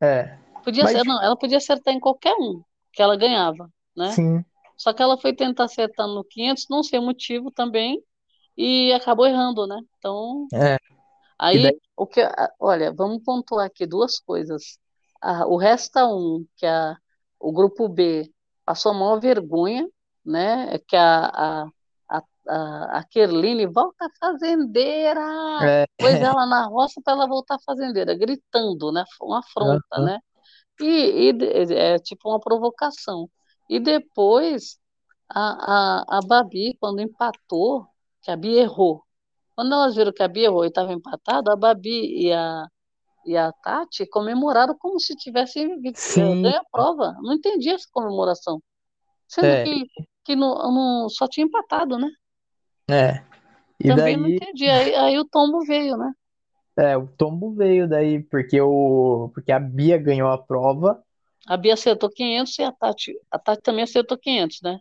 É, 0.00 0.38
Podia 0.64 0.84
Mas- 0.84 0.92
ser, 0.92 1.04
não, 1.04 1.22
ela 1.22 1.36
podia 1.36 1.56
acertar 1.58 1.94
em 1.94 2.00
qualquer 2.00 2.34
um 2.34 2.62
que 2.92 3.00
ela 3.02 3.16
ganhava, 3.16 3.70
né? 3.96 4.10
sim. 4.12 4.44
Só 4.76 4.92
que 4.92 5.02
ela 5.02 5.18
foi 5.18 5.34
tentar 5.34 5.64
acertar 5.64 6.06
no 6.06 6.22
500, 6.24 6.66
não 6.70 6.82
sei 6.82 6.98
o 6.98 7.02
motivo 7.02 7.50
também, 7.50 8.02
e 8.56 8.92
acabou 8.92 9.26
errando, 9.26 9.66
né? 9.66 9.78
Então, 9.98 10.46
É. 10.52 10.76
aí, 11.38 11.62
daí- 11.62 11.78
o 11.96 12.06
que, 12.06 12.20
olha, 12.58 12.92
vamos 12.92 13.22
pontuar 13.22 13.66
aqui 13.66 13.86
duas 13.86 14.18
coisas. 14.18 14.78
O 15.46 15.56
Resta 15.58 16.06
1, 16.06 16.44
que 16.56 16.64
a, 16.66 16.94
o 17.38 17.52
grupo 17.52 17.88
B 17.88 18.30
passou 18.70 18.92
a 18.92 18.94
maior 18.94 19.20
vergonha, 19.20 19.88
né? 20.24 20.78
Que 20.86 20.94
a, 20.96 21.64
a, 22.08 22.22
a, 22.48 22.98
a, 22.98 23.04
Kerline 23.04 23.66
volta 23.66 24.08
fazendeira! 24.20 25.20
É, 25.60 25.86
Pôs 25.98 26.14
ela 26.14 26.46
na 26.46 26.66
roça 26.66 27.00
para 27.02 27.14
ela 27.14 27.26
voltar 27.26 27.58
fazendeira, 27.66 28.14
gritando, 28.14 28.92
né? 28.92 29.04
Uma 29.20 29.40
afronta, 29.40 29.84
Aham. 29.96 30.04
né? 30.06 30.18
E, 30.80 31.28
e 31.28 31.32
de- 31.32 31.74
é 31.74 31.98
tipo 31.98 32.28
uma 32.30 32.38
provocação. 32.40 33.28
E 33.68 33.80
depois 33.80 34.78
a, 35.28 36.04
a, 36.04 36.18
a 36.18 36.20
Babi, 36.22 36.76
quando 36.80 37.00
empatou, 37.00 37.86
que 38.22 38.30
a 38.30 38.36
Bia 38.36 38.62
errou. 38.62 39.02
Quando 39.56 39.74
elas 39.74 39.96
viram 39.96 40.12
que 40.12 40.22
a 40.22 40.28
Bia 40.28 40.44
errou 40.46 40.64
e 40.64 40.68
estava 40.68 40.92
empatado, 40.92 41.50
a 41.50 41.56
Babi 41.56 42.26
e 42.28 42.32
a, 42.32 42.66
e 43.26 43.36
a 43.36 43.52
Tati 43.52 44.06
comemoraram 44.06 44.76
como 44.78 44.98
se 45.00 45.14
tivessem 45.16 45.80
Sim. 45.94 46.42
ganho 46.42 46.60
a 46.60 46.64
prova. 46.70 47.14
Não 47.22 47.34
entendi 47.34 47.70
essa 47.70 47.86
comemoração. 47.92 48.62
Sendo 49.28 49.48
É. 49.48 49.62
que, 49.62 49.86
que 50.24 50.36
não, 50.36 50.54
não- 50.72 51.08
só 51.10 51.28
tinha 51.28 51.46
empatado, 51.46 51.98
né? 51.98 52.08
é. 52.88 53.22
E 53.80 53.92
Também 53.92 54.16
não 54.16 54.28
daí, 54.28 54.30
entendi. 54.30 54.66
Aí, 54.70 54.94
aí 54.94 55.18
o 55.18 55.24
tombo 55.26 55.60
veio, 55.66 55.96
né? 55.96 56.12
é, 56.78 56.96
o 56.96 57.06
tombo 57.06 57.52
veio 57.54 57.88
daí, 57.88 58.22
porque, 58.22 58.60
o, 58.60 59.30
porque 59.34 59.52
a 59.52 59.58
Bia 59.60 59.98
ganhou 59.98 60.30
a 60.30 60.38
prova. 60.38 61.02
A 61.46 61.56
Bia 61.56 61.74
acertou 61.74 62.10
500 62.10 62.58
e 62.58 62.62
a 62.62 62.72
Tati, 62.72 63.12
a 63.30 63.38
Tati 63.38 63.62
também 63.62 63.84
acertou 63.84 64.16
500, 64.18 64.60
né? 64.62 64.78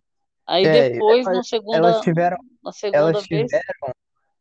Aí 0.48 0.66
É, 0.66 0.90
depois, 0.94 1.26
elas- 1.26 1.38
na 1.38 1.44
segunda, 1.44 1.78
Elas 1.78 2.02
tiveram, 2.02 2.38
na 2.64 2.72
segunda 2.72 3.22
elas 3.22 3.24
vez, 3.30 3.52
tiveram, 3.52 3.94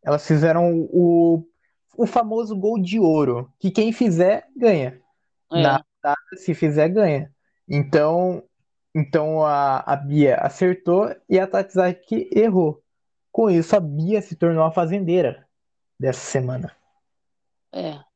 elas 0.04 0.26
fizeram 0.26 0.88
o, 0.92 1.44
o 1.98 2.06
famoso 2.06 2.56
gol 2.56 2.80
de 2.82 3.00
ouro, 3.00 3.52
que 3.60 3.72
quem 3.72 3.92
fizer 3.92 4.46
ganha. 4.56 5.00
é, 5.52 5.72
Na 5.72 5.82
se 6.36 6.54
fizer, 6.54 6.88
ganha. 6.90 7.32
Então, 7.68 8.42
então 8.94 9.44
a, 9.44 9.80
a 9.80 9.96
Bia 9.96 10.36
acertou 10.36 11.14
e 11.28 11.38
a 11.40 11.46
Tatsaki 11.46 12.30
errou. 12.32 12.82
Com 13.32 13.50
isso, 13.50 13.76
a 13.76 13.80
Bia 13.80 14.22
se 14.22 14.36
tornou 14.36 14.64
a 14.64 14.72
fazendeira 14.72 15.46
dessa 16.00 16.20
semana. 16.20 16.76
é. 17.72 18.08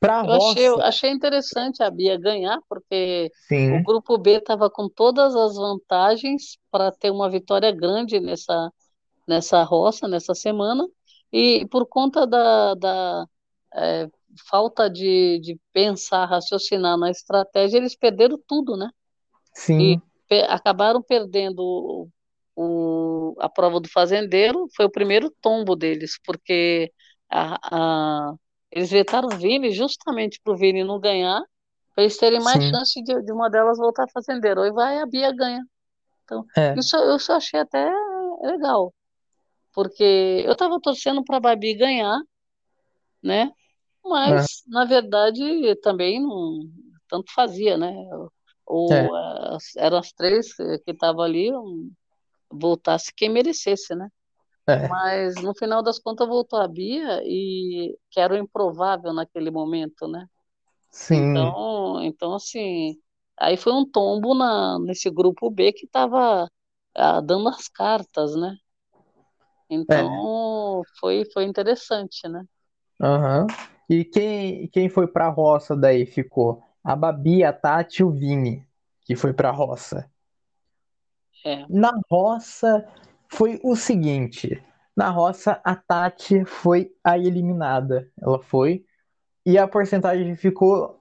Pra 0.00 0.22
Eu 0.22 0.32
achei, 0.34 0.66
eu 0.68 0.80
roça, 0.80 0.82
achei 0.82 1.10
interessante 1.10 1.82
a 1.82 1.90
Bia 1.90 2.18
ganhar, 2.18 2.58
porque 2.68 3.30
o 3.68 3.78
sim, 3.78 3.82
grupo 3.82 4.18
B 4.18 4.32
estava 4.38 4.70
com 4.70 4.88
todas 4.88 5.34
as 5.36 5.56
vantagens 5.56 6.58
para 6.70 6.90
ter 6.92 7.10
uma 7.10 7.30
vitória 7.30 7.70
grande 7.72 8.18
nessa, 8.20 8.72
nessa 9.28 9.62
roça, 9.64 10.08
nessa 10.08 10.34
semana, 10.34 10.86
e 11.32 11.66
por 11.68 11.86
conta 11.86 12.26
da, 12.26 12.74
da 12.74 13.26
é, 13.74 14.08
falta 14.50 14.88
de, 14.90 15.40
de 15.40 15.58
pensar, 15.72 16.26
raciocinar 16.26 16.98
na 16.98 17.10
estratégia, 17.10 17.78
eles 17.78 17.96
perderam 17.96 18.38
tudo, 18.46 18.76
né? 18.76 18.90
sim, 19.54 20.00
pe- 20.28 20.42
acabaram 20.48 21.02
perdendo 21.02 21.60
o, 21.60 22.08
o- 22.56 23.36
a 23.40 23.48
prova 23.48 23.80
do 23.80 23.88
fazendeiro, 23.88 24.66
foi 24.76 24.86
o 24.86 24.90
primeiro 24.90 25.30
tombo 25.40 25.76
deles, 25.76 26.18
porque 26.24 26.92
a, 27.30 28.28
a- 28.30 28.34
eles 28.70 28.90
vetaram 28.90 29.28
o 29.28 29.38
Vini 29.38 29.70
justamente 29.72 30.40
para 30.42 30.52
o 30.52 30.56
Vini 30.56 30.84
não 30.84 31.00
ganhar, 31.00 31.40
para 31.94 32.04
eles 32.04 32.16
terem 32.18 32.40
mais 32.40 32.62
Sim. 32.62 32.70
chance 32.70 33.02
de, 33.02 33.22
de 33.22 33.32
uma 33.32 33.50
delas 33.50 33.78
voltar 33.78 34.06
fazendeiro. 34.12 34.62
Aí 34.62 34.72
vai 34.72 34.98
a 35.00 35.06
Bia 35.06 35.32
ganha. 35.34 35.64
Então, 36.24 36.46
é, 36.56 36.76
isso 36.76 36.96
eu 36.96 37.18
só 37.20 37.34
achei 37.36 37.60
até 37.60 37.90
legal, 38.42 38.94
porque 39.76 40.04
eu 40.46 40.54
estava 40.54 40.80
torcendo 40.82 41.24
para 41.24 41.38
a 41.38 41.40
Babi 41.40 41.74
ganhar, 41.76 42.18
né? 43.22 43.52
Mas, 44.04 44.62
na 44.68 44.84
verdade, 44.84 45.76
também 45.82 46.20
não 46.22 46.60
tanto 47.08 47.32
fazia, 47.34 47.76
né? 47.78 47.92
Ou 48.66 49.14
É. 49.14 49.26
as- 49.54 49.76
eram 49.76 49.98
as 49.98 50.12
três 50.12 50.54
que 50.54 50.92
estavam 50.92 51.22
ali, 51.24 51.50
voltasse 52.50 53.12
quem 53.14 53.28
merecesse, 53.30 53.94
né? 53.94 54.08
é, 54.68 54.88
Mas 54.88 55.40
no 55.42 55.54
final 55.56 55.82
das 55.82 55.98
contas 55.98 56.28
voltou 56.28 56.60
a 56.60 56.68
Bia 56.68 57.22
e 57.24 57.98
que 58.10 58.20
era 58.20 58.34
o 58.34 58.38
improvável 58.38 59.12
naquele 59.12 59.50
momento, 59.50 60.08
né? 60.08 60.26
sim, 60.90 61.56
Então, 61.56 62.02
então 62.04 62.34
assim, 62.34 63.00
aí 63.38 63.56
foi 63.56 63.72
um 63.72 63.86
tombo 63.90 64.34
na, 64.34 64.78
nesse 64.80 65.10
grupo 65.10 65.50
B 65.50 65.72
que 65.72 65.86
estava 65.86 66.48
dando 67.24 67.48
as 67.50 67.68
cartas, 67.68 68.34
né? 68.36 68.56
Então 69.68 70.82
foi, 71.00 71.24
foi 71.32 71.44
interessante, 71.44 72.28
né? 72.28 72.44
aham. 73.00 73.46
E 73.88 74.04
quem, 74.04 74.68
quem 74.68 74.88
foi 74.88 75.06
pra 75.06 75.28
roça 75.28 75.76
daí 75.76 76.06
ficou? 76.06 76.62
A 76.82 76.96
Babi, 76.96 77.44
a 77.44 77.52
Tati 77.52 78.02
e 78.02 78.04
o 78.04 78.10
Vini, 78.10 78.66
que 79.04 79.14
foi 79.16 79.32
pra 79.32 79.50
roça. 79.50 80.10
É, 81.44 81.66
Na 81.68 81.92
roça 82.10 82.86
foi 83.28 83.60
o 83.62 83.74
seguinte: 83.76 84.62
na 84.96 85.10
roça 85.10 85.60
a 85.64 85.74
Tati 85.74 86.44
foi 86.44 86.92
a 87.02 87.18
eliminada. 87.18 88.10
Ela 88.20 88.40
foi. 88.42 88.84
E 89.46 89.58
a 89.58 89.68
porcentagem 89.68 90.36
ficou 90.36 91.00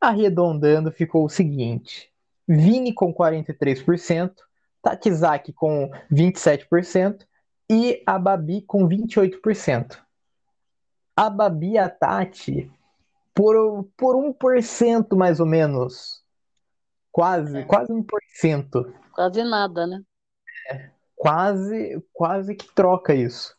arredondando, 0.00 0.92
ficou 0.92 1.24
o 1.24 1.30
seguinte: 1.30 2.12
Vini 2.48 2.92
com 2.94 3.12
43%, 3.14 4.42
Tatizaki 4.82 5.52
com 5.52 5.90
27% 6.10 7.26
e 7.70 8.02
a 8.06 8.18
Babi 8.18 8.62
com 8.62 8.88
28%. 8.88 9.98
A 11.16 11.28
Babi 11.30 11.72
e 11.72 11.78
a 11.78 11.88
Tati 11.88 12.70
por, 13.34 13.84
por 13.96 14.16
1% 14.16 15.16
mais 15.16 15.40
ou 15.40 15.46
menos. 15.46 16.22
Quase, 17.10 17.58
É. 17.58 17.64
quase 17.64 17.92
1%. 17.92 18.92
quase 19.12 19.42
nada, 19.44 19.86
né? 19.86 20.02
quase, 21.16 22.02
quase 22.12 22.54
que 22.54 22.72
troca 22.74 23.14
isso. 23.14 23.54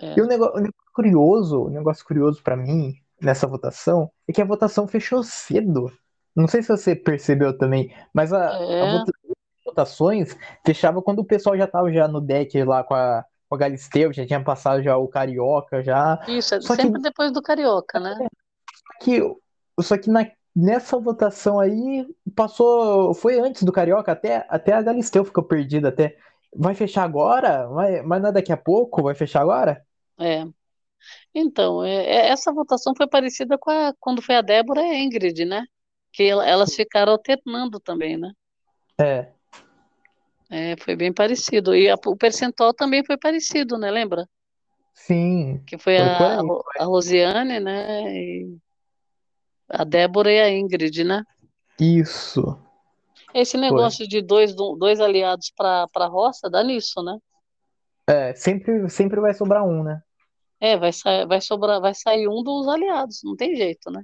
É. 0.00 0.18
E 0.18 0.20
o 0.20 0.26
negócio, 0.26 0.54
o 0.56 0.60
negócio 0.60 0.92
curioso, 0.94 1.62
o 1.64 1.70
negócio 1.70 2.04
curioso 2.04 2.42
para 2.42 2.56
mim 2.56 2.94
nessa 3.20 3.46
votação 3.46 4.10
é 4.28 4.32
que 4.32 4.42
a 4.42 4.44
votação 4.44 4.86
fechou 4.88 5.22
cedo. 5.22 5.90
Não 6.34 6.48
sei 6.48 6.62
se 6.62 6.68
você 6.68 6.94
percebeu 6.96 7.56
também, 7.56 7.94
mas 8.12 8.32
a, 8.32 8.48
a 8.48 8.62
É. 8.62 8.98
vota- 8.98 9.11
votações 9.72 10.36
fechava 10.64 11.00
quando 11.02 11.20
o 11.20 11.24
pessoal 11.24 11.56
já 11.56 11.66
tava 11.66 11.90
já 11.92 12.06
no 12.06 12.20
deck 12.20 12.62
lá 12.62 12.84
com 12.84 12.94
a, 12.94 13.24
com 13.48 13.54
a 13.54 13.58
Galisteu, 13.58 14.12
já 14.12 14.26
tinha 14.26 14.42
passado 14.42 14.82
já 14.82 14.96
o 14.96 15.08
Carioca, 15.08 15.82
já. 15.82 16.20
Isso, 16.28 16.54
é 16.54 16.60
Só 16.60 16.76
que- 16.76 16.82
sempre 16.82 17.00
depois 17.00 17.32
do 17.32 17.42
Carioca, 17.42 17.98
né? 17.98 18.16
Que, 19.00 19.20
só 19.80 19.96
que 19.98 20.08
na, 20.10 20.26
nessa 20.54 20.98
votação 20.98 21.58
aí 21.58 22.06
passou, 22.36 23.14
foi 23.14 23.38
antes 23.40 23.62
do 23.62 23.72
Carioca, 23.72 24.12
até, 24.12 24.46
até 24.48 24.72
a 24.72 24.82
Galisteu 24.82 25.24
ficou 25.24 25.42
perdida 25.42 25.88
até. 25.88 26.16
Vai 26.54 26.74
fechar 26.74 27.04
agora? 27.04 27.66
Vai, 27.68 28.02
mas 28.02 28.20
não 28.20 28.28
é 28.28 28.32
daqui 28.32 28.52
a 28.52 28.56
pouco? 28.56 29.02
Vai 29.02 29.14
fechar 29.14 29.40
agora? 29.40 29.82
É. 30.20 30.44
Então, 31.34 31.82
é- 31.84 32.04
é- 32.04 32.28
essa 32.28 32.52
votação 32.52 32.92
foi 32.96 33.08
parecida 33.08 33.56
com 33.58 33.70
a, 33.70 33.94
quando 33.98 34.22
foi 34.22 34.36
a 34.36 34.42
Débora 34.42 34.82
e 34.82 34.90
a 34.90 34.98
Ingrid, 35.00 35.44
né? 35.44 35.64
Que 36.12 36.24
ela- 36.24 36.46
elas 36.46 36.74
ficaram 36.74 37.12
alternando 37.12 37.80
também, 37.80 38.18
né? 38.18 38.30
É, 39.00 39.32
É, 40.52 40.76
foi 40.76 40.94
bem 40.94 41.12
parecido. 41.12 41.74
E 41.74 41.88
a- 41.90 41.96
o 42.06 42.16
percentual 42.16 42.72
também 42.74 43.04
foi 43.04 43.16
parecido, 43.18 43.76
né? 43.78 43.90
Lembra? 43.90 44.28
sim. 44.94 45.60
Que 45.66 45.76
foi 45.78 45.96
Foi 45.96 46.04
a, 46.04 46.38
a 46.38 46.40
Ro- 46.42 46.64
a 46.78 46.84
Rosiane, 46.84 47.58
né? 47.60 48.12
E 48.14 48.58
a 49.68 49.82
Débora 49.84 50.30
e 50.32 50.40
a 50.40 50.48
Ingrid, 50.48 51.02
né? 51.04 51.24
Isso. 51.78 52.58
Esse 53.34 53.58
negócio 53.58 54.08
de 54.08 54.22
dois, 54.22 54.54
dois 54.54 54.98
aliados 55.00 55.52
para 55.54 55.86
a 55.94 56.06
roça 56.06 56.48
dá 56.48 56.62
nisso, 56.64 57.02
né? 57.02 57.18
É, 58.08 58.34
sempre, 58.34 58.88
sempre 58.90 59.20
vai 59.20 59.32
sobrar 59.34 59.64
um, 59.64 59.82
né? 59.82 60.02
É, 60.60 60.76
vai, 60.76 60.92
sa 60.92 61.26
vai 61.26 61.40
sobrar, 61.40 61.80
vai 61.80 61.94
sair 61.94 62.28
um 62.28 62.42
dos 62.42 62.68
aliados, 62.68 63.20
não 63.24 63.34
tem 63.36 63.56
jeito, 63.56 63.90
né? 63.90 64.02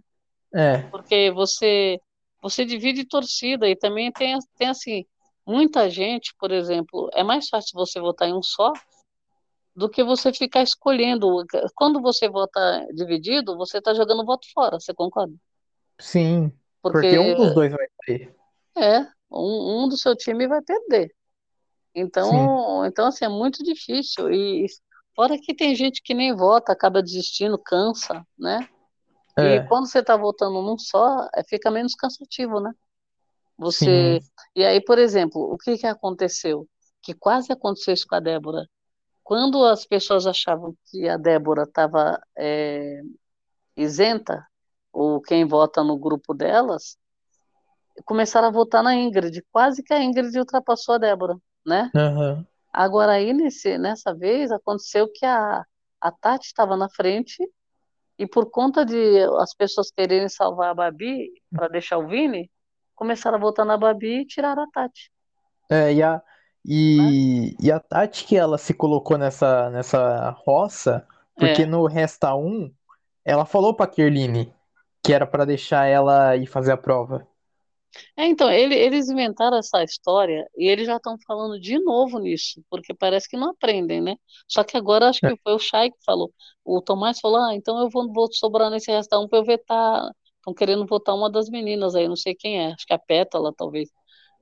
É. 0.55 0.88
Porque 0.90 1.30
você 1.32 1.99
você 2.42 2.64
divide 2.64 3.05
torcida 3.07 3.68
e 3.68 3.76
também 3.76 4.12
tem, 4.12 4.38
tem 4.59 4.68
assim, 4.68 5.05
muita 5.49 5.88
gente, 5.88 6.34
por 6.38 6.53
exemplo, 6.53 7.09
é 7.14 7.24
mais 7.24 7.49
fácil 7.49 7.72
você 7.72 7.99
votar 7.99 8.28
em 8.28 8.34
um 8.34 8.42
só 8.42 8.70
do 9.74 9.88
que 9.88 10.05
você 10.05 10.30
ficar 10.32 10.62
escolhendo. 10.62 11.44
Quando 11.74 12.03
você 12.03 12.28
vota 12.28 12.86
dividido, 12.92 13.57
você 13.57 13.78
está 13.78 13.94
jogando 13.94 14.26
voto 14.26 14.46
fora, 14.53 14.78
você 14.78 14.92
concorda? 14.92 15.34
Sim, 15.99 16.53
porque, 16.82 17.01
porque 17.01 17.18
um 17.18 17.34
dos 17.34 17.55
dois 17.55 17.72
vai 17.72 17.86
ter. 18.05 18.36
É, 18.76 19.01
um, 19.30 19.84
um 19.84 19.88
do 19.88 19.96
seu 19.96 20.14
time 20.14 20.46
vai 20.46 20.61
perder. 20.61 21.14
Então, 21.94 22.84
então 22.84 23.07
assim, 23.07 23.24
é 23.24 23.28
muito 23.28 23.64
difícil. 23.64 24.30
E 24.30 24.66
fora 25.16 25.38
que 25.38 25.55
tem 25.55 25.74
gente 25.74 26.03
que 26.03 26.12
nem 26.12 26.34
vota, 26.34 26.72
acaba 26.72 27.03
desistindo, 27.03 27.59
cansa, 27.59 28.22
né? 28.38 28.68
É. 29.36 29.57
E 29.57 29.68
quando 29.68 29.88
você 29.88 30.01
está 30.01 30.16
votando 30.16 30.61
num 30.61 30.78
só, 30.78 31.28
é, 31.34 31.42
fica 31.42 31.70
menos 31.70 31.94
cansativo, 31.94 32.61
né? 32.61 32.72
Você. 33.59 34.21
Sim. 34.21 34.29
E 34.55 34.65
aí, 34.65 34.81
por 34.81 34.99
exemplo, 34.99 35.41
o 35.53 35.59
que, 35.59 35.77
que 35.77 35.87
aconteceu? 35.87 36.67
Que 37.03 37.13
quase 37.13 37.53
aconteceu 37.53 37.95
isso 37.95 38.07
com 38.07 38.15
a 38.15 38.21
Débora. 38.21 38.67
Quando 39.25 39.65
as 39.65 39.85
pessoas 39.85 40.27
achavam 40.27 40.75
que 40.87 41.09
a 41.09 41.17
Débora 41.17 41.65
estava 41.65 42.21
é, 42.37 43.03
isenta, 43.77 44.47
ou 44.93 45.21
quem 45.21 45.45
vota 45.45 45.83
no 45.83 45.99
grupo 45.99 46.33
delas, 46.33 46.97
começaram 48.05 48.49
a 48.49 48.53
votar 48.53 48.83
na 48.83 48.95
Ingrid. 48.95 49.45
Quase 49.53 49.83
que 49.83 49.93
a 49.93 50.03
Ingrid 50.03 50.39
ultrapassou 50.39 50.95
a 50.95 50.99
Débora, 50.99 51.37
né? 51.67 51.91
Uhum. 51.95 52.45
Agora 52.73 53.13
aí, 53.13 53.33
nesse, 53.33 53.77
nessa 53.79 54.15
vez, 54.15 54.51
aconteceu 54.51 55.11
que 55.13 55.27
a, 55.27 55.65
a 56.01 56.11
Tati 56.11 56.47
estava 56.47 56.77
na 56.77 56.89
frente 56.89 57.39
e 58.19 58.27
por 58.27 58.51
conta 58.51 58.85
de 58.85 59.23
as 59.39 59.55
pessoas 59.55 59.91
quererem 59.91 60.29
salvar 60.29 60.71
a 60.71 60.75
Babi 60.75 61.31
para 61.51 61.69
deixar 61.69 61.99
o 61.99 62.09
Vini, 62.09 62.51
começaram 62.99 63.38
a 63.38 63.40
votar 63.40 63.64
na 63.64 63.76
Babi 63.76 64.20
e 64.20 64.26
tiraram 64.26 64.64
a 64.64 64.70
Tati. 64.70 65.11
É, 65.70 65.94
e 65.94 66.03
a, 66.03 66.20
e, 66.64 67.57
e 67.61 67.70
a 67.70 67.78
Tati 67.80 68.24
que 68.24 68.36
ela 68.36 68.59
se 68.59 68.74
colocou 68.74 69.16
nessa, 69.16 69.70
nessa 69.70 70.30
roça, 70.44 71.07
porque 71.36 71.62
é. 71.62 71.66
no 71.66 71.86
Resta 71.86 72.34
1, 72.34 72.70
ela 73.24 73.46
falou 73.46 73.74
pra 73.74 73.86
Kerline 73.86 74.53
que 75.03 75.12
era 75.12 75.26
para 75.26 75.46
deixar 75.46 75.86
ela 75.86 76.36
ir 76.36 76.46
fazer 76.46 76.72
a 76.72 76.76
prova. 76.76 77.26
É, 78.16 78.26
então, 78.26 78.51
ele, 78.51 78.74
eles 78.74 79.09
inventaram 79.09 79.57
essa 79.57 79.82
história 79.82 80.46
e 80.57 80.68
eles 80.68 80.86
já 80.86 80.96
estão 80.96 81.16
falando 81.26 81.59
de 81.59 81.78
novo 81.82 82.18
nisso, 82.18 82.62
porque 82.68 82.92
parece 82.92 83.26
que 83.28 83.36
não 83.36 83.51
aprendem, 83.51 84.03
né? 84.03 84.16
Só 84.46 84.62
que 84.62 84.76
agora 84.76 85.09
acho 85.09 85.20
que 85.20 85.34
foi 85.42 85.55
o 85.55 85.59
Chay 85.59 85.90
que 85.90 85.96
falou. 86.05 86.30
O 86.62 86.82
Tomás 86.82 87.18
falou: 87.20 87.38
ah, 87.38 87.55
então 87.55 87.80
eu 87.80 87.88
vou, 87.88 88.12
vou 88.12 88.30
sobrar 88.30 88.70
nesse 88.70 88.90
resta 88.90 89.18
um 89.18 89.26
para 89.26 89.38
eu 89.38 89.44
vetar. 89.44 90.11
Estão 90.49 90.55
querendo 90.55 90.86
votar 90.86 91.14
uma 91.14 91.30
das 91.30 91.51
meninas 91.51 91.94
aí, 91.94 92.09
não 92.09 92.16
sei 92.16 92.34
quem 92.34 92.59
é, 92.61 92.72
acho 92.72 92.86
que 92.86 92.92
é 92.92 92.96
a 92.96 92.99
Pétala, 92.99 93.53
talvez. 93.55 93.90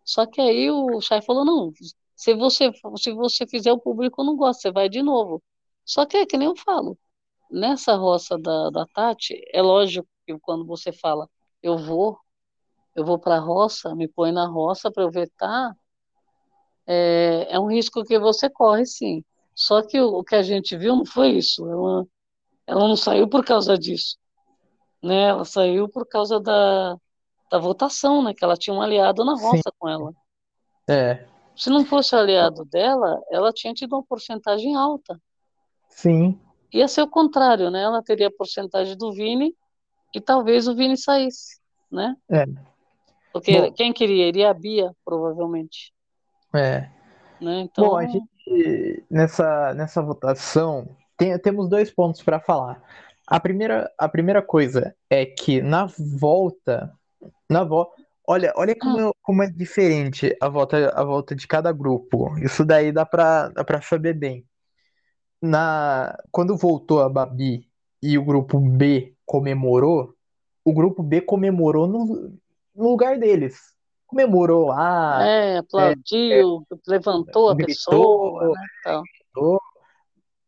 Só 0.05 0.27
que 0.27 0.41
aí 0.41 0.71
o 0.71 1.01
Chay 1.01 1.21
falou: 1.23 1.45
não, 1.45 1.73
se 2.15 2.35
você, 2.35 2.71
se 2.97 3.13
você 3.13 3.47
fizer 3.47 3.73
o 3.73 3.81
público 3.81 4.23
não 4.25 4.37
gosta, 4.37 4.63
você 4.63 4.73
vai 4.73 4.89
de 4.89 5.03
novo. 5.03 5.43
Só 5.85 6.07
que 6.07 6.17
é 6.19 6.27
que 6.27 6.37
nem 6.39 6.49
eu 6.49 6.57
falo, 6.57 6.99
nessa 7.51 7.95
roça 7.97 8.39
da, 8.39 8.71
da 8.71 8.87
Tati, 8.87 9.41
é 9.53 9.63
lógico 9.63 10.09
que 10.27 10.39
quando 10.41 10.65
você 10.67 10.93
fala, 10.93 11.29
eu 11.63 11.79
vou, 11.79 12.19
eu 12.95 13.05
vou 13.05 13.19
para 13.19 13.37
a 13.37 13.41
roça, 13.41 13.95
me 13.95 14.09
põe 14.09 14.33
na 14.33 14.47
roça 14.47 14.91
para 14.93 15.05
eu 15.05 15.11
vetar, 15.11 15.77
é, 16.87 17.49
é 17.51 17.59
um 17.61 17.69
risco 17.69 18.05
que 18.05 18.19
você 18.19 18.49
corre, 18.51 18.87
sim. 18.87 19.25
Só 19.55 19.83
que 19.83 20.01
o, 20.01 20.19
o, 20.19 20.25
que 20.25 20.37
a 20.37 20.43
gente 20.43 20.77
viu 20.77 20.97
não 20.97 21.07
foi 21.07 21.31
isso. 21.31 21.69
Ela, 21.69 22.07
ela 22.67 22.89
não 22.89 22.97
saiu 22.97 23.29
por 23.29 23.45
causa 23.45 23.79
disso. 23.79 24.17
Né? 25.03 25.29
Ela 25.29 25.45
saiu 25.45 25.89
por 25.89 26.07
causa 26.07 26.41
da, 26.41 26.97
da 27.51 27.59
votação, 27.59 28.23
né? 28.23 28.35
Que 28.35 28.45
ela 28.45 28.57
tinha 28.57 28.75
um 28.75 28.83
aliado 28.83 29.25
na 29.25 29.33
roça 29.33 29.57
sim. 29.57 29.77
com 29.79 29.89
ela. 29.89 30.13
É. 30.89 31.27
Se 31.57 31.71
não 31.71 31.85
fosse 31.85 32.15
aliado 32.15 32.65
dela, 32.67 33.21
ela 33.31 33.53
tinha 33.53 33.73
tido 33.73 33.95
uma 33.95 34.03
porcentagem 34.03 34.77
alta. 34.77 35.21
Sim. 35.89 36.39
Ia 36.73 36.87
ser 36.87 37.03
o 37.03 37.09
contrário, 37.09 37.71
né? 37.71 37.83
Ela 37.83 38.03
teria 38.03 38.29
a 38.29 38.33
porcentagem 38.33 38.97
do 38.97 39.13
Vini 39.13 39.55
e 40.15 40.21
talvez 40.21 40.69
o 40.69 40.75
Vini 40.75 40.97
saísse, 40.97 41.59
né? 41.91 42.15
É. 42.31 42.45
Porque 43.33 43.61
Bom, 43.61 43.73
quem 43.73 43.93
queria 43.93 44.29
iria 44.29 44.51
a 44.51 44.55
Bia, 44.55 44.93
provavelmente. 45.05 45.93
É. 46.55 46.89
Né? 47.41 47.61
Então... 47.61 47.89
Bom, 47.89 47.97
a 47.97 48.07
gente, 48.07 49.05
nessa, 49.11 49.75
nessa 49.75 50.03
votação, 50.03 50.89
tem, 51.17 51.39
temos 51.39 51.69
dois 51.69 51.91
pontos 51.91 52.23
para 52.23 52.41
falar. 52.41 52.83
A 53.27 53.41
primeira, 53.41 53.91
a 53.99 54.09
primeira 54.09 54.41
coisa 54.41 54.95
é 55.11 55.27
que 55.27 55.61
na 55.61 55.87
volta, 56.21 56.93
na 57.51 57.65
volta, 57.65 57.93
olha, 58.27 58.53
olha 58.57 58.77
como, 58.79 59.01
é, 59.01 59.11
como 59.23 59.43
é 59.43 59.51
diferente 59.51 60.37
a 60.41 60.49
volta, 60.49 60.91
a 60.91 61.05
volta 61.05 61.35
de 61.35 61.47
cada 61.47 61.73
grupo. 61.73 62.39
Isso 62.39 62.65
daí 62.65 62.93
dá 62.93 63.05
para 63.05 63.49
dá 63.49 63.65
pra 63.65 63.83
saber 63.83 64.15
bem. 64.15 64.47
Na, 65.43 66.17
quando 66.31 66.57
voltou 66.57 67.03
a 67.03 67.09
Babi 67.09 67.69
e 68.03 68.17
o 68.17 68.25
grupo 68.25 68.59
B 68.59 69.15
comemorou, 69.25 70.15
o 70.65 70.73
grupo 70.73 71.03
B 71.03 71.21
comemorou 71.21 71.87
no, 71.87 72.39
no 72.75 72.91
lugar 72.91 73.19
deles. 73.19 73.77
Comemorou 74.07 74.67
lá. 74.67 75.27
É, 75.27 75.59
aplaudiu, 75.59 76.65
é, 76.73 76.77
levantou 76.87 77.51
a 77.51 77.55
gritou, 77.55 78.39
pessoa. 78.39 78.49
Né, 78.49 78.67
então. 78.81 79.03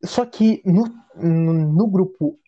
Só 0.04 0.24
que 0.24 0.62
no, 0.64 0.84
no, 1.16 1.52
no, 1.72 1.86
grupo, 1.88 2.38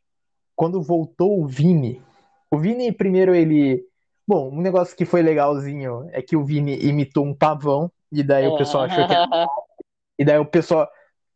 quando 0.60 0.82
voltou 0.82 1.40
o 1.40 1.46
Vini, 1.46 2.02
o 2.50 2.58
Vini 2.58 2.92
primeiro 2.92 3.34
ele. 3.34 3.82
Bom, 4.28 4.50
um 4.50 4.60
negócio 4.60 4.94
que 4.94 5.06
foi 5.06 5.22
legalzinho 5.22 6.06
é 6.12 6.20
que 6.20 6.36
o 6.36 6.44
Vini 6.44 6.78
imitou 6.84 7.24
um 7.24 7.34
pavão, 7.34 7.90
e 8.12 8.22
daí 8.22 8.44
é. 8.44 8.48
o 8.48 8.58
pessoal 8.58 8.84
achou 8.84 9.06
que 9.06 9.14
era. 9.14 9.26
e 10.20 10.22
daí 10.22 10.36
o 10.36 10.44
pessoal. 10.44 10.86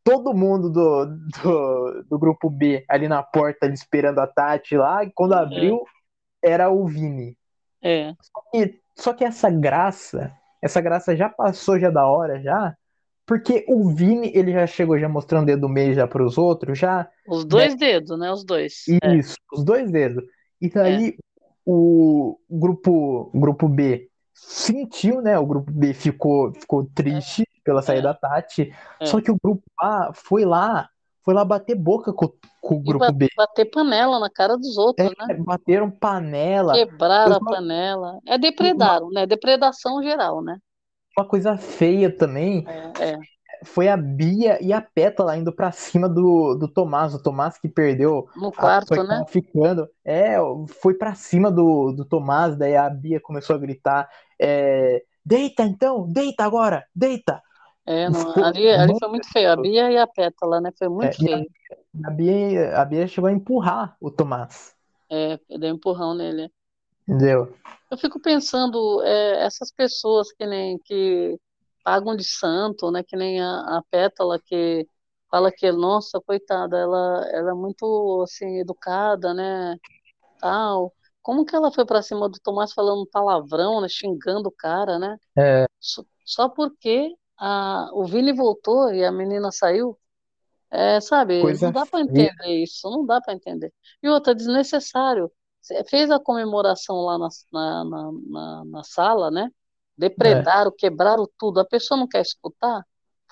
Todo 0.04 0.34
mundo 0.34 0.68
do, 0.68 1.06
do, 1.06 2.04
do 2.10 2.18
grupo 2.18 2.50
B 2.50 2.84
ali 2.86 3.08
na 3.08 3.22
porta, 3.22 3.64
ali 3.64 3.72
esperando 3.72 4.18
a 4.18 4.26
Tati 4.26 4.76
lá, 4.76 5.02
e 5.02 5.10
quando 5.14 5.32
abriu, 5.32 5.82
era 6.44 6.68
o 6.68 6.86
Vini. 6.86 7.34
É. 7.82 8.12
Só 8.20 8.42
que, 8.52 8.80
só 8.94 9.14
que 9.14 9.24
essa 9.24 9.48
graça, 9.48 10.30
essa 10.60 10.82
graça 10.82 11.16
já 11.16 11.30
passou 11.30 11.78
já 11.78 11.88
da 11.88 12.06
hora 12.06 12.42
já, 12.42 12.76
porque 13.26 13.64
o 13.68 13.88
Vini, 13.90 14.30
ele 14.34 14.52
já 14.52 14.66
chegou 14.66 14.98
já 14.98 15.08
mostrando 15.08 15.44
o 15.44 15.46
dedo 15.46 15.68
meio 15.68 15.94
já 15.94 16.06
para 16.06 16.24
os 16.24 16.36
outros, 16.36 16.78
já. 16.78 17.08
Os 17.26 17.44
dois 17.44 17.72
né? 17.72 17.78
dedos, 17.78 18.18
né? 18.18 18.30
Os 18.30 18.44
dois. 18.44 18.84
É. 19.02 19.16
Isso, 19.16 19.34
é. 19.34 19.56
os 19.56 19.64
dois 19.64 19.90
dedos. 19.90 20.24
E 20.60 20.68
daí 20.68 21.08
é. 21.08 21.14
o 21.64 22.38
grupo, 22.50 23.30
grupo 23.34 23.68
B 23.68 24.08
sentiu, 24.34 25.22
né? 25.22 25.38
O 25.38 25.46
grupo 25.46 25.70
B 25.70 25.94
ficou, 25.94 26.52
ficou 26.52 26.84
triste 26.94 27.42
é. 27.42 27.60
pela 27.64 27.80
saída 27.80 28.08
da 28.08 28.14
Tati. 28.14 28.74
É. 29.00 29.06
Só 29.06 29.20
que 29.20 29.30
o 29.30 29.36
grupo 29.42 29.62
A 29.80 30.10
foi 30.12 30.44
lá 30.44 30.88
foi 31.24 31.32
lá 31.32 31.42
bater 31.42 31.74
boca 31.74 32.12
com, 32.12 32.30
com 32.60 32.74
o 32.74 32.82
grupo 32.82 33.10
B. 33.10 33.28
Bater 33.34 33.64
panela 33.70 34.20
na 34.20 34.28
cara 34.28 34.58
dos 34.58 34.76
outros, 34.76 35.10
é, 35.10 35.26
né? 35.26 35.36
Bateram 35.38 35.90
panela. 35.90 36.74
Quebraram 36.74 37.36
a 37.36 37.40
panela. 37.40 38.18
É 38.26 38.36
depredaram, 38.36 39.08
né? 39.08 39.26
Depredação 39.26 40.02
geral, 40.02 40.42
né? 40.42 40.58
Uma 41.16 41.26
coisa 41.26 41.56
feia 41.56 42.10
também. 42.10 42.64
É, 42.66 43.10
é. 43.10 43.18
Foi 43.64 43.88
a 43.88 43.96
Bia 43.96 44.58
e 44.62 44.72
a 44.72 44.80
Pétala 44.80 45.36
indo 45.36 45.52
pra 45.52 45.72
cima 45.72 46.08
do, 46.08 46.54
do 46.54 46.68
Tomás. 46.68 47.14
O 47.14 47.22
Tomás 47.22 47.56
que 47.56 47.68
perdeu. 47.68 48.28
No 48.36 48.52
quarto, 48.52 48.94
né? 49.02 49.24
Ficando. 49.28 49.88
É, 50.04 50.36
foi 50.80 50.94
pra 50.94 51.14
cima 51.14 51.50
do, 51.50 51.92
do 51.92 52.04
Tomás. 52.04 52.56
Daí 52.56 52.76
a 52.76 52.90
Bia 52.90 53.20
começou 53.20 53.56
a 53.56 53.58
gritar: 53.58 54.08
é, 54.40 55.02
Deita 55.24 55.62
então, 55.62 56.06
deita 56.06 56.44
agora, 56.44 56.86
deita. 56.94 57.42
É, 57.86 58.08
não, 58.10 58.44
ali, 58.44 58.68
ali 58.68 58.98
foi 58.98 59.08
muito 59.08 59.30
feio. 59.30 59.52
A 59.52 59.56
Bia 59.56 59.90
e 59.90 59.98
a 59.98 60.06
Pétala, 60.06 60.60
né? 60.60 60.70
Foi 60.78 60.88
muito 60.88 61.06
é, 61.06 61.12
feio. 61.12 61.46
A, 62.04 62.08
a, 62.08 62.10
Bia, 62.10 62.76
a 62.78 62.84
Bia 62.84 63.06
chegou 63.06 63.28
a 63.28 63.32
empurrar 63.32 63.96
o 64.00 64.10
Tomás. 64.10 64.74
É, 65.10 65.38
deu 65.58 65.72
um 65.72 65.76
empurrão 65.76 66.14
nele. 66.14 66.50
Entendeu? 67.06 67.54
Eu 67.90 67.98
fico 67.98 68.18
pensando, 68.18 69.02
é, 69.02 69.44
essas 69.44 69.70
pessoas 69.70 70.32
que 70.32 70.46
nem 70.46 70.78
que 70.78 71.38
pagam 71.84 72.16
de 72.16 72.24
santo, 72.24 72.90
né? 72.90 73.02
Que 73.02 73.16
nem 73.16 73.40
a, 73.40 73.78
a 73.78 73.82
Pétala 73.90 74.40
que 74.40 74.88
fala 75.30 75.52
que, 75.52 75.70
nossa, 75.72 76.20
coitada, 76.20 76.76
ela, 76.78 77.26
ela 77.30 77.50
é 77.50 77.54
muito 77.54 78.22
assim, 78.22 78.58
educada, 78.58 79.34
né? 79.34 79.76
Tal. 80.40 80.92
Como 81.22 81.44
que 81.44 81.54
ela 81.54 81.72
foi 81.72 81.84
para 81.84 82.02
cima 82.02 82.28
do 82.28 82.38
Tomás 82.40 82.72
falando 82.72 83.06
palavrão, 83.06 83.80
né? 83.80 83.88
Xingando 83.88 84.48
o 84.48 84.52
cara, 84.52 84.98
né? 84.98 85.16
É. 85.36 85.66
Só, 85.80 86.04
só 86.24 86.48
porque 86.48 87.14
a, 87.38 87.90
o 87.92 88.04
Vini 88.04 88.32
voltou 88.32 88.92
e 88.92 89.04
a 89.04 89.12
menina 89.12 89.50
saiu. 89.52 89.98
É, 90.70 91.00
sabe, 91.00 91.40
Coisa 91.40 91.66
não 91.66 91.72
dá 91.72 91.86
para 91.86 92.00
entender 92.00 92.62
isso, 92.62 92.90
não 92.90 93.06
dá 93.06 93.20
para 93.20 93.34
entender. 93.34 93.72
E 94.02 94.08
outra, 94.08 94.34
desnecessário. 94.34 95.30
Fez 95.88 96.10
a 96.10 96.20
comemoração 96.20 96.96
lá 96.96 97.18
na, 97.18 97.28
na, 97.52 97.84
na, 97.84 98.64
na 98.66 98.84
sala, 98.84 99.30
né? 99.30 99.50
Depredaram, 99.96 100.70
é. 100.70 100.74
quebraram 100.76 101.28
tudo. 101.38 101.60
A 101.60 101.64
pessoa 101.64 101.98
não 101.98 102.08
quer 102.08 102.20
escutar? 102.20 102.84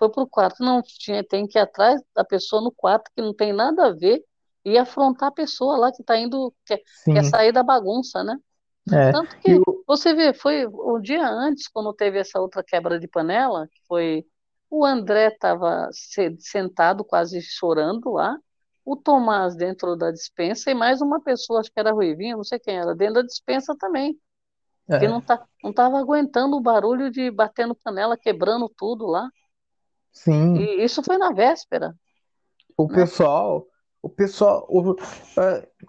foi 0.03 0.11
pro 0.11 0.26
quarto. 0.26 0.64
Não, 0.64 0.83
tinha, 0.83 1.22
tem 1.22 1.47
que 1.47 1.59
ir 1.59 1.62
atrás 1.62 2.01
da 2.14 2.24
pessoa 2.24 2.61
no 2.61 2.72
quarto, 2.72 3.11
que 3.14 3.22
não 3.22 3.33
tem 3.33 3.53
nada 3.53 3.87
a 3.87 3.93
ver, 3.93 4.22
e 4.64 4.76
afrontar 4.76 5.28
a 5.28 5.33
pessoa 5.33 5.76
lá 5.76 5.93
que 5.93 6.03
tá 6.03 6.16
indo, 6.18 6.53
quer, 6.64 6.80
quer 7.05 7.24
sair 7.24 7.53
da 7.53 7.62
bagunça, 7.62 8.24
né? 8.24 8.37
É. 8.93 9.12
Tanto 9.12 9.37
que, 9.39 9.53
eu... 9.53 9.62
você 9.87 10.12
vê, 10.12 10.35
foi 10.35 10.66
o 10.66 10.97
um 10.97 11.01
dia 11.01 11.24
antes, 11.24 11.68
quando 11.68 11.93
teve 11.93 12.18
essa 12.18 12.41
outra 12.41 12.64
quebra 12.64 12.99
de 12.99 13.07
panela, 13.07 13.68
que 13.68 13.80
foi 13.87 14.24
o 14.68 14.85
André 14.85 15.28
estava 15.28 15.89
sentado, 16.39 17.05
quase 17.05 17.41
chorando 17.43 18.12
lá, 18.12 18.37
o 18.85 18.97
Tomás 18.97 19.55
dentro 19.55 19.97
da 19.97 20.11
dispensa 20.11 20.70
e 20.70 20.74
mais 20.74 21.01
uma 21.01 21.20
pessoa, 21.20 21.61
acho 21.61 21.70
que 21.72 21.78
era 21.78 21.93
Ruivinho, 21.93 22.37
não 22.37 22.45
sei 22.45 22.59
quem 22.59 22.76
era, 22.76 22.95
dentro 22.95 23.14
da 23.14 23.22
dispensa 23.22 23.76
também. 23.78 24.18
É. 24.89 24.99
Que 24.99 25.09
não, 25.09 25.20
tá, 25.20 25.45
não 25.62 25.72
tava 25.72 25.99
aguentando 25.99 26.57
o 26.57 26.61
barulho 26.61 27.11
de 27.11 27.30
batendo 27.30 27.74
panela, 27.74 28.16
quebrando 28.16 28.68
tudo 28.68 29.07
lá. 29.07 29.28
Sim. 30.12 30.57
E 30.57 30.85
isso 30.85 31.03
foi 31.03 31.16
na 31.16 31.33
véspera. 31.33 31.95
O 32.76 32.89
né? 32.89 32.95
pessoal, 32.95 33.66
o 34.03 34.09
pessoal, 34.09 34.66
o, 34.68 34.91
uh, 34.91 34.97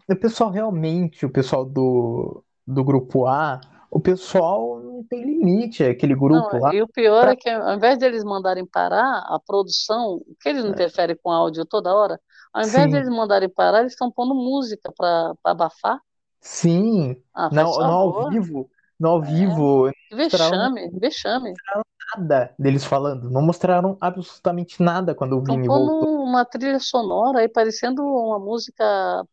o 0.10 0.16
pessoal 0.16 0.52
realmente, 0.52 1.26
o 1.26 1.30
pessoal 1.30 1.66
do, 1.66 2.44
do 2.66 2.84
grupo 2.84 3.26
A, 3.26 3.60
o 3.90 4.00
pessoal 4.00 4.80
não 4.80 5.04
tem 5.04 5.24
limite, 5.24 5.84
aquele 5.84 6.16
grupo 6.16 6.54
não, 6.54 6.60
lá. 6.60 6.74
E 6.74 6.82
o 6.82 6.88
pior 6.88 7.24
pra... 7.24 7.32
é 7.32 7.36
que 7.36 7.50
ao 7.50 7.76
invés 7.76 7.98
de 7.98 8.06
eles 8.06 8.24
mandarem 8.24 8.66
parar 8.66 9.20
a 9.28 9.40
produção, 9.46 10.22
que 10.40 10.50
eles 10.50 10.64
não 10.64 10.72
é. 10.72 10.74
interferem 10.74 11.18
com 11.22 11.32
áudio 11.32 11.66
toda 11.66 11.94
hora, 11.94 12.20
ao 12.54 12.62
invés 12.62 12.84
Sim. 12.84 12.90
de 12.90 12.96
eles 12.98 13.10
mandarem 13.10 13.50
parar, 13.50 13.80
eles 13.80 13.94
estão 13.94 14.12
pondo 14.12 14.36
música 14.36 14.92
para 14.96 15.34
abafar. 15.44 16.00
Sim, 16.40 17.16
ah, 17.34 17.50
não, 17.52 17.72
no 17.78 17.84
ao 17.84 18.30
vivo, 18.30 18.70
no 19.00 19.10
ao 19.10 19.24
é. 19.24 19.26
vivo. 19.26 19.92
Vexame, 20.12 20.90
vexame. 21.00 21.50
Mostraram 21.50 21.84
nada 22.18 22.56
deles 22.60 22.86
falando, 22.86 23.30
não 23.30 23.42
mostraram 23.42 23.98
absolutamente 24.00 24.82
nada 24.82 25.16
quando 25.16 25.38
o 25.38 25.42
Vini 25.42 25.68
voltou. 25.68 26.24
uma 26.24 26.46
trilha 26.46 26.80
sonora 26.80 27.40
aí, 27.40 27.50
parecendo 27.50 28.04
uma 28.04 28.40
música 28.40 29.26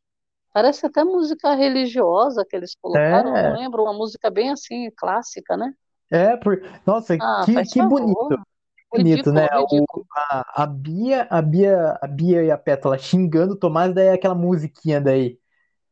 Parece 0.52 0.84
até 0.84 1.04
música 1.04 1.54
religiosa 1.54 2.44
que 2.48 2.56
eles 2.56 2.74
colocaram, 2.74 3.36
é. 3.36 3.50
não 3.50 3.60
lembro, 3.60 3.82
uma 3.84 3.92
música 3.92 4.28
bem 4.30 4.50
assim, 4.50 4.90
clássica, 4.96 5.56
né? 5.56 5.72
É, 6.10 6.36
por... 6.36 6.60
nossa, 6.84 7.16
ah, 7.20 7.42
que, 7.44 7.62
que 7.62 7.82
bonito. 7.82 8.36
Bonito, 8.92 9.30
ridículo, 9.30 9.34
né? 9.34 9.46
Ridículo. 9.46 9.86
O, 9.94 10.04
a, 10.16 10.62
a, 10.62 10.66
Bia, 10.66 11.26
a 11.30 11.40
Bia, 11.40 11.98
a 12.00 12.06
Bia 12.06 12.42
e 12.42 12.50
a 12.50 12.58
Pétala 12.58 12.98
xingando 12.98 13.54
o 13.54 13.56
Tomás, 13.56 13.94
daí 13.94 14.08
aquela 14.08 14.34
musiquinha 14.34 15.00
daí. 15.00 15.38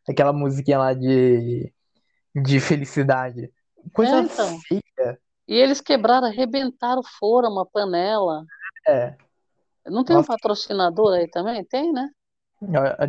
Aquela 0.09 0.33
musiquinha 0.33 0.79
lá 0.79 0.95
de, 0.95 1.73
de 2.35 2.61
felicidade. 2.61 3.53
Coisa 3.93 4.17
é, 4.17 4.21
então. 4.21 4.59
feia. 4.61 5.19
E 5.47 5.55
eles 5.55 5.81
quebraram, 5.81 6.27
arrebentaram 6.27 7.03
fora 7.03 7.49
uma 7.49 7.65
panela. 7.65 8.45
É. 8.87 9.15
Não 9.87 10.05
tem 10.05 10.17
Nossa. 10.17 10.33
um 10.33 10.37
patrocinador 10.37 11.15
aí 11.15 11.29
também? 11.29 11.65
Tem, 11.65 11.93
né? 11.93 12.11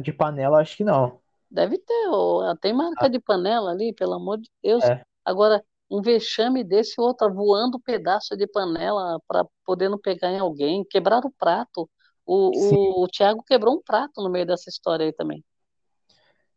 De 0.01 0.13
panela, 0.13 0.59
acho 0.59 0.77
que 0.77 0.83
não. 0.83 1.19
Deve 1.49 1.79
ter, 1.79 2.07
ou, 2.09 2.55
tem 2.57 2.73
marca 2.73 3.07
ah. 3.07 3.09
de 3.09 3.19
panela 3.19 3.71
ali, 3.71 3.93
pelo 3.93 4.13
amor 4.13 4.37
de 4.37 4.49
Deus. 4.63 4.83
É. 4.83 5.03
Agora, 5.25 5.63
um 5.89 6.01
vexame 6.01 6.63
desse, 6.63 6.99
outra 7.01 7.27
voando 7.29 7.79
pedaço 7.79 8.37
de 8.37 8.45
panela 8.45 9.19
para 9.27 9.45
poder 9.65 9.89
não 9.89 9.97
pegar 9.97 10.31
em 10.31 10.39
alguém, 10.39 10.85
quebrar 10.85 11.25
o 11.25 11.31
prato. 11.31 11.89
O, 12.25 12.51
o, 12.51 13.03
o 13.03 13.07
Thiago 13.07 13.43
quebrou 13.43 13.75
um 13.75 13.81
prato 13.81 14.21
no 14.21 14.29
meio 14.29 14.45
dessa 14.45 14.69
história 14.69 15.05
aí 15.05 15.13
também. 15.13 15.43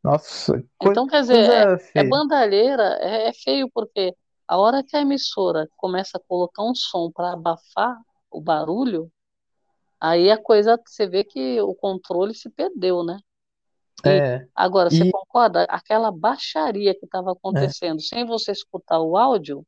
Nossa, 0.05 0.63
então 0.83 1.07
quer 1.07 1.21
dizer, 1.21 1.49
é, 1.49 2.01
é 2.01 2.05
bandalheira, 2.05 2.99
é, 3.01 3.29
é, 3.29 3.33
feio 3.33 3.71
porque 3.73 4.15
a 4.49 4.59
hora 4.59 4.83
que 4.83 4.97
a 4.97 5.01
emissora 5.01 5.69
começa 5.77 6.19
a 6.19 6.21
colocar 6.29 6.65
um 6.65 6.75
som 6.75 7.11
para 7.11 7.33
abafar 7.33 7.97
o 8.29 8.41
barulho, 8.41 9.11
aí 10.01 10.29
a 10.29 10.37
coisa 10.37 10.79
você 10.85 11.07
vê 11.07 11.23
que 11.23 11.61
o 11.61 11.73
controle 11.75 12.35
se 12.35 12.51
perdeu, 12.51 13.05
né? 13.05 13.19
É, 14.11 14.47
agora, 14.55 14.91
você 14.91 15.05
e... 15.05 15.11
concorda? 15.11 15.65
Aquela 15.65 16.11
baixaria 16.11 16.95
que 16.95 17.05
estava 17.05 17.31
é. 17.31 17.33
acontecendo, 17.33 17.99
é. 17.99 18.03
sem 18.03 18.25
você 18.25 18.53
escutar 18.53 19.01
o 19.01 19.17
áudio, 19.17 19.65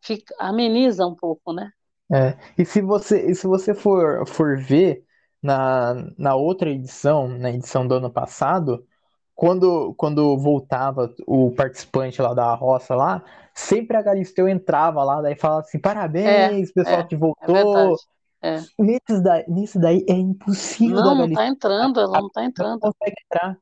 fica, 0.00 0.34
ameniza 0.38 1.06
um 1.06 1.14
pouco, 1.14 1.52
né? 1.52 1.70
É. 2.10 2.36
E 2.56 2.64
se 2.64 2.80
você, 2.80 3.30
e 3.30 3.34
se 3.34 3.46
você 3.46 3.74
for, 3.74 4.26
for 4.26 4.58
ver 4.58 5.04
na, 5.42 5.94
na 6.16 6.34
outra 6.34 6.70
edição, 6.70 7.28
na 7.28 7.50
edição 7.50 7.86
do 7.86 7.94
ano 7.94 8.10
passado, 8.10 8.86
quando, 9.34 9.94
quando 9.94 10.36
voltava 10.36 11.14
o 11.26 11.52
participante 11.52 12.20
lá 12.20 12.34
da 12.34 12.52
roça 12.54 12.94
lá, 12.94 13.22
sempre 13.54 13.96
a 13.96 14.02
Galisteu 14.02 14.48
entrava 14.48 15.04
lá, 15.04 15.22
daí 15.22 15.36
falava 15.36 15.60
assim, 15.60 15.78
parabéns, 15.78 16.70
é, 16.70 16.72
pessoal 16.72 17.00
é, 17.00 17.04
que 17.04 17.16
voltou. 17.16 17.96
É. 18.40 18.60
Nesse, 18.78 19.22
daí, 19.22 19.44
daí 19.76 20.06
é 20.08 20.12
impossível 20.12 20.96
não, 20.96 21.14
Não, 21.26 21.32
tá 21.32 21.46
entrando, 21.46 22.00
ela 22.00 22.20
não 22.20 22.28
tá 22.28 22.44
entrando. 22.44 22.80
Não 22.80 22.92
consegue 22.92 23.16
entrar. 23.24 23.58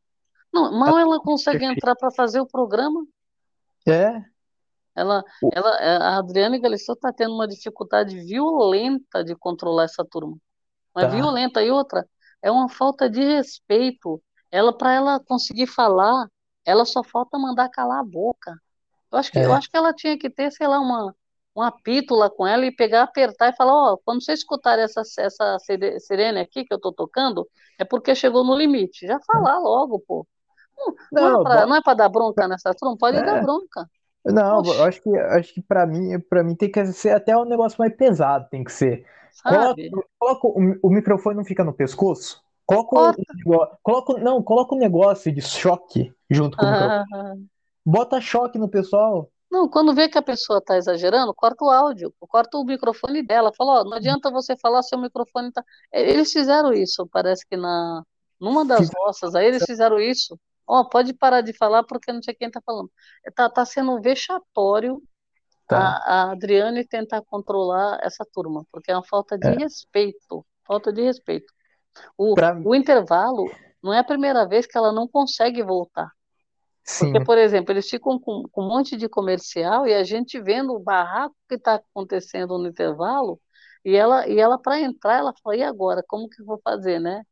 Não, 0.53 0.79
mal 0.79 0.99
ela 0.99 1.21
consegue 1.21 1.65
entrar 1.65 1.95
para 1.97 2.11
fazer 2.11 2.41
o 2.41 2.47
programa. 2.47 3.07
É. 3.87 4.23
Ela, 4.95 5.23
ela, 5.53 5.71
a 5.71 6.19
Adriane 6.19 6.59
Galisteu 6.59 6.95
está 6.95 7.13
tendo 7.13 7.35
uma 7.35 7.47
dificuldade 7.47 8.19
violenta 8.21 9.23
de 9.23 9.35
controlar 9.37 9.85
essa 9.85 10.05
turma. 10.05 10.37
Mas 10.95 11.05
tá. 11.05 11.11
violenta. 11.11 11.63
E 11.63 11.71
outra, 11.71 12.07
é 12.43 12.51
uma 12.51 12.69
falta 12.69 13.09
de 13.09 13.23
respeito. 13.23 14.23
Ela, 14.51 14.77
para 14.77 14.95
ela 14.95 15.21
conseguir 15.21 15.67
falar, 15.67 16.27
ela 16.65 16.87
só 16.87 17.03
falta 17.05 17.39
mandar 17.39 17.69
calar 17.69 18.01
a 18.01 18.05
boca. 18.05 18.59
Eu 19.13 19.19
acho 19.19 19.31
que, 19.31 19.39
é. 19.39 19.45
eu 19.45 19.53
acho 19.53 19.71
que 19.71 19.77
ela 19.77 19.93
tinha 19.93 20.19
que 20.19 20.31
ter, 20.31 20.51
sei 20.51 20.67
lá, 20.67 20.81
uma, 20.81 21.15
um 21.57 21.63
apito 21.63 22.15
lá 22.15 22.29
com 22.29 22.47
ela 22.47 22.67
e 22.67 22.71
pegar, 22.71 23.03
apertar 23.03 23.49
e 23.49 23.57
falar, 23.57 23.73
ó, 23.73 23.93
oh, 23.95 23.99
quando 24.05 24.23
você 24.23 24.33
escutar 24.33 24.79
essa, 24.79 25.01
essa 25.19 25.57
sirene 25.99 26.41
aqui 26.41 26.65
que 26.65 26.75
eu 26.75 26.79
tô 26.79 26.93
tocando, 26.93 27.49
é 27.79 27.85
porque 27.85 28.15
chegou 28.15 28.45
no 28.45 28.55
limite. 28.55 29.07
Já 29.07 29.19
falar 29.21 29.59
logo, 29.59 29.99
pô. 30.01 30.27
Não, 31.11 31.43
não, 31.43 31.75
é 31.75 31.81
para 31.83 31.95
é 31.95 31.97
dar 31.97 32.09
bronca 32.11 32.47
nessa 32.47 32.75
turma, 32.75 32.97
pode 32.99 33.17
é. 33.17 33.25
dar 33.25 33.43
bronca. 33.43 33.89
Não, 34.25 34.63
eu 34.65 34.85
acho 34.85 35.01
que 35.01 35.17
acho 35.17 35.55
que 35.55 35.63
para 35.63 35.87
mim, 35.87 36.21
para 36.29 36.45
mim 36.45 36.55
tem 36.55 36.71
que 36.71 36.85
ser 36.87 37.11
até 37.11 37.37
um 37.37 37.45
negócio 37.45 37.79
mais 37.79 37.95
pesado, 37.97 38.47
tem 38.51 38.63
que 38.63 38.73
ser. 38.73 39.07
Coloca, 39.43 39.83
coloca 40.19 40.47
o, 40.49 40.79
o, 40.83 40.91
microfone 40.91 41.37
não 41.37 41.45
fica 41.45 41.63
no 41.63 41.73
pescoço? 41.73 42.43
Coloca 42.67 42.97
o, 42.97 43.77
coloca, 43.83 44.19
não, 44.19 44.43
coloca 44.43 44.75
o 44.75 44.77
um 44.77 44.81
negócio 44.81 45.33
de 45.33 45.41
choque 45.41 46.13
junto 46.29 46.57
com 46.57 46.67
ah, 46.67 46.69
o 46.69 46.73
microfone. 46.73 47.47
Bota 47.85 48.21
choque 48.21 48.59
no 48.59 48.69
pessoal. 48.69 49.31
Não, 49.51 49.69
quando 49.69 49.95
vê 49.95 50.09
que 50.09 50.19
a 50.19 50.23
pessoa 50.23 50.59
está 50.59 50.77
exagerando, 50.77 51.33
corta 51.35 51.65
o 51.65 51.71
áudio, 51.71 52.13
corta 52.21 52.59
o 52.59 52.65
microfone 52.65 53.23
dela. 53.25 53.53
Fala, 53.57 53.81
ó, 53.81 53.85
não 53.85 53.95
adianta 53.95 54.31
você 54.31 54.57
falar 54.57 54.83
seu 54.83 54.99
microfone 54.99 55.53
tá. 55.53 55.65
Eles 55.93 56.33
fizeram 56.33 56.73
isso, 56.73 57.07
parece 57.07 57.47
que 57.47 57.57
na 57.57 58.03
numa 58.41 58.65
das 58.65 58.91
roças 58.95 59.35
aí 59.35 59.47
eles 59.47 59.65
fizeram 59.65 59.99
isso. 59.99 60.39
Ó, 60.67 60.85
pode 60.85 61.15
parar 61.15 61.41
de 61.41 61.53
falar 61.57 61.85
porque 61.85 62.13
não 62.13 62.23
sei 62.23 62.35
quem 62.35 62.49
está 62.49 62.61
falando. 62.61 62.91
Tá, 63.35 63.49
tá 63.49 63.65
sendo 63.65 64.01
vexatório 64.01 65.01
tá. 65.67 65.79
a, 65.79 66.25
a 66.29 66.33
Adriane 66.33 66.87
tentar 66.87 67.23
controlar 67.23 67.99
essa 68.03 68.27
turma, 68.33 68.65
porque 68.73 68.91
é 68.91 68.95
uma 68.95 69.05
falta 69.05 69.39
de 69.39 69.49
é. 69.49 69.53
respeito. 69.53 70.45
Falta 70.67 70.93
de 70.93 71.03
respeito. 71.03 71.53
O, 72.17 72.35
pra... 72.35 72.61
o 72.65 72.75
intervalo 72.75 73.49
não 73.83 73.93
é 73.93 74.01
a 74.01 74.05
primeira 74.05 74.47
vez 74.47 74.67
que 74.67 74.77
ela 74.77 74.93
não 74.93 75.07
consegue 75.07 75.63
voltar. 75.63 76.11
Sim. 76.87 77.11
Porque, 77.11 77.25
por 77.25 77.37
exemplo, 77.37 77.73
eles 77.73 77.91
ficam 77.91 78.19
com, 78.19 78.45
com, 78.51 78.63
um 78.63 78.69
monte 78.69 78.97
de 78.97 79.09
comercial 79.09 79.87
e 79.87 79.93
a 79.93 80.05
gente 80.05 80.41
vendo 80.41 80.73
o 80.73 80.79
barraco 80.79 81.35
que 81.49 81.57
está 81.57 81.75
acontecendo 81.75 82.57
no 82.57 82.69
intervalo, 82.69 83.41
e 83.85 83.97
ela, 83.97 84.27
e 84.29 84.39
ela 84.39 84.57
para 84.59 84.81
entrar, 84.81 85.19
ela 85.19 85.35
fala, 85.43 85.57
e 85.57 85.63
agora? 85.63 86.03
Como 86.07 86.29
que 86.29 86.41
eu 86.41 86.47
vou 86.47 86.61
fazer, 86.63 87.01
né? 87.01 87.23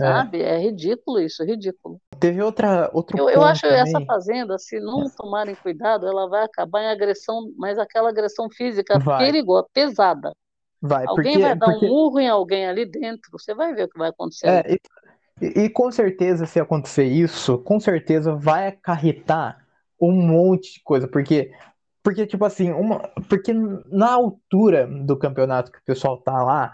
É. 0.00 0.04
Sabe? 0.04 0.42
É 0.42 0.58
ridículo 0.58 1.20
isso, 1.20 1.42
é 1.42 1.46
ridículo. 1.46 2.00
Teve 2.20 2.42
outra, 2.42 2.90
outro 2.92 3.18
eu, 3.18 3.28
eu 3.28 3.42
acho 3.42 3.62
também. 3.62 3.80
essa 3.80 4.00
fazenda, 4.04 4.58
se 4.58 4.78
não 4.78 5.08
tomarem 5.10 5.54
cuidado, 5.54 6.06
ela 6.06 6.28
vai 6.28 6.44
acabar 6.44 6.82
em 6.82 6.88
agressão, 6.88 7.52
mas 7.56 7.78
aquela 7.78 8.10
agressão 8.10 8.48
física 8.50 8.98
vai. 8.98 9.24
perigosa, 9.24 9.66
pesada. 9.72 10.32
Vai, 10.80 11.04
alguém 11.06 11.32
porque, 11.32 11.48
vai 11.48 11.56
dar 11.56 11.66
porque... 11.66 11.86
um 11.86 11.88
murro 11.88 12.20
em 12.20 12.28
alguém 12.28 12.66
ali 12.66 12.86
dentro, 12.86 13.28
você 13.32 13.52
vai 13.54 13.74
ver 13.74 13.84
o 13.84 13.88
que 13.88 13.98
vai 13.98 14.10
acontecer. 14.10 14.46
É, 14.46 14.78
e, 15.40 15.64
e, 15.64 15.68
com 15.70 15.90
certeza, 15.90 16.46
se 16.46 16.60
acontecer 16.60 17.04
isso, 17.04 17.58
com 17.58 17.78
certeza 17.78 18.34
vai 18.34 18.68
acarretar 18.68 19.64
um 20.00 20.12
monte 20.12 20.74
de 20.74 20.82
coisa, 20.82 21.08
porque, 21.08 21.52
porque 22.02 22.26
tipo 22.26 22.44
assim, 22.44 22.70
uma, 22.70 23.00
porque 23.28 23.52
na 23.52 24.12
altura 24.12 24.86
do 24.86 25.16
campeonato 25.16 25.72
que 25.72 25.78
o 25.78 25.84
pessoal 25.84 26.16
tá 26.18 26.42
lá, 26.42 26.72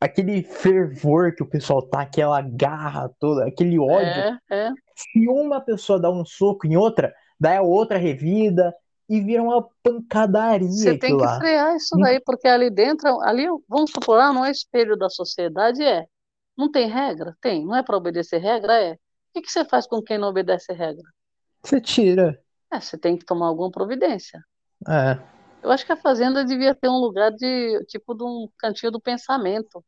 aquele 0.00 0.42
fervor 0.42 1.34
que 1.34 1.42
o 1.42 1.48
pessoal 1.48 1.82
tá, 1.82 2.02
aquela 2.02 2.40
garra 2.40 3.10
toda, 3.18 3.46
aquele 3.46 3.78
ódio. 3.78 4.06
É, 4.06 4.38
é. 4.50 4.70
Se 4.94 5.28
uma 5.28 5.60
pessoa 5.60 5.98
dá 5.98 6.10
um 6.10 6.24
soco 6.24 6.66
em 6.66 6.76
outra, 6.76 7.12
daí 7.38 7.56
a 7.56 7.62
outra 7.62 7.98
revida 7.98 8.74
e 9.08 9.20
vira 9.20 9.42
uma 9.42 9.66
pancadaria. 9.82 10.68
Você 10.68 10.98
tem 10.98 11.16
que 11.16 11.22
lá. 11.22 11.38
frear 11.38 11.74
isso 11.74 11.96
daí, 11.96 12.20
porque 12.20 12.46
ali 12.46 12.70
dentro, 12.70 13.20
ali, 13.22 13.46
vamos 13.68 13.90
supor, 13.90 14.20
ah, 14.20 14.32
não 14.32 14.44
é 14.44 14.50
espelho 14.50 14.96
da 14.96 15.08
sociedade, 15.08 15.82
é. 15.82 16.04
Não 16.58 16.68
tem 16.68 16.88
regra? 16.88 17.36
Tem. 17.40 17.64
Não 17.64 17.76
é 17.76 17.82
para 17.84 17.96
obedecer 17.96 18.38
regra? 18.38 18.74
É. 18.82 18.92
O 18.94 19.40
que, 19.40 19.48
você 19.48 19.64
faz 19.64 19.86
com 19.86 20.02
quem 20.02 20.18
não 20.18 20.28
obedece 20.28 20.72
regra? 20.72 21.04
Você 21.62 21.80
tira. 21.80 22.42
É, 22.72 22.80
você 22.80 22.98
tem 22.98 23.16
que 23.16 23.24
tomar 23.24 23.46
alguma 23.46 23.70
providência. 23.70 24.42
É. 24.88 25.18
Eu 25.62 25.70
acho 25.70 25.86
que 25.86 25.92
a 25.92 25.96
fazenda 25.96 26.44
devia 26.44 26.74
ter 26.74 26.88
um 26.88 26.98
lugar 26.98 27.30
de 27.30 27.84
tipo 27.86 28.14
de 28.14 28.24
um 28.24 28.48
cantinho 28.58 28.90
do 28.90 29.00
pensamento. 29.00 29.84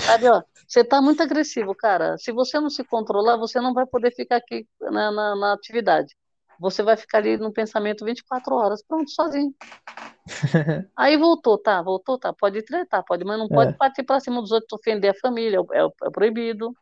Sabe, 0.00 0.28
ó, 0.28 0.42
você 0.66 0.82
tá 0.82 1.00
muito 1.00 1.22
agressivo, 1.22 1.74
cara. 1.74 2.16
Se 2.18 2.32
você 2.32 2.58
não 2.58 2.70
se 2.70 2.82
controlar, 2.84 3.36
você 3.36 3.60
não 3.60 3.74
vai 3.74 3.86
poder 3.86 4.14
ficar 4.14 4.36
aqui 4.36 4.66
na, 4.80 5.10
na, 5.10 5.36
na 5.36 5.52
atividade. 5.52 6.14
Você 6.58 6.82
vai 6.82 6.96
ficar 6.96 7.18
ali 7.18 7.36
no 7.36 7.52
pensamento 7.52 8.04
24 8.04 8.54
horas, 8.54 8.82
pronto, 8.82 9.10
sozinho. 9.10 9.54
Aí 10.96 11.16
voltou, 11.16 11.58
tá, 11.58 11.82
voltou, 11.82 12.18
tá, 12.18 12.32
pode 12.32 12.62
tretar, 12.62 13.04
pode, 13.04 13.24
mas 13.24 13.38
não 13.38 13.48
pode 13.48 13.72
É. 13.74 13.76
partir 13.76 14.02
pra 14.02 14.18
cima 14.20 14.40
dos 14.40 14.50
outros, 14.50 14.72
ofender 14.72 15.10
a 15.10 15.20
família, 15.20 15.58
é, 15.72 15.84
é 16.06 16.10
proibido, 16.10 16.74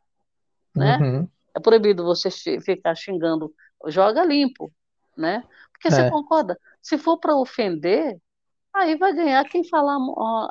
né? 0.74 0.98
Uhum. 0.98 1.28
É 1.54 1.60
proibido 1.60 2.04
você 2.04 2.30
ficar 2.60 2.94
xingando, 2.94 3.52
joga 3.86 4.24
limpo, 4.24 4.72
né? 5.16 5.42
Porque 5.72 5.90
você 5.90 6.02
É. 6.02 6.10
concorda? 6.10 6.58
Se 6.80 6.96
for 6.98 7.18
para 7.18 7.36
ofender, 7.36 8.18
aí 8.72 8.96
vai 8.96 9.12
ganhar 9.12 9.44
quem 9.44 9.66
falar 9.68 9.96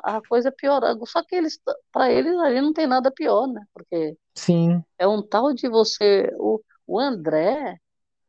a 0.02 0.20
coisa 0.28 0.52
pior. 0.52 0.80
Só 1.06 1.22
que 1.22 1.34
eles, 1.34 1.58
para 1.92 2.10
eles 2.10 2.34
ali 2.38 2.60
não 2.60 2.72
tem 2.72 2.86
nada 2.86 3.10
pior, 3.10 3.46
né? 3.46 3.62
Porque 3.72 4.16
Sim. 4.34 4.82
é 4.98 5.06
um 5.06 5.22
tal 5.22 5.52
de 5.52 5.68
você, 5.68 6.30
o, 6.38 6.60
o 6.86 6.98
André, 6.98 7.78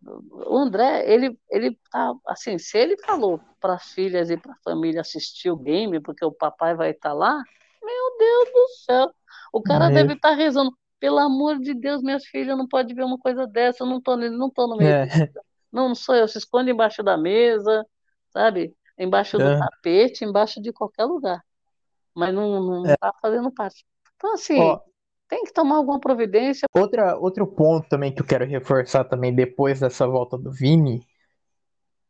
o 0.05 0.57
André, 0.57 1.11
ele, 1.11 1.37
ele 1.49 1.77
tá 1.91 2.13
assim, 2.27 2.57
se 2.57 2.77
ele 2.77 2.95
falou 2.97 3.39
para 3.59 3.73
as 3.75 3.85
filhas 3.85 4.29
e 4.29 4.37
para 4.37 4.53
a 4.53 4.57
família 4.63 5.01
assistir 5.01 5.49
o 5.49 5.57
game, 5.57 5.99
porque 5.99 6.23
o 6.23 6.31
papai 6.31 6.75
vai 6.75 6.91
estar 6.91 7.13
lá, 7.13 7.41
meu 7.83 8.17
Deus 8.17 8.49
do 8.53 8.67
céu, 8.85 9.11
o 9.51 9.61
cara 9.61 9.89
deve 9.89 10.13
estar 10.13 10.33
rezando, 10.33 10.71
pelo 10.99 11.19
amor 11.19 11.59
de 11.59 11.73
Deus, 11.73 12.01
minhas 12.01 12.25
filhas 12.25 12.57
não 12.57 12.67
pode 12.67 12.93
ver 12.93 13.03
uma 13.03 13.17
coisa 13.17 13.47
dessa, 13.47 13.83
eu 13.83 13.87
não 13.87 14.01
tô, 14.01 14.15
não 14.15 14.49
tô 14.49 14.67
no 14.67 14.77
meio 14.77 14.91
É. 14.91 15.05
disso. 15.05 15.23
Não, 15.71 15.89
não 15.89 15.95
sou 15.95 16.15
eu, 16.15 16.27
se 16.27 16.37
esconde 16.37 16.71
embaixo 16.71 17.03
da 17.03 17.17
mesa, 17.17 17.85
sabe? 18.31 18.73
Embaixo 18.97 19.37
do 19.37 19.43
É. 19.43 19.59
tapete, 19.59 20.23
embaixo 20.23 20.61
de 20.61 20.71
qualquer 20.71 21.05
lugar. 21.05 21.43
Mas 22.13 22.33
não, 22.33 22.61
não 22.61 22.83
tá 22.97 23.13
fazendo 23.21 23.51
parte. 23.51 23.85
Então, 24.15 24.33
assim, 24.33 24.59
Ó, 24.59 24.79
tem 25.27 25.43
que 25.43 25.53
tomar 25.53 25.77
alguma 25.77 25.99
providência. 25.99 26.67
outra, 26.73 27.17
outro 27.17 27.47
ponto 27.47 27.87
também 27.89 28.13
que 28.13 28.21
eu 28.21 28.25
quero 28.25 28.45
reforçar 28.45 29.03
também 29.03 29.33
depois 29.33 29.79
dessa 29.79 30.07
volta 30.07 30.37
do 30.37 30.51
Vini 30.51 31.05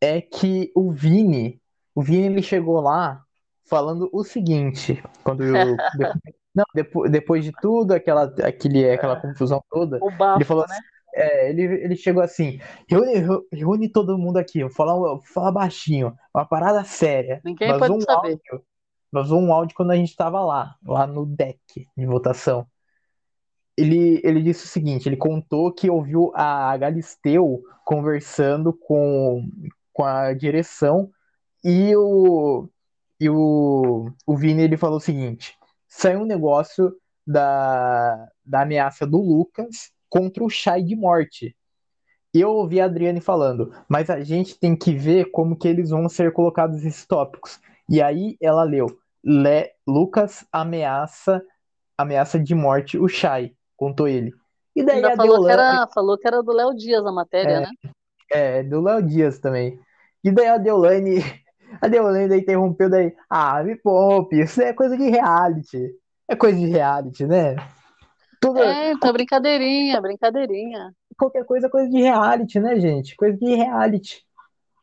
é 0.01 0.21
que 0.21 0.71
o 0.75 0.91
Vini, 0.91 1.61
o 1.93 2.01
Vini 2.01 2.27
ele 2.27 2.41
chegou 2.41 2.79
lá 2.81 3.23
falando 3.67 4.09
o 4.13 4.23
seguinte, 4.23 5.01
quando 5.23 5.43
eu, 5.43 5.53
depois, 5.97 6.35
não, 6.53 6.65
depois, 6.73 7.11
depois 7.11 7.43
de 7.43 7.51
tudo, 7.61 7.93
aquela, 7.93 8.23
aquele, 8.43 8.89
aquela 8.89 9.19
confusão 9.19 9.63
toda, 9.69 9.99
bafo, 10.17 10.37
ele 10.37 10.45
falou 10.45 10.65
né? 10.67 10.75
assim, 10.75 10.85
é, 11.15 11.49
ele, 11.49 11.63
ele 11.63 11.95
chegou 11.95 12.21
assim, 12.21 12.59
reúne, 12.87 13.13
reúne 13.51 13.89
todo 13.89 14.17
mundo 14.17 14.37
aqui, 14.37 14.61
vou 14.61 14.69
falar, 14.69 14.95
vou 14.95 15.21
falar 15.33 15.51
baixinho, 15.51 16.13
uma 16.33 16.45
parada 16.45 16.83
séria. 16.83 17.41
Ninguém 17.43 17.69
Vazou 17.69 17.87
pode 17.87 17.93
um 17.93 18.01
saber. 18.01 18.39
áudio, 19.13 19.35
um 19.37 19.53
áudio 19.53 19.75
quando 19.75 19.91
a 19.91 19.95
gente 19.95 20.09
estava 20.09 20.43
lá, 20.43 20.75
lá 20.85 21.07
no 21.07 21.25
deck 21.25 21.87
de 21.97 22.05
votação. 22.05 22.67
Ele, 23.77 24.21
ele 24.23 24.41
disse 24.41 24.65
o 24.65 24.69
seguinte, 24.69 25.07
ele 25.07 25.17
contou 25.17 25.71
que 25.71 25.89
ouviu 25.89 26.31
a 26.33 26.75
Galisteu 26.77 27.61
conversando 27.83 28.71
com, 28.71 29.49
com 29.91 30.03
a 30.03 30.33
direção 30.33 31.11
e 31.63 31.95
o, 31.95 32.69
e 33.19 33.29
o, 33.29 34.11
o 34.25 34.37
Vini 34.37 34.61
ele 34.61 34.77
falou 34.77 34.97
o 34.97 35.01
seguinte, 35.01 35.57
saiu 35.87 36.21
um 36.21 36.25
negócio 36.25 36.95
da, 37.25 38.29
da 38.45 38.61
ameaça 38.61 39.05
do 39.05 39.17
Lucas 39.17 39.91
contra 40.09 40.43
o 40.43 40.49
Shai 40.49 40.83
de 40.83 40.95
morte. 40.95 41.55
Eu 42.33 42.51
ouvi 42.51 42.79
a 42.79 42.85
Adriane 42.85 43.21
falando, 43.21 43.73
mas 43.89 44.09
a 44.09 44.21
gente 44.21 44.59
tem 44.59 44.75
que 44.75 44.93
ver 44.93 45.31
como 45.31 45.57
que 45.57 45.67
eles 45.67 45.89
vão 45.89 46.07
ser 46.07 46.33
colocados 46.33 46.83
esses 46.83 47.05
tópicos. 47.05 47.59
E 47.89 48.01
aí 48.01 48.37
ela 48.41 48.63
leu, 48.63 48.87
Le, 49.23 49.71
Lucas 49.87 50.45
ameaça 50.51 51.41
ameaça 51.97 52.37
de 52.37 52.53
morte 52.53 52.97
o 52.97 53.07
Shai, 53.07 53.53
contou 53.75 54.07
ele. 54.07 54.33
E 54.75 54.83
daí 54.83 54.97
Ainda 54.97 55.13
a 55.13 55.15
falou 55.15 55.41
que, 55.41 55.47
Deolane, 55.47 55.77
era, 55.77 55.87
falou 55.93 56.17
que 56.17 56.27
era 56.27 56.43
do 56.43 56.51
Léo 56.51 56.73
Dias 56.75 57.05
a 57.05 57.11
matéria, 57.11 57.51
É. 57.51 57.59
né? 57.61 57.67
é, 58.31 58.63
do 58.63 58.81
Léo 58.81 59.01
Dias 59.01 59.39
também. 59.39 59.79
E 60.23 60.31
daí 60.31 60.47
a 60.47 60.57
Deolane, 60.57 61.17
a 61.81 61.87
Deolane 61.87 62.27
daí 62.27 62.39
interrompeu 62.39 62.89
daí, 62.89 63.15
ah, 63.29 63.63
me 63.63 63.75
poupe, 63.75 64.41
isso 64.41 64.61
é 64.61 64.73
coisa 64.73 64.97
de 64.97 65.09
reality. 65.09 65.91
É 66.27 66.35
coisa 66.35 66.57
de 66.57 66.65
reality, 66.65 67.25
né? 67.25 67.55
Tudo, 68.41 68.59
É, 68.59 68.91
então, 68.91 69.13
brincadeirinha, 69.13 70.01
brincadeirinha. 70.01 70.91
qualquer 71.17 71.45
coisa 71.45 71.67
é 71.67 71.69
coisa 71.69 71.89
de 71.89 72.01
reality, 72.01 72.59
né, 72.59 72.79
gente? 72.79 73.15
Coisa 73.15 73.37
de 73.37 73.55
reality. 73.55 74.23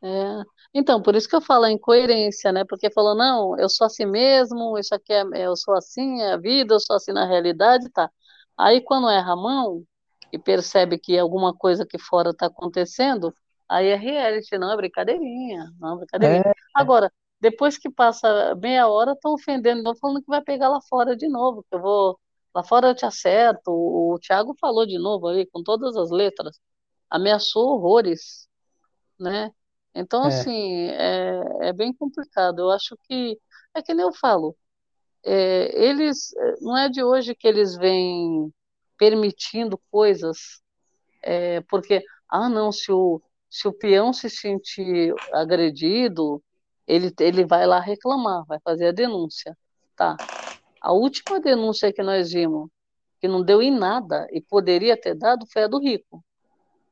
É. 0.01 0.41
Então, 0.73 1.01
por 1.01 1.15
isso 1.15 1.29
que 1.29 1.35
eu 1.35 1.41
falo 1.41 1.65
a 1.65 1.71
incoerência, 1.71 2.51
né? 2.51 2.63
Porque 2.67 2.91
falou, 2.91 3.15
não, 3.15 3.57
eu 3.57 3.69
sou 3.69 3.85
assim 3.85 4.05
mesmo, 4.05 4.77
isso 4.77 4.93
aqui 4.95 5.13
é, 5.13 5.23
eu 5.45 5.55
sou 5.55 5.75
assim, 5.75 6.21
é 6.21 6.33
a 6.33 6.37
vida, 6.37 6.73
eu 6.75 6.79
sou 6.79 6.95
assim 6.95 7.11
na 7.13 7.25
realidade, 7.25 7.89
tá. 7.89 8.09
Aí 8.57 8.81
quando 8.81 9.09
erra 9.09 9.33
a 9.33 9.35
mão 9.35 9.83
e 10.31 10.39
percebe 10.39 10.97
que 10.97 11.17
alguma 11.17 11.53
coisa 11.55 11.83
aqui 11.83 11.97
fora 11.99 12.31
está 12.31 12.47
acontecendo, 12.47 13.33
aí 13.69 13.87
é 13.87 13.95
reality, 13.95 14.57
não 14.57 14.71
é 14.71 14.75
brincadeirinha, 14.77 15.71
não 15.79 15.93
é 15.95 15.97
brincadeirinha. 15.97 16.41
É. 16.49 16.53
Agora, 16.73 17.11
depois 17.39 17.77
que 17.77 17.89
passa 17.89 18.55
meia 18.55 18.87
hora, 18.87 19.13
estão 19.13 19.33
ofendendo, 19.33 19.79
estão 19.79 19.95
falando 19.95 20.21
que 20.21 20.27
vai 20.29 20.41
pegar 20.41 20.69
lá 20.69 20.79
fora 20.81 21.15
de 21.15 21.27
novo, 21.27 21.63
que 21.69 21.75
eu 21.75 21.81
vou, 21.81 22.19
lá 22.55 22.63
fora 22.63 22.87
eu 22.89 22.95
te 22.95 23.05
acerto. 23.05 23.71
O, 23.71 24.13
o 24.15 24.19
Thiago 24.19 24.55
falou 24.59 24.85
de 24.85 24.97
novo 24.97 25.27
ali, 25.27 25.45
com 25.47 25.63
todas 25.63 25.95
as 25.97 26.09
letras, 26.11 26.59
ameaçou 27.09 27.69
horrores, 27.75 28.47
né? 29.19 29.51
Então, 29.95 30.23
É. 30.25 30.27
assim, 30.27 30.87
é, 30.89 31.69
é 31.69 31.73
bem 31.73 31.93
complicado. 31.93 32.59
Eu 32.59 32.71
acho 32.71 32.97
que, 33.03 33.39
é 33.73 33.81
que 33.81 33.93
nem 33.93 34.05
eu 34.05 34.13
falo, 34.13 34.55
é, 35.25 35.71
eles, 35.83 36.33
é, 36.35 36.55
não 36.61 36.77
é 36.77 36.89
de 36.89 37.03
hoje 37.03 37.35
que 37.35 37.47
eles 37.47 37.75
vêm 37.75 38.51
permitindo 38.97 39.79
coisas, 39.91 40.61
é, 41.21 41.61
porque, 41.61 42.03
ah, 42.29 42.49
não, 42.49 42.71
se 42.71 42.91
o, 42.91 43.21
se 43.49 43.67
o 43.67 43.73
peão 43.73 44.13
se 44.13 44.29
sentir 44.29 45.13
agredido, 45.31 46.41
ele, 46.87 47.13
ele 47.19 47.45
vai 47.45 47.65
lá 47.65 47.79
reclamar, 47.79 48.45
vai 48.45 48.59
fazer 48.63 48.87
a 48.87 48.91
denúncia. 48.91 49.57
Tá. 49.95 50.17
A 50.81 50.91
última 50.91 51.39
denúncia 51.39 51.93
que 51.93 52.03
nós 52.03 52.31
vimos, 52.31 52.69
que 53.19 53.27
não 53.27 53.41
deu 53.41 53.61
em 53.61 53.71
nada 53.71 54.27
e 54.31 54.41
poderia 54.41 54.99
ter 54.99 55.15
dado, 55.15 55.45
foi 55.51 55.63
a 55.63 55.67
do 55.67 55.79
Rico. 55.79 56.23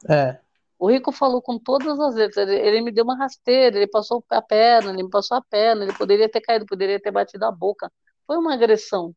É, 0.10 0.40
O 0.82 0.90
Rico 0.90 1.12
falou 1.12 1.42
com 1.44 1.60
todas 1.60 2.00
as 2.00 2.16
letras. 2.16 2.50
Ele, 2.50 2.60
ele 2.60 2.82
me 2.82 2.92
deu 2.92 3.04
uma 3.04 3.16
rasteira, 3.16 3.78
ele 3.78 3.88
passou 3.88 4.24
a 4.30 4.42
perna, 4.42 4.92
ele 4.92 5.04
me 5.04 5.10
passou 5.12 5.38
a 5.38 5.42
perna, 5.42 5.84
ele 5.84 5.94
poderia 5.94 6.28
ter 6.28 6.42
caído, 6.42 6.66
poderia 6.66 7.00
ter 7.00 7.12
batido 7.12 7.46
a 7.46 7.52
boca. 7.52 7.92
Foi 8.26 8.38
uma 8.38 8.54
agressão. 8.54 9.16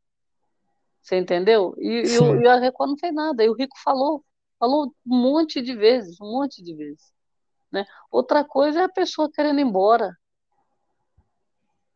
Você 1.03 1.17
entendeu? 1.17 1.75
E, 1.79 2.15
e, 2.15 2.19
o, 2.19 2.41
e 2.41 2.49
a 2.49 2.57
Record 2.57 2.91
não 2.91 2.99
fez 2.99 3.15
nada. 3.15 3.45
E 3.45 3.49
o 3.49 3.55
Rico 3.55 3.77
falou, 3.83 4.25
falou 4.59 4.95
um 5.07 5.17
monte 5.17 5.61
de 5.61 5.75
vezes, 5.75 6.19
um 6.21 6.31
monte 6.31 6.63
de 6.63 6.75
vezes. 6.75 7.13
Né? 7.71 7.85
Outra 8.11 8.45
coisa 8.45 8.81
é 8.81 8.85
a 8.85 8.89
pessoa 8.89 9.31
querendo 9.31 9.59
ir 9.59 9.65
embora. 9.65 10.17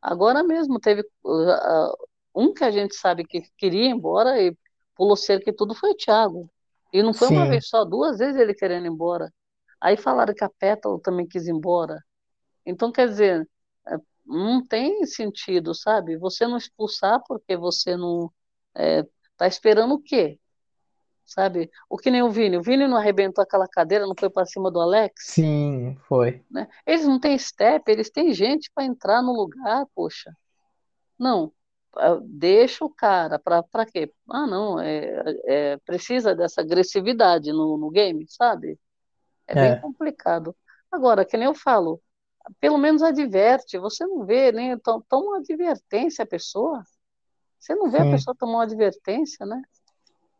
Agora 0.02 0.42
mesmo 0.42 0.78
teve 0.78 1.02
uh, 1.24 2.08
um 2.34 2.52
que 2.52 2.64
a 2.64 2.70
gente 2.70 2.94
sabe 2.94 3.24
que 3.24 3.42
queria 3.56 3.86
ir 3.86 3.90
embora 3.90 4.40
e 4.40 4.56
pulou 4.94 5.16
cerca 5.16 5.50
e 5.50 5.54
tudo 5.54 5.74
foi 5.74 5.90
o 5.90 5.96
Thiago. 5.96 6.50
E 6.92 7.02
não 7.02 7.14
foi 7.14 7.28
uma 7.28 7.44
Sim. 7.44 7.50
vez 7.50 7.68
só, 7.68 7.84
duas 7.84 8.18
vezes 8.18 8.36
ele 8.36 8.54
querendo 8.54 8.86
ir 8.86 8.90
embora. 8.90 9.32
Aí 9.80 9.96
falaram 9.96 10.34
que 10.34 10.44
a 10.44 10.50
Pétalo 10.50 10.98
também 10.98 11.26
quis 11.26 11.46
ir 11.46 11.52
embora. 11.52 12.02
Então, 12.66 12.92
quer 12.92 13.08
dizer, 13.08 13.48
não 14.28 14.66
tem 14.66 15.04
sentido, 15.06 15.74
sabe? 15.74 16.16
Você 16.18 16.46
não 16.46 16.58
expulsar 16.58 17.22
porque 17.26 17.56
você 17.56 17.96
não 17.96 18.32
é, 18.76 19.04
tá 19.36 19.46
esperando 19.48 19.94
o 19.94 20.02
quê? 20.02 20.38
Sabe? 21.26 21.70
O 21.90 21.96
que 21.98 22.10
nem 22.10 22.22
o 22.22 22.30
Vini. 22.30 22.58
O 22.58 22.62
Vini 22.62 22.88
não 22.88 22.96
arrebentou 22.98 23.42
aquela 23.42 23.68
cadeira, 23.68 24.06
não 24.06 24.14
foi 24.18 24.30
para 24.30 24.46
cima 24.46 24.70
do 24.70 24.80
Alex, 24.80 25.14
sim, 25.14 25.96
foi. 26.08 26.44
né? 26.50 26.68
Eles 26.86 27.06
não 27.06 27.18
têm 27.20 27.38
step, 27.38 27.90
eles 27.90 28.10
têm 28.10 28.32
gente 28.34 28.70
para 28.74 28.84
entrar 28.84 29.22
no 29.22 29.32
lugar, 29.32 29.86
poxa. 29.94 30.32
Não, 31.18 31.52
ah, 31.96 32.18
deixa 32.22 32.84
o 32.84 32.90
cara 32.90 33.38
para 33.38 33.86
quê? 33.86 34.12
Ah, 34.30 34.46
não, 34.46 34.80
é, 34.80 35.22
é, 35.46 35.76
precisa 35.78 36.34
dessa 36.34 36.60
agressividade 36.62 37.52
no, 37.52 37.76
no 37.78 37.90
game, 37.90 38.26
sabe? 38.28 38.78
É 39.46 39.54
bem 39.54 39.74
É. 39.74 39.80
complicado. 39.80 40.56
Agora, 40.92 41.24
que 41.24 41.36
nem 41.36 41.46
eu 41.46 41.54
falo, 41.54 42.00
pelo 42.60 42.78
menos 42.78 43.02
adverte. 43.02 43.78
Você 43.78 44.06
não 44.06 44.24
vê, 44.26 44.52
nem 44.52 44.78
to- 44.78 45.04
toma 45.08 45.26
uma 45.26 45.38
advertência 45.38 46.24
a 46.24 46.26
pessoa. 46.26 46.82
Você 47.58 47.74
não 47.74 47.90
vê 47.90 47.98
a 47.98 48.04
Sim. 48.04 48.10
pessoa 48.12 48.36
tomar 48.36 48.52
uma 48.54 48.62
advertência, 48.64 49.46
né? 49.46 49.62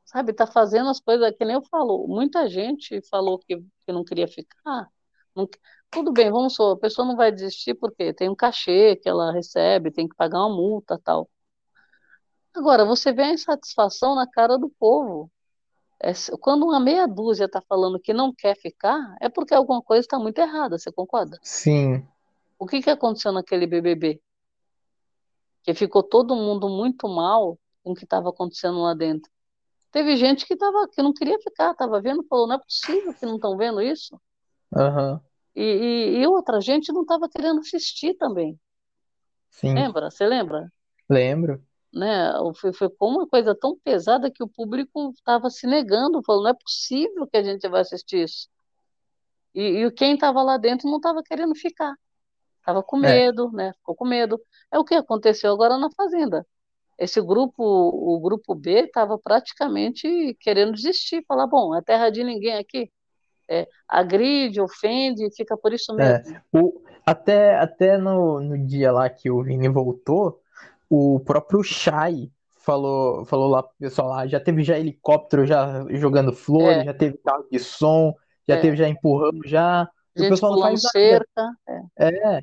Sabe, 0.05 0.33
tá 0.33 0.47
fazendo 0.47 0.89
as 0.91 1.01
coisas 1.01 1.33
que 1.37 1.45
nem 1.45 1.55
eu 1.57 1.63
falo. 1.65 2.07
Muita 2.09 2.49
gente 2.49 3.01
falou 3.11 3.39
que, 3.39 3.57
que 3.59 3.93
não 3.93 4.05
queria 4.05 4.29
ficar. 4.29 4.89
Não- 5.35 5.49
tudo 5.91 6.13
bem, 6.13 6.31
vamos 6.31 6.55
supor, 6.55 6.77
a 6.77 6.81
pessoa 6.81 7.07
não 7.09 7.17
vai 7.17 7.33
desistir 7.33 7.75
porque 7.75 8.13
tem 8.15 8.29
um 8.29 8.35
cachê 8.37 8.97
que 8.97 9.09
ela 9.09 9.33
recebe, 9.33 9.91
tem 9.91 10.09
que 10.09 10.17
pagar 10.17 10.39
uma 10.41 10.55
multa, 10.55 11.01
tal. 11.05 11.29
Agora, 12.55 12.85
você 12.85 13.13
vê 13.13 13.23
a 13.23 13.33
insatisfação 13.33 14.15
na 14.15 14.27
cara 14.29 14.59
do 14.59 14.69
povo. 14.79 15.31
É, 16.01 16.13
quando 16.41 16.65
uma 16.65 16.79
meia 16.79 17.07
dúzia 17.07 17.47
está 17.47 17.61
falando 17.61 17.99
que 17.99 18.13
não 18.13 18.33
quer 18.33 18.57
ficar, 18.57 19.17
é 19.21 19.29
porque 19.29 19.53
alguma 19.53 19.83
coisa 19.83 20.01
está 20.01 20.19
muito 20.19 20.39
errada, 20.39 20.79
você 20.79 20.93
concorda? 20.93 21.39
Sim. 21.43 22.07
O 22.59 22.67
que 22.67 22.81
que 22.81 22.91
aconteceu 22.91 23.33
naquele 23.33 23.67
BBB? 23.67 24.21
Que 25.63 25.75
ficou 25.75 26.03
todo 26.03 26.37
mundo 26.37 26.69
muito 26.69 27.09
mal 27.09 27.59
com 27.83 27.93
o 27.93 27.95
que 27.95 28.05
estava 28.05 28.29
acontecendo 28.29 28.81
lá 28.81 28.95
dentro. 28.95 29.31
Teve 29.91 30.17
gente 30.17 30.47
que, 30.47 30.57
tava, 30.57 30.87
que 30.89 31.03
não 31.03 31.13
queria 31.13 31.39
ficar, 31.41 31.73
estava 31.73 32.01
vendo, 32.01 32.25
falou, 32.25 32.47
não 32.47 32.57
é 32.57 32.59
possível 32.59 33.15
que 33.15 33.27
não 33.27 33.37
estão 33.37 33.57
vendo 33.57 33.81
isso. 33.81 34.21
Aham. 34.75 35.21
E, 35.57 35.63
e, 35.63 36.19
e 36.21 36.27
outra 36.27 36.61
gente 36.61 36.93
não 36.93 37.03
estava 37.03 37.29
querendo 37.29 37.61
assistir 37.61 38.15
também. 38.15 38.59
Sim, 39.51 39.75
Lembra? 39.75 40.11
Você 40.11 40.27
lembra? 40.27 40.71
lembro. 41.09 41.61
Né? 41.93 42.33
Foi, 42.61 42.73
foi 42.73 42.89
com 42.91 43.09
uma 43.09 43.27
coisa 43.27 43.55
tão 43.55 43.77
pesada 43.79 44.31
que 44.31 44.43
o 44.43 44.49
público 44.49 45.11
estava 45.15 45.49
se 45.51 45.67
negando, 45.67 46.23
falou, 46.23 46.43
não 46.43 46.51
é 46.51 46.55
possível 46.55 47.27
que 47.27 47.37
a 47.37 47.43
gente 47.43 47.67
vai 47.69 47.81
assistir 47.81 48.25
isso. 48.25 48.49
E, 49.55 49.85
e 49.85 49.91
quem 49.93 50.15
estava 50.15 50.43
lá 50.43 50.57
dentro 50.59 50.89
não 50.89 50.99
estava 50.99 51.23
querendo 51.23 51.55
ficar. 51.55 51.95
Estava 52.61 52.83
com 52.83 52.99
É, 52.99 53.01
medo, 53.01 53.51
né? 53.53 53.73
Ficou 53.79 53.95
com 53.95 54.05
medo. 54.07 54.39
É 54.71 54.79
o 54.79 54.85
que 54.85 54.95
aconteceu 54.95 55.53
agora 55.53 55.79
na 55.79 55.91
Fazenda. 55.91 56.47
Esse 56.99 57.21
grupo, 57.23 57.63
o 57.63 58.21
grupo 58.21 58.55
B, 58.55 58.81
estava 58.85 59.19
praticamente 59.19 60.37
querendo 60.41 60.73
desistir, 60.73 61.25
falar, 61.27 61.47
bom, 61.47 61.75
é 61.75 61.81
terra 61.81 62.11
de 62.11 62.23
ninguém 62.25 62.57
aqui. 62.59 62.91
É, 63.49 63.67
agride, 63.89 64.61
ofende, 64.61 65.35
fica 65.35 65.57
por 65.57 65.73
isso 65.73 65.93
é. 65.93 65.95
mesmo. 65.95 66.41
O, 66.53 66.83
até 67.07 67.57
até 67.59 67.97
no, 67.97 68.41
no 68.41 68.59
dia 68.67 68.93
lá 68.93 69.09
que 69.09 69.31
o 69.31 69.43
Vini 69.43 69.69
voltou, 69.69 70.43
o 70.91 71.21
próprio 71.21 71.63
Shai 71.63 72.31
falou, 72.65 73.25
falou 73.27 73.49
lá 73.49 73.63
pro 73.63 73.75
pessoal 73.79 74.09
lá, 74.09 74.27
já 74.27 74.41
teve 74.41 74.63
já 74.63 74.79
helicóptero 74.79 75.47
já 75.47 75.85
jogando 75.91 76.33
flores, 76.33 76.83
É, 76.83 76.85
já 76.85 76.95
teve 76.95 77.19
carro 77.19 77.47
de 77.51 77.59
som, 77.59 78.15
já 78.47 78.57
é. 78.57 78.61
teve 78.61 78.77
já 78.77 78.89
empurrando 78.89 79.47
já, 79.47 79.89
e 80.17 80.21
o 80.23 80.25
Gente 80.25 80.29
pessoal 80.29 80.53
não 80.53 80.61
faz 80.61 80.83
cerca. 80.91 81.51
É, 81.97 82.41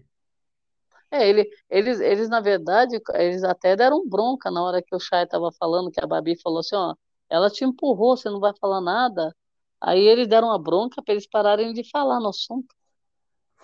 É, 1.11 1.27
ele, 1.29 1.49
eles, 1.69 1.99
eles, 1.99 2.29
na 2.29 2.41
verdade, 2.41 2.99
eles 3.13 3.43
até 3.43 3.75
deram 3.75 4.07
bronca 4.07 4.51
na 4.51 4.61
hora 4.63 4.81
que 4.81 4.95
o 4.95 4.99
Chay 4.99 5.23
estava 5.23 5.51
falando, 5.57 5.91
que 5.91 6.03
a 6.03 6.07
Babi 6.07 6.39
falou 6.41 6.59
assim, 6.59 6.75
ó, 6.75 6.95
ela 7.29 7.49
te 7.49 7.63
empurrou, 7.63 8.17
você 8.17 8.29
não 8.29 8.39
vai 8.39 8.53
falar 8.59 8.81
nada. 8.81 9.33
Aí 9.81 9.99
eles 10.01 10.27
deram 10.27 10.47
uma 10.49 10.59
bronca 10.61 11.01
para 11.03 11.13
eles 11.13 11.27
pararem 11.27 11.73
de 11.73 11.89
falar 11.89 12.19
no 12.19 12.29
assunto, 12.29 12.73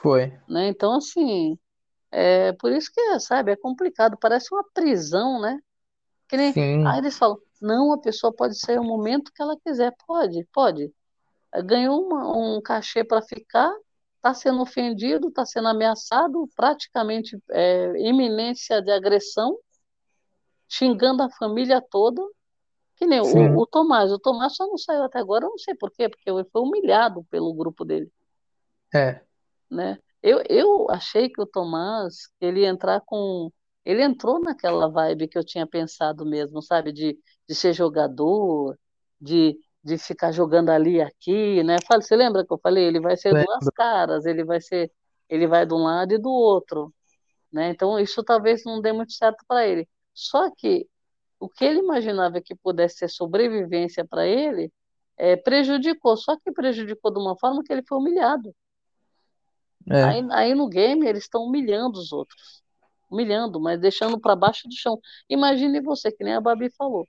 foi. 0.02 0.34
né? 0.48 0.68
Então, 0.68 0.94
assim, 0.98 1.58
é 2.12 2.53
por 2.53 2.72
isso 2.72 2.91
que, 2.93 3.20
sabe, 3.20 3.51
é 3.51 3.55
complicado, 3.57 4.18
parece 4.20 4.53
uma 4.53 4.64
prisão, 4.74 5.41
né? 5.41 5.59
Que 6.30 6.38
nem, 6.38 6.53
Sim, 6.53 6.86
aí 6.86 6.99
eles 6.99 7.18
falam, 7.18 7.39
não, 7.62 7.93
a 7.93 7.99
pessoa 8.01 8.34
pode 8.36 8.59
sair 8.59 8.80
o 8.80 8.84
momento 8.84 9.32
que 9.34 9.41
ela 9.41 9.57
quiser, 9.66 9.93
pode, 10.07 10.45
pode. 10.53 10.93
Ganhou 11.66 12.05
uma- 12.07 12.38
um 12.38 12.62
cachê 12.62 13.03
para 13.03 13.22
ficar, 13.22 13.72
está 14.18 14.34
sendo 14.34 14.62
ofendido, 14.62 15.30
está 15.30 15.45
sendo 15.45 15.68
ameaçado, 15.70 16.49
praticamente 16.55 17.38
é, 17.51 17.93
iminência 18.09 18.82
de 18.82 18.91
agressão, 18.91 19.57
xingando 20.68 21.22
a 21.24 21.30
família 21.30 21.80
toda, 21.82 22.20
que 22.97 23.05
nem 23.07 23.22
o, 23.22 23.62
o 23.62 23.68
Tomás. 23.68 24.12
O 24.12 24.20
Tomás 24.20 24.55
só 24.55 24.68
não 24.68 24.78
saiu 24.78 25.03
até 25.03 25.20
agora, 25.20 25.45
eu 25.45 25.51
não 25.51 25.59
sei 25.59 25.76
por 25.76 25.91
quê, 25.91 26.09
porque 26.09 26.30
ele 26.30 26.45
foi 26.51 26.62
humilhado 26.64 27.24
pelo 27.32 27.53
grupo 27.53 27.86
dele, 27.86 28.12
é, 28.93 29.24
né? 29.70 29.97
Eu, 30.24 30.44
eu 30.50 30.88
achei 30.90 31.30
que 31.30 31.42
o 31.42 31.46
Tomás, 31.46 32.30
ele 32.40 32.66
entrar 32.66 33.02
com... 33.06 33.52
Ele 33.84 34.04
entrou 34.04 34.40
naquela 34.40 34.90
vibe 34.90 35.28
que 35.28 35.38
eu 35.38 35.44
tinha 35.44 35.66
pensado 35.66 36.26
mesmo, 36.26 36.62
sabe? 36.62 36.92
De, 36.92 37.18
de 37.48 37.56
ser 37.56 37.74
jogador, 37.74 38.78
de, 39.20 39.58
de 39.84 39.98
ficar 39.98 40.32
jogando 40.32 40.70
ali 40.70 40.98
e 40.98 41.02
aqui, 41.02 41.64
né? 41.64 41.78
Fala, 41.88 42.02
você 42.02 42.16
lembra 42.16 42.46
que 42.46 42.54
eu 42.54 42.60
falei? 42.60 42.86
Ele 42.86 43.00
vai 43.00 43.18
ser 43.18 43.34
duas 43.34 43.66
caras, 43.76 44.26
ele 44.26 44.44
vai 44.44 44.62
ser... 44.62 44.92
Ele 45.30 45.48
vai 45.48 45.66
de 45.66 45.74
um 45.74 45.84
lado 45.84 46.14
e 46.14 46.18
do 46.20 46.30
outro, 46.30 46.94
né? 47.52 47.70
Então 47.70 48.00
isso 48.00 48.24
talvez 48.24 48.64
não 48.66 48.82
dê 48.82 48.92
muito 48.94 49.14
certo 49.14 49.44
para 49.48 49.66
ele. 49.68 49.88
Só 50.14 50.52
que 50.52 50.88
o 51.40 51.50
que 51.50 51.66
ele 51.66 51.80
imaginava 51.80 52.42
que 52.42 52.56
pudesse 52.56 52.98
ser 53.00 53.10
sobrevivência 53.10 54.06
para 54.06 54.28
ele, 54.28 54.72
é, 55.18 55.36
prejudicou. 55.36 56.18
Só 56.18 56.38
que 56.38 56.52
prejudicou 56.52 57.12
de 57.12 57.20
uma 57.20 57.38
forma 57.38 57.64
que 57.64 57.74
ele 57.74 57.84
foi 57.88 57.98
humilhado. 57.98 58.54
É, 59.90 60.04
Aí, 60.04 60.28
aí 60.32 60.56
no 60.56 60.68
game 60.70 61.06
eles 61.08 61.24
estão 61.24 61.44
humilhando 61.46 62.00
os 62.00 62.12
outros, 62.12 62.64
humilhando, 63.10 63.60
mas 63.62 63.80
deixando 63.80 64.20
para 64.20 64.36
baixo 64.36 64.68
do 64.68 64.76
chão. 64.76 65.00
Imagine 65.30 65.82
você, 65.82 66.12
que 66.12 66.24
nem 66.24 66.36
a 66.36 66.42
Babi 66.42 66.70
falou. 66.72 67.08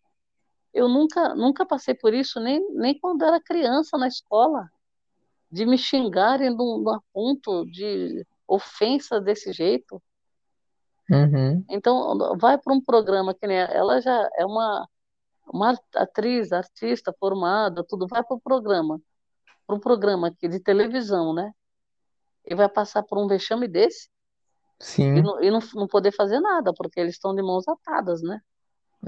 Eu 0.75 0.89
nunca, 0.89 1.35
nunca 1.35 1.67
passei 1.67 1.95
por 1.95 2.15
isso, 2.15 2.41
nem, 2.41 2.61
nem 2.75 2.99
quando 2.99 3.25
era 3.25 3.41
criança 3.43 3.99
na 3.99 4.09
escola, 4.09 4.69
de 5.51 5.67
me 5.67 5.79
xingarem 5.79 6.51
num, 6.51 6.79
num 6.83 7.01
ponto 7.13 7.65
de 7.67 8.27
ofensa 8.49 9.21
desse 9.21 9.53
jeito. 9.53 10.03
uhum, 11.11 11.67
Então, 11.69 12.19
vai 12.39 12.59
para 12.59 12.75
um 12.75 12.81
programa 12.81 13.35
que 13.35 13.47
nem 13.47 13.57
ela 13.59 14.01
já 14.01 14.29
é 14.37 14.45
uma, 14.45 14.87
uma 15.53 15.75
atriz, 15.97 16.53
artista 16.53 17.15
formada, 17.21 17.85
tudo, 17.89 18.07
vai 18.09 18.25
para 18.25 18.37
o 18.37 18.41
programa, 18.41 19.01
para 19.67 19.77
um 19.77 19.81
programa 19.81 20.29
aqui 20.29 20.49
de 20.49 20.61
televisão, 20.61 21.35
né? 21.35 21.53
E 22.47 22.55
vai 22.55 22.69
passar 22.69 23.03
por 23.03 23.19
um 23.19 23.27
vexame 23.29 23.69
desse 23.69 24.09
e, 25.15 25.21
sim, 25.21 25.23
não, 25.23 25.43
e 25.43 25.51
não, 25.51 25.61
não 25.75 25.87
poder 25.89 26.13
fazer 26.13 26.41
nada, 26.41 26.73
porque 26.75 27.01
eles 27.01 27.15
estão 27.15 27.35
de 27.35 27.43
mãos 27.43 27.67
atadas, 27.69 28.23
né? 28.23 28.41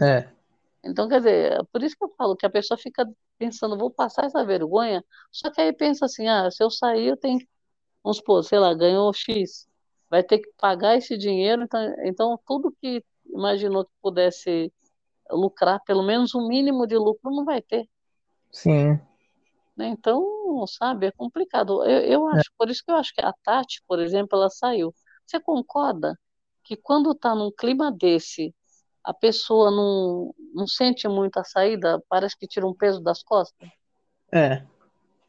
é, 0.00 0.28
Então, 0.84 1.08
quer 1.08 1.18
dizer, 1.18 1.52
é 1.52 1.64
por 1.72 1.82
isso 1.82 1.96
que 1.96 2.04
eu 2.04 2.14
falo 2.16 2.36
que 2.36 2.44
a 2.46 2.50
pessoa 2.50 2.76
fica 2.78 3.06
pensando, 3.38 3.78
vou 3.78 3.90
passar 3.90 4.26
essa 4.26 4.44
vergonha, 4.44 5.04
só 5.32 5.50
que 5.50 5.60
aí 5.60 5.72
pensa 5.72 6.04
assim, 6.06 6.28
ah, 6.28 6.50
se 6.50 6.62
eu 6.62 6.70
sair, 6.70 7.08
eu 7.08 7.16
tenho, 7.16 7.38
vamos 8.02 8.18
supor, 8.18 8.44
sei 8.44 8.58
lá, 8.58 8.74
ganhou 8.74 9.12
X, 9.12 9.66
vai 10.10 10.22
ter 10.22 10.38
que 10.40 10.50
pagar 10.58 10.96
esse 10.96 11.16
dinheiro, 11.18 11.62
então, 11.62 11.94
então 12.04 12.40
tudo 12.46 12.72
que 12.80 13.04
imaginou 13.26 13.84
que 13.86 13.92
pudesse 14.02 14.72
lucrar, 15.30 15.80
pelo 15.84 16.02
menos 16.04 16.34
o 16.34 16.48
mínimo 16.48 16.86
de 16.86 16.96
lucro 16.96 17.30
não 17.32 17.44
vai 17.44 17.62
ter, 17.62 17.88
sim, 18.50 19.00
né? 19.76 19.88
Sabe, 20.66 21.06
é 21.06 21.12
complicado. 21.12 21.84
Eu, 21.84 22.00
eu 22.04 22.28
é, 22.32 22.40
acho, 22.40 22.50
por 22.58 22.70
isso 22.70 22.82
que 22.84 22.90
eu 22.92 22.96
acho 22.96 23.12
que 23.14 23.20
a 23.24 23.32
Tati, 23.44 23.82
por 23.86 23.98
exemplo, 24.00 24.38
ela 24.38 24.50
saiu. 24.50 24.94
Você 25.26 25.40
concorda 25.40 26.18
que 26.64 26.76
quando 26.76 27.12
está 27.12 27.34
num 27.34 27.50
clima 27.52 27.92
desse, 27.92 28.54
a 29.04 29.12
pessoa 29.14 29.70
não, 29.70 30.34
não 30.54 30.66
sente 30.66 31.08
muito 31.08 31.38
a 31.38 31.44
saída, 31.44 32.02
parece 32.08 32.36
que 32.38 32.46
tira 32.48 32.66
um 32.66 32.74
peso 32.74 33.00
das 33.02 33.22
costas? 33.22 33.68
é, 34.32 34.64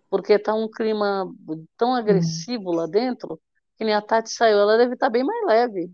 Porque 0.09 0.33
está 0.33 0.53
um 0.53 0.67
clima 0.69 1.31
tão 1.77 1.93
hum, 2.07 2.47
agressivo 2.47 2.71
lá 2.71 2.87
dentro, 2.87 3.39
que 3.77 3.83
nem 3.83 3.93
a 3.93 4.01
Tati 4.01 4.29
saiu, 4.31 4.57
ela 4.59 4.77
deve 4.77 4.93
estar 4.95 5.09
bem 5.09 5.23
mais 5.23 5.45
leve, 5.45 5.91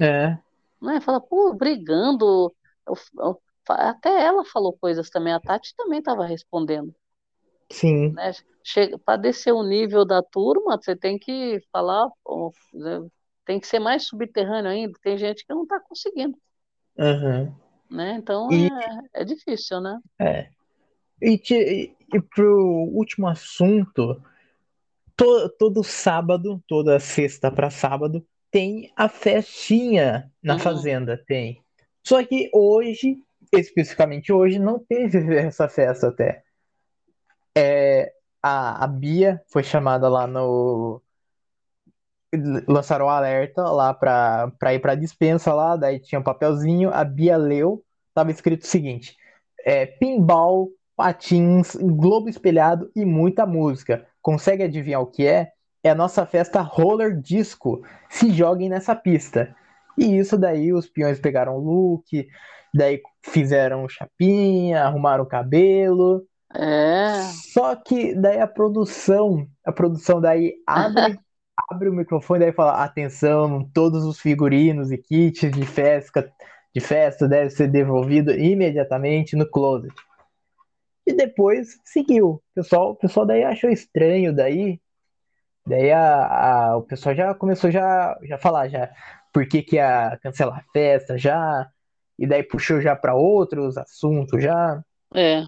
é, 0.00 0.38
né? 0.80 1.00
Fala, 1.00 1.20
pô, 1.20 1.54
brigando. 1.54 2.54
eu- 2.86 2.94
eu- 3.18 3.42
até 3.68 4.10
ela 4.24 4.44
falou 4.44 4.76
coisas 4.78 5.08
também, 5.10 5.32
a 5.32 5.40
Tati 5.40 5.74
também 5.76 6.00
estava 6.00 6.26
respondendo. 6.26 6.94
Sim, 7.72 8.14
né? 8.14 8.32
Para 9.04 9.16
descer 9.18 9.52
o 9.52 9.62
nível 9.62 10.04
da 10.04 10.22
turma, 10.22 10.78
você 10.80 10.96
tem 10.96 11.18
que 11.18 11.60
falar, 11.72 12.08
né, 12.72 13.00
tem 13.44 13.58
que 13.60 13.66
ser 13.66 13.80
mais 13.80 14.06
subterrâneo 14.06 14.70
ainda. 14.70 14.98
Tem 15.02 15.18
gente 15.18 15.44
que 15.46 15.52
não 15.54 15.64
está 15.64 15.80
conseguindo, 15.80 16.38
uhum. 16.98 17.54
né? 17.90 18.14
Então 18.18 18.48
E, 18.50 18.68
é, 19.14 19.22
é 19.22 19.24
difícil, 19.24 19.80
né? 19.80 19.98
é, 20.20 20.48
e, 21.22 21.38
te, 21.38 21.54
e 22.12 22.20
pro 22.34 22.88
último 22.92 23.28
assunto, 23.28 24.22
to, 25.16 25.48
todo 25.58 25.82
sábado, 25.84 26.62
toda 26.66 26.98
sexta 27.00 27.50
para 27.50 27.70
sábado, 27.70 28.26
tem 28.50 28.92
a 28.96 29.08
festinha 29.08 30.30
na 30.42 30.56
Uhum. 30.56 30.58
fazenda, 30.58 31.22
tem. 31.26 31.62
Só 32.06 32.22
que 32.24 32.50
hoje, 32.54 33.18
especificamente 33.52 34.32
hoje, 34.32 34.58
não 34.58 34.78
teve 34.78 35.18
essa 35.38 35.68
festa 35.68 36.08
até. 36.08 36.42
A, 38.42 38.84
a 38.84 38.86
Bia 38.88 39.40
foi 39.48 39.62
chamada 39.62 40.08
lá 40.08 40.26
no. 40.26 41.00
Lançaram 42.66 43.06
o 43.06 43.08
alerta 43.10 43.62
lá 43.62 43.92
pra, 43.92 44.50
pra 44.58 44.74
ir 44.74 44.80
pra 44.80 44.94
dispensa 44.94 45.52
lá, 45.52 45.76
daí 45.76 46.00
tinha 46.00 46.18
um 46.18 46.24
papelzinho, 46.24 46.90
a 46.90 47.04
Bia 47.04 47.36
leu, 47.36 47.84
tava 48.14 48.30
escrito 48.30 48.62
o 48.62 48.66
seguinte: 48.66 49.16
é, 49.64 49.84
pinball, 49.86 50.70
patins, 50.96 51.76
globo 51.76 52.28
espelhado 52.28 52.90
e 52.96 53.04
muita 53.04 53.46
música. 53.46 54.06
Consegue 54.22 54.62
adivinhar 54.62 55.02
o 55.02 55.06
que 55.06 55.26
é? 55.26 55.52
É 55.84 55.90
a 55.90 55.94
nossa 55.94 56.24
festa 56.24 56.60
roller 56.62 57.20
disco. 57.20 57.82
Se 58.08 58.30
joguem 58.30 58.68
nessa 58.68 58.96
pista. 58.96 59.54
E 59.98 60.16
isso 60.16 60.38
daí 60.38 60.72
os 60.72 60.88
peões 60.88 61.20
pegaram 61.20 61.56
o 61.56 61.58
look, 61.58 62.26
daí 62.74 63.00
fizeram 63.22 63.86
chapinha, 63.88 64.84
arrumaram 64.84 65.24
o 65.24 65.28
cabelo. 65.28 66.24
É, 66.54 67.22
Só 67.52 67.74
que 67.76 68.14
daí 68.14 68.40
a 68.40 68.46
produção, 68.46 69.46
a 69.64 69.72
produção 69.72 70.20
daí 70.20 70.54
abre, 70.66 71.18
abre 71.70 71.88
o 71.88 71.92
microfone 71.92 72.40
daí 72.40 72.52
fala, 72.52 72.82
atenção, 72.84 73.68
todos 73.74 74.04
os 74.04 74.20
figurinos 74.20 74.90
e 74.90 74.98
kits 74.98 75.50
de 75.50 75.64
festa, 75.66 76.30
de 76.74 76.80
festa 76.80 77.28
deve 77.28 77.50
ser 77.50 77.68
devolvido 77.68 78.32
imediatamente 78.32 79.36
no 79.36 79.48
closet. 79.48 79.94
E 81.06 81.12
depois 81.12 81.80
seguiu. 81.84 82.28
O 82.30 82.42
pessoal, 82.54 82.90
o 82.92 82.96
pessoal 82.96 83.26
daí 83.26 83.42
achou 83.44 83.70
estranho 83.70 84.34
daí. 84.34 84.80
Daí 85.66 85.92
a, 85.92 86.70
a- 86.72 86.76
o 86.76 86.82
pessoal 86.82 87.14
já 87.14 87.34
começou 87.34 87.70
já, 87.70 88.18
já 88.22 88.38
falar 88.38 88.68
já 88.68 88.90
por 89.32 89.46
que 89.46 89.62
que 89.62 89.76
ia 89.76 90.18
cancelar 90.22 90.58
a 90.60 90.72
festa 90.72 91.18
já. 91.18 91.68
e 92.18 92.26
daí 92.26 92.42
puxou 92.42 92.80
já 92.80 92.94
para 92.96 93.14
outros 93.14 93.76
assuntos 93.78 94.42
já. 94.42 94.82
É. 95.14 95.44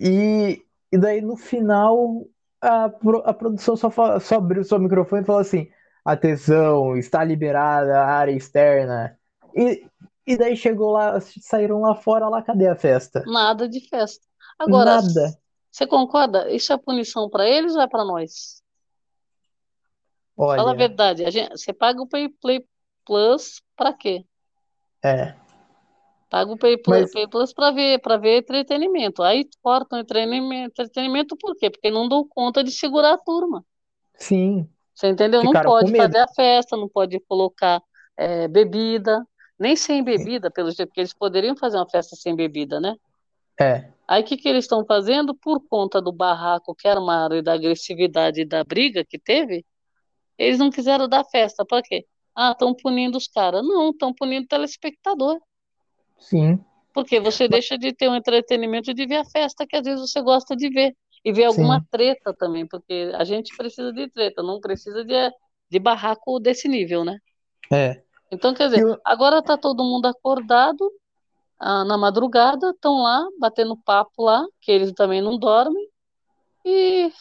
E, 0.00 0.64
e 0.90 0.98
daí 0.98 1.20
no 1.20 1.36
final 1.36 2.26
a, 2.60 2.86
a 3.24 3.34
produção 3.34 3.76
só, 3.76 3.90
só 4.18 4.36
abriu 4.36 4.64
seu 4.64 4.78
microfone 4.78 5.22
e 5.22 5.26
falou 5.26 5.42
assim: 5.42 5.68
atenção, 6.04 6.96
está 6.96 7.22
liberada 7.22 8.00
a 8.00 8.06
área 8.06 8.32
externa. 8.32 9.18
E, 9.54 9.86
e 10.26 10.36
daí 10.38 10.56
chegou 10.56 10.92
lá, 10.92 11.20
saíram 11.20 11.80
lá 11.80 11.94
fora, 11.94 12.28
lá, 12.28 12.42
cadê 12.42 12.66
a 12.66 12.74
festa? 12.74 13.22
Nada 13.26 13.68
de 13.68 13.86
festa. 13.88 14.24
Agora, 14.58 15.02
Nada. 15.02 15.38
você 15.70 15.86
concorda? 15.86 16.50
Isso 16.50 16.72
é 16.72 16.78
punição 16.78 17.28
para 17.28 17.46
eles 17.46 17.74
ou 17.74 17.82
é 17.82 17.86
para 17.86 18.04
nós? 18.04 18.62
Olha, 20.36 20.58
Fala 20.58 20.72
a 20.72 20.76
verdade. 20.76 21.24
A 21.24 21.30
gente, 21.30 21.50
você 21.50 21.72
paga 21.72 22.00
o 22.00 22.06
Pay 22.06 22.30
Play 22.40 22.64
Plus 23.04 23.60
para 23.76 23.92
quê? 23.92 24.24
é, 25.02 25.34
Paga 26.30 26.52
o 26.52 26.58
Pay 26.58 26.78
Plus, 26.78 27.10
Mas- 27.12 27.52
para 27.54 27.72
ver, 27.72 28.00
para 28.00 28.16
ver 28.16 28.38
entretenimento. 28.38 29.22
Aí 29.22 29.48
cortam 29.62 29.98
entretenimento, 29.98 30.80
entretenimento 30.82 31.36
por 31.36 31.56
quê? 31.56 31.70
Porque 31.70 31.90
não 31.90 32.08
dão 32.08 32.26
conta 32.28 32.64
de 32.64 32.70
segurar 32.72 33.14
a 33.14 33.18
turma. 33.18 33.64
sim, 34.18 34.68
Você 34.94 35.08
entendeu? 35.08 35.42
Não 35.42 35.50
Ficaram 35.50 35.70
com 35.70 35.78
pode 35.78 35.96
fazer 35.96 36.18
a 36.18 36.28
festa, 36.28 36.76
não 36.76 36.88
pode 36.88 37.18
colocar 37.20 37.82
é, 38.16 38.46
bebida, 38.48 39.26
nem 39.58 39.76
sem 39.76 40.02
bebida, 40.04 40.50
pelo 40.50 40.70
jeito, 40.70 40.88
porque 40.88 41.00
eles 41.00 41.14
poderiam 41.14 41.56
fazer 41.56 41.76
uma 41.78 41.88
festa 41.88 42.16
sem 42.16 42.34
bebida, 42.36 42.80
né? 42.80 42.94
é, 43.60 43.92
Aí 44.08 44.22
o 44.22 44.24
que 44.26 44.36
que 44.36 44.48
eles 44.48 44.64
estão 44.64 44.84
fazendo? 44.84 45.34
Por 45.34 45.60
conta 45.68 46.00
do 46.02 46.12
barraco 46.12 46.74
que 46.74 46.88
armaram 46.88 47.36
e 47.36 47.42
da 47.42 47.54
agressividade 47.54 48.44
da 48.44 48.64
briga 48.64 49.04
que 49.04 49.18
teve, 49.18 49.64
eles 50.38 50.58
não 50.58 50.70
quiseram 50.70 51.08
dar 51.08 51.24
festa. 51.26 51.64
Para 51.66 51.82
quê? 51.82 52.06
Ah, 52.34 52.52
estão 52.52 52.74
punindo 52.74 53.18
os 53.18 53.28
caras. 53.28 53.62
Não, 53.66 53.90
estão 53.90 54.14
punindo 54.14 54.44
o 54.46 54.48
telespectador. 54.48 55.40
Sim, 56.20 56.64
Porque 56.92 57.20
você 57.20 57.48
deixa 57.48 57.78
de 57.78 57.92
ter 57.94 58.08
um 58.08 58.16
entretenimento 58.16 58.92
de 58.94 59.06
ver 59.06 59.16
a 59.18 59.24
festa 59.24 59.66
que 59.66 59.76
às 59.76 59.82
vezes 59.84 60.00
você 60.10 60.20
gosta 60.22 60.56
de 60.56 60.68
ver. 60.70 60.96
E 61.24 61.32
ver 61.32 61.44
alguma 61.44 61.80
Sim. 61.80 61.86
treta 61.90 62.32
também, 62.34 62.66
porque 62.66 63.12
a 63.14 63.24
gente 63.24 63.54
precisa 63.56 63.92
de 63.92 64.08
treta, 64.10 64.42
não 64.42 64.58
precisa 64.60 65.04
de, 65.04 65.14
de 65.70 65.78
barraco 65.78 66.40
desse 66.40 66.66
nível, 66.68 67.04
né? 67.04 67.18
é. 67.72 68.02
Então, 68.30 68.54
quer 68.54 68.66
dizer, 68.66 68.82
Eu- 68.82 69.00
agora 69.04 69.42
tá 69.42 69.56
todo 69.58 69.84
mundo 69.84 70.06
acordado 70.06 70.90
ah, 71.60 71.84
na 71.84 71.98
madrugada, 71.98 72.70
estão 72.70 73.02
lá 73.02 73.26
batendo 73.40 73.76
papo 73.78 74.24
lá, 74.24 74.44
que 74.60 74.72
eles 74.72 74.92
também 74.94 75.22
não 75.22 75.38
dormem, 75.38 75.88
e, 76.64 77.12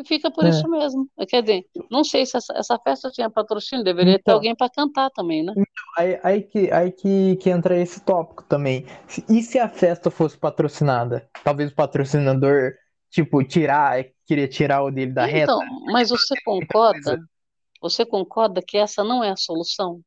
e 0.00 0.04
fica 0.06 0.30
por 0.30 0.44
É. 0.44 0.48
isso 0.48 0.68
mesmo. 0.68 1.08
Quer 1.28 1.42
dizer, 1.42 1.64
não 1.90 2.02
sei 2.02 2.24
se 2.26 2.36
essa, 2.36 2.52
essa 2.56 2.78
festa 2.78 3.10
tinha 3.10 3.30
patrocínio, 3.30 3.84
deveria 3.84 4.14
ter 4.14 4.20
Então. 4.20 4.34
alguém 4.34 4.54
para 4.54 4.70
cantar 4.70 5.10
também, 5.10 5.42
né? 5.42 5.54
Aí, 5.96 6.18
aí, 6.22 6.42
que, 6.42 6.70
aí 6.70 6.92
que, 6.92 7.36
que 7.36 7.50
entra 7.50 7.76
esse 7.78 8.00
tópico 8.00 8.44
também. 8.44 8.86
E 9.28 9.42
se 9.42 9.58
a 9.58 9.68
festa 9.68 10.10
fosse 10.10 10.38
patrocinada? 10.38 11.28
Talvez 11.44 11.70
o 11.70 11.74
patrocinador, 11.74 12.72
tipo, 13.10 13.42
tirar, 13.44 14.04
queria 14.26 14.48
tirar 14.48 14.82
o 14.82 14.90
dele 14.90 15.12
da 15.12 15.26
reta? 15.26 15.52
Então, 15.52 15.60
mas 15.86 16.10
você 16.10 16.34
concorda? 16.44 17.18
Você 17.82 18.04
concorda 18.04 18.62
que 18.62 18.76
essa 18.76 19.02
não 19.02 19.24
é 19.24 19.30
a 19.30 19.36
solução? 19.36 20.00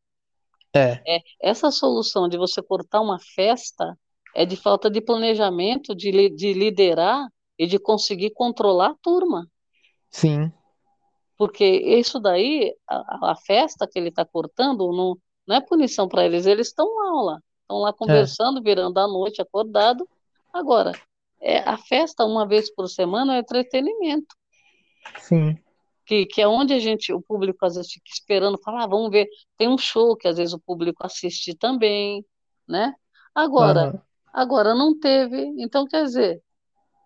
É, 0.76 1.02
É, 1.06 1.20
essa 1.42 1.70
solução 1.72 2.28
de 2.28 2.38
você 2.38 2.62
cortar 2.62 3.02
uma 3.02 3.20
festa 3.36 3.98
é 4.36 4.46
de 4.46 4.56
falta 4.56 4.90
de 4.90 5.02
planejamento, 5.02 5.96
de, 5.96 6.30
de 6.30 6.54
liderar 6.54 7.28
e 7.58 7.68
de 7.68 7.78
conseguir 7.78 8.32
controlar 8.32 8.92
a 8.92 8.96
turma. 9.02 9.48
Sim, 10.14 10.54
Porque 11.38 11.66
isso 11.66 12.20
daí, 12.20 12.76
a, 12.88 13.32
a 13.32 13.36
festa 13.36 13.88
que 13.88 14.00
ele 14.00 14.10
está 14.10 14.26
cortando, 14.26 14.92
não, 14.92 15.18
não 15.48 15.56
é 15.56 15.62
punição 15.62 16.08
para 16.08 16.26
eles, 16.26 16.46
eles 16.46 16.68
estão 16.68 16.88
lá, 16.96 17.22
lá, 17.34 17.40
estão 17.62 17.80
lá 17.80 17.94
conversando, 17.94 18.62
virando 18.62 18.98
a 19.00 19.08
noite, 19.08 19.42
acordado. 19.42 20.08
Agora, 20.54 20.92
é, 21.42 21.60
a 21.60 21.78
festa, 21.78 22.26
uma 22.26 22.48
vez 22.48 22.74
por 22.74 22.88
semana, 22.88 23.36
é 23.36 23.40
entretenimento. 23.40 24.36
sim, 25.18 25.58
que, 26.06 26.26
que 26.26 26.42
é 26.42 26.48
onde 26.48 26.74
a 26.74 26.80
gente, 26.80 27.14
o 27.14 27.22
público 27.22 27.66
às 27.66 27.76
vezes 27.76 27.92
fica 27.94 28.10
esperando, 28.12 28.58
falar, 28.62 28.84
ah, 28.84 28.88
vamos 28.88 29.10
ver, 29.12 29.28
tem 29.58 29.70
um 29.70 29.78
show 29.78 30.16
que 30.18 30.28
às 30.28 30.38
vezes 30.38 30.54
o 30.54 30.60
público 30.60 31.06
assiste 31.06 31.56
também, 31.56 32.26
né? 32.68 32.94
Agora, 33.34 33.90
aham, 33.90 34.02
agora 34.34 34.76
não 34.76 34.98
teve, 35.00 35.42
então 35.60 35.88
quer 35.88 36.04
dizer, 36.06 36.44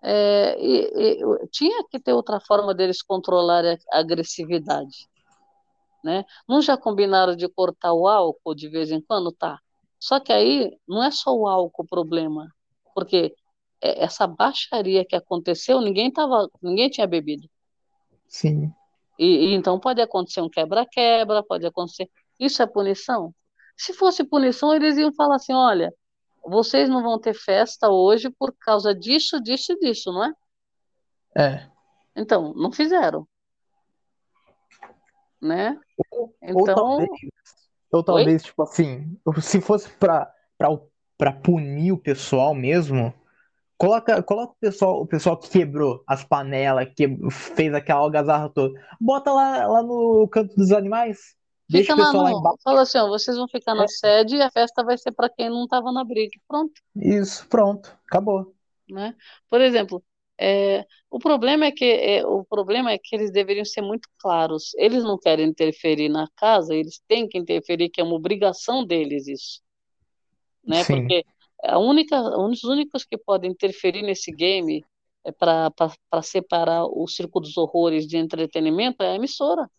é, 0.08 0.58
e- 0.60 1.22
e- 1.24 1.48
tinha 1.52 1.84
que 1.90 2.00
ter 2.00 2.14
outra 2.14 2.40
forma 2.42 2.74
deles 2.76 3.02
controlarem 3.04 3.78
a 3.92 4.00
agressividade, 4.00 5.08
né? 6.04 6.26
Não 6.48 6.62
já 6.62 6.78
combinaram 6.78 7.36
de 7.36 7.48
cortar 7.50 7.94
o 7.94 8.08
álcool 8.08 8.56
de 8.56 8.70
vez 8.70 8.92
em 8.92 9.02
quando? 9.02 9.32
Tá. 9.32 9.60
Só 10.00 10.20
que 10.20 10.32
aí 10.34 10.78
não 10.88 11.04
é 11.04 11.12
só 11.12 11.32
o 11.36 11.48
álcool 11.48 11.84
o 11.84 11.88
problema, 11.88 12.48
porque 12.96 13.36
é, 13.82 14.04
essa 14.04 14.28
baixaria 14.28 15.06
que 15.06 15.16
aconteceu, 15.16 15.82
ninguém 15.82 16.12
tava, 16.12 16.50
ninguém 16.62 16.90
tinha 16.90 17.08
bebido. 17.08 17.50
sim, 18.28 18.74
E, 19.18 19.26
e 19.52 19.54
então 19.54 19.80
pode 19.80 20.02
acontecer 20.02 20.42
um 20.42 20.50
quebra-quebra, 20.50 21.44
pode 21.44 21.66
acontecer. 21.66 22.10
Isso 22.40 22.62
é 22.62 22.68
punição? 22.68 23.34
Se 23.78 23.94
fosse 23.94 24.24
punição, 24.24 24.74
eles 24.76 24.98
iam 24.98 25.14
falar 25.14 25.36
assim: 25.36 25.54
olha, 25.54 25.94
vocês 26.48 26.90
não 26.90 27.04
vão 27.04 27.20
ter 27.20 27.34
festa 27.34 27.90
hoje 27.90 28.30
por 28.30 28.54
causa 28.58 28.96
disso, 28.96 29.42
disso 29.42 29.74
e 29.74 29.80
disso, 29.80 30.12
não 30.12 30.24
é? 30.24 30.34
é. 31.38 31.68
Então, 32.16 32.54
não 32.54 32.72
fizeram. 32.72 33.28
Né? 35.42 35.80
Ou 36.12 36.34
Então, 36.42 36.76
talvez, 36.76 37.10
ou 37.92 38.04
talvez, 38.04 38.44
tipo 38.44 38.64
assim, 38.64 39.20
se 39.42 39.62
fosse 39.62 39.90
pra, 39.90 40.32
pra, 40.58 40.70
pra 41.18 41.32
punir 41.32 41.92
o 41.92 41.98
pessoal 41.98 42.56
mesmo, 42.56 43.14
coloca, 43.78 44.24
coloca 44.24 44.54
o 44.54 44.58
pessoal, 44.60 45.02
o 45.02 45.08
pessoal 45.08 45.38
que 45.38 45.50
quebrou 45.50 46.04
as 46.08 46.24
panelas, 46.24 46.92
que 46.96 47.08
fez 47.30 47.74
aquela 47.74 48.00
algazarra 48.00 48.50
toda, 48.50 48.74
bota 49.00 49.32
lá, 49.32 49.68
lá 49.68 49.84
no 49.84 50.28
canto 50.28 50.56
dos 50.56 50.72
animais, 50.72 51.37
deixa 51.70 51.94
fica 51.94 51.96
o 51.96 51.98
lá 51.98 52.06
pessoal 52.06 52.24
lá 52.24 52.32
no. 52.32 52.40
embaixo. 52.40 52.60
Fala 52.64 52.82
assim: 52.82 52.98
ó, 53.00 53.08
vocês 53.08 53.38
vão 53.38 53.48
ficar 53.48 53.76
na 53.76 53.86
É. 53.86 53.88
sede 53.88 54.36
e 54.38 54.42
a 54.42 54.52
festa 54.52 54.84
vai 54.84 54.98
ser 54.98 55.12
para 55.12 55.30
quem 55.30 55.50
não 55.50 55.64
estava 55.66 55.92
na 55.92 56.04
briga. 56.04 56.40
Pronto. 56.48 56.82
Isso, 56.96 57.48
pronto, 57.48 57.98
acabou. 58.06 58.54
né? 58.90 59.16
Por 59.50 59.62
exemplo, 59.62 60.04
é, 60.40 60.86
o 61.10 61.20
problema 61.20 61.66
é 61.66 61.72
que 61.72 61.86
é, 61.86 62.26
o 62.26 62.46
problema 62.46 62.92
é 62.92 62.98
que 62.98 63.16
eles 63.16 63.32
deveriam 63.32 63.66
ser 63.66 63.82
muito 63.82 64.10
claros. 64.20 64.74
Eles 64.76 65.04
não 65.04 65.18
querem 65.18 65.48
interferir 65.48 66.10
na 66.10 66.28
casa, 66.36 66.74
eles 66.76 67.02
têm 67.08 67.28
que 67.28 67.38
interferir, 67.38 67.90
que 67.90 68.02
é 68.02 68.04
uma 68.04 68.16
obrigação 68.16 68.86
deles 68.86 69.28
isso, 69.28 69.62
né? 70.64 70.84
Sim. 70.84 71.02
Porque 71.02 71.26
a 71.64 71.80
única, 71.80 72.20
os 72.40 72.64
únicos 72.64 73.04
que 73.04 73.18
podem 73.18 73.52
interferir 73.52 74.02
nesse 74.04 74.32
game 74.32 74.86
é 75.26 75.32
para 75.32 75.72
separar 76.24 76.86
o 76.86 77.08
circo 77.08 77.40
dos 77.40 77.58
horrores 77.58 78.08
de 78.08 78.18
entretenimento 78.18 79.04
é 79.04 79.12
a 79.12 79.16
emissora. 79.16 79.70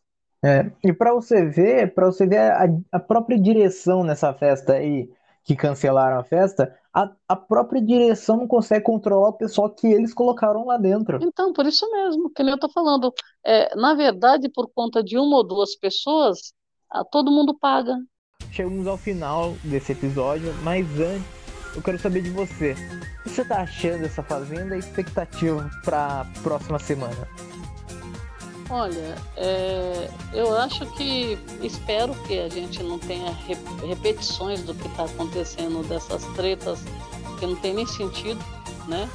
É, 0.44 0.70
e 0.84 0.92
pra 0.92 1.12
você 1.12 1.44
ver, 1.44 1.94
para 1.94 2.06
você 2.06 2.26
ver 2.26 2.38
a, 2.38 2.66
a 2.92 3.00
própria 3.00 3.38
direção 3.38 4.04
nessa 4.04 4.32
festa 4.32 4.74
aí, 4.74 5.10
que 5.44 5.56
cancelaram 5.56 6.18
a 6.18 6.24
festa, 6.24 6.76
a, 6.92 7.10
a 7.26 7.34
própria 7.34 7.80
direção 7.80 8.36
não 8.36 8.46
consegue 8.46 8.84
controlar 8.84 9.30
o 9.30 9.38
pessoal 9.38 9.70
que 9.70 9.86
eles 9.86 10.12
colocaram 10.12 10.66
lá 10.66 10.76
dentro. 10.76 11.18
Então, 11.22 11.52
por 11.52 11.66
isso 11.66 11.90
mesmo, 11.90 12.30
que 12.30 12.42
eu 12.42 12.54
estou 12.54 12.70
falando, 12.70 13.12
é, 13.44 13.74
na 13.74 13.94
verdade, 13.94 14.48
por 14.48 14.70
conta 14.74 15.02
de 15.02 15.16
uma 15.16 15.38
ou 15.38 15.46
duas 15.46 15.74
pessoas, 15.74 16.52
ah, 16.90 17.04
todo 17.04 17.30
mundo 17.30 17.58
paga. 17.58 17.96
Chegamos 18.52 18.86
ao 18.86 18.98
final 18.98 19.54
desse 19.64 19.92
episódio, 19.92 20.52
mas 20.62 20.86
antes 21.00 21.38
eu 21.74 21.82
quero 21.82 21.98
saber 21.98 22.22
de 22.22 22.30
você. 22.30 22.74
O 23.20 23.22
que 23.24 23.30
você 23.30 23.44
tá 23.44 23.62
achando 23.62 24.02
dessa 24.02 24.22
fazenda 24.22 24.76
e 24.76 24.78
expectativa 24.78 25.68
pra 25.84 26.26
próxima 26.42 26.78
semana? 26.78 27.26
Olha, 28.70 29.16
é, 29.36 30.10
eu 30.34 30.56
acho 30.58 30.84
que 30.92 31.38
espero 31.62 32.14
que 32.26 32.38
a 32.38 32.48
gente 32.48 32.82
não 32.82 32.98
tenha 32.98 33.30
re- 33.46 33.56
repetições 33.86 34.62
do 34.62 34.74
que 34.74 34.86
está 34.88 35.04
acontecendo 35.04 35.86
dessas 35.88 36.22
tretas 36.36 36.80
que 37.38 37.46
não 37.46 37.56
tem 37.56 37.72
nem 37.72 37.86
sentido, 37.86 38.38
né? 38.86 39.08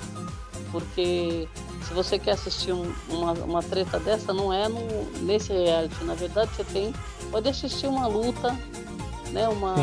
Porque 0.72 1.48
se 1.88 1.94
você 1.94 2.18
quer 2.18 2.32
assistir 2.32 2.74
um- 2.74 2.92
uma, 3.10 3.34
uma 3.34 3.62
treta 3.62 4.00
dessa, 4.00 4.34
não 4.34 4.52
é 4.52 4.68
no, 4.68 4.80
nesse 5.22 5.54
reality. 5.54 6.04
Na 6.04 6.16
verdade, 6.16 6.50
você 6.56 6.64
tem 6.64 6.94
pode 7.30 7.48
assistir 7.48 7.86
uma 7.88 8.08
luta, 8.08 8.58
né? 9.32 9.48
Uma 9.50 9.76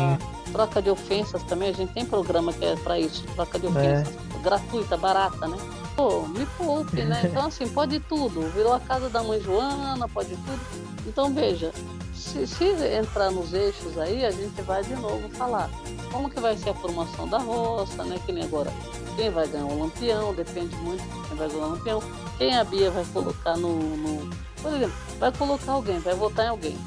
troca 0.51 0.81
de 0.81 0.89
ofensas 0.89 1.41
também. 1.43 1.69
A 1.69 1.73
gente 1.73 1.93
tem 1.93 2.05
programa 2.05 2.51
que 2.51 2.65
é 2.65 2.75
para 2.75 2.99
isso, 2.99 3.23
troca 3.35 3.57
de 3.57 3.67
ofensas 3.67 4.13
gratuita, 4.43 4.97
barata, 4.97 5.47
né? 5.47 5.57
Pô, 5.95 6.21
me 6.27 6.45
poupe, 6.57 7.03
né? 7.03 7.21
Então, 7.29 7.47
assim, 7.47 7.67
pode 7.67 7.99
tudo. 7.99 8.41
Virou 8.51 8.73
a 8.73 8.79
casa 8.79 9.09
da 9.09 9.23
mãe 9.23 9.39
Joana, 9.39 10.07
pode 10.07 10.29
tudo. 10.29 10.59
Então, 11.05 11.33
veja, 11.33 11.71
se, 12.13 12.45
se 12.45 12.65
entrar 12.95 13.31
nos 13.31 13.53
eixos 13.53 13.97
aí, 13.97 14.25
a 14.25 14.31
gente 14.31 14.61
vai 14.61 14.83
de 14.83 14.95
novo 14.95 15.29
falar 15.29 15.69
como 16.11 16.29
que 16.29 16.39
vai 16.39 16.55
ser 16.55 16.69
a 16.69 16.73
formação 16.73 17.27
da 17.27 17.37
roça, 17.37 18.03
né? 18.03 18.19
Que 18.25 18.31
nem 18.31 18.43
agora. 18.43 18.71
Quem 19.15 19.29
vai 19.29 19.47
ganhar 19.47 19.65
o 19.65 19.79
lampião, 19.79 20.33
depende 20.33 20.75
muito 20.77 21.03
de 21.03 21.27
quem 21.27 21.37
vai 21.37 21.49
ganhar 21.49 21.65
o 21.65 21.69
lampião. 21.71 22.03
Quem 22.37 22.55
a 22.55 22.63
Bia 22.63 22.89
vai 22.91 23.05
colocar 23.05 23.57
no, 23.57 23.77
no. 23.97 24.29
Por 24.61 24.73
exemplo, 24.73 24.93
vai 25.19 25.31
colocar 25.31 25.71
alguém, 25.71 25.99
vai 25.99 26.13
votar 26.13 26.45
em 26.45 26.49
alguém. 26.49 26.77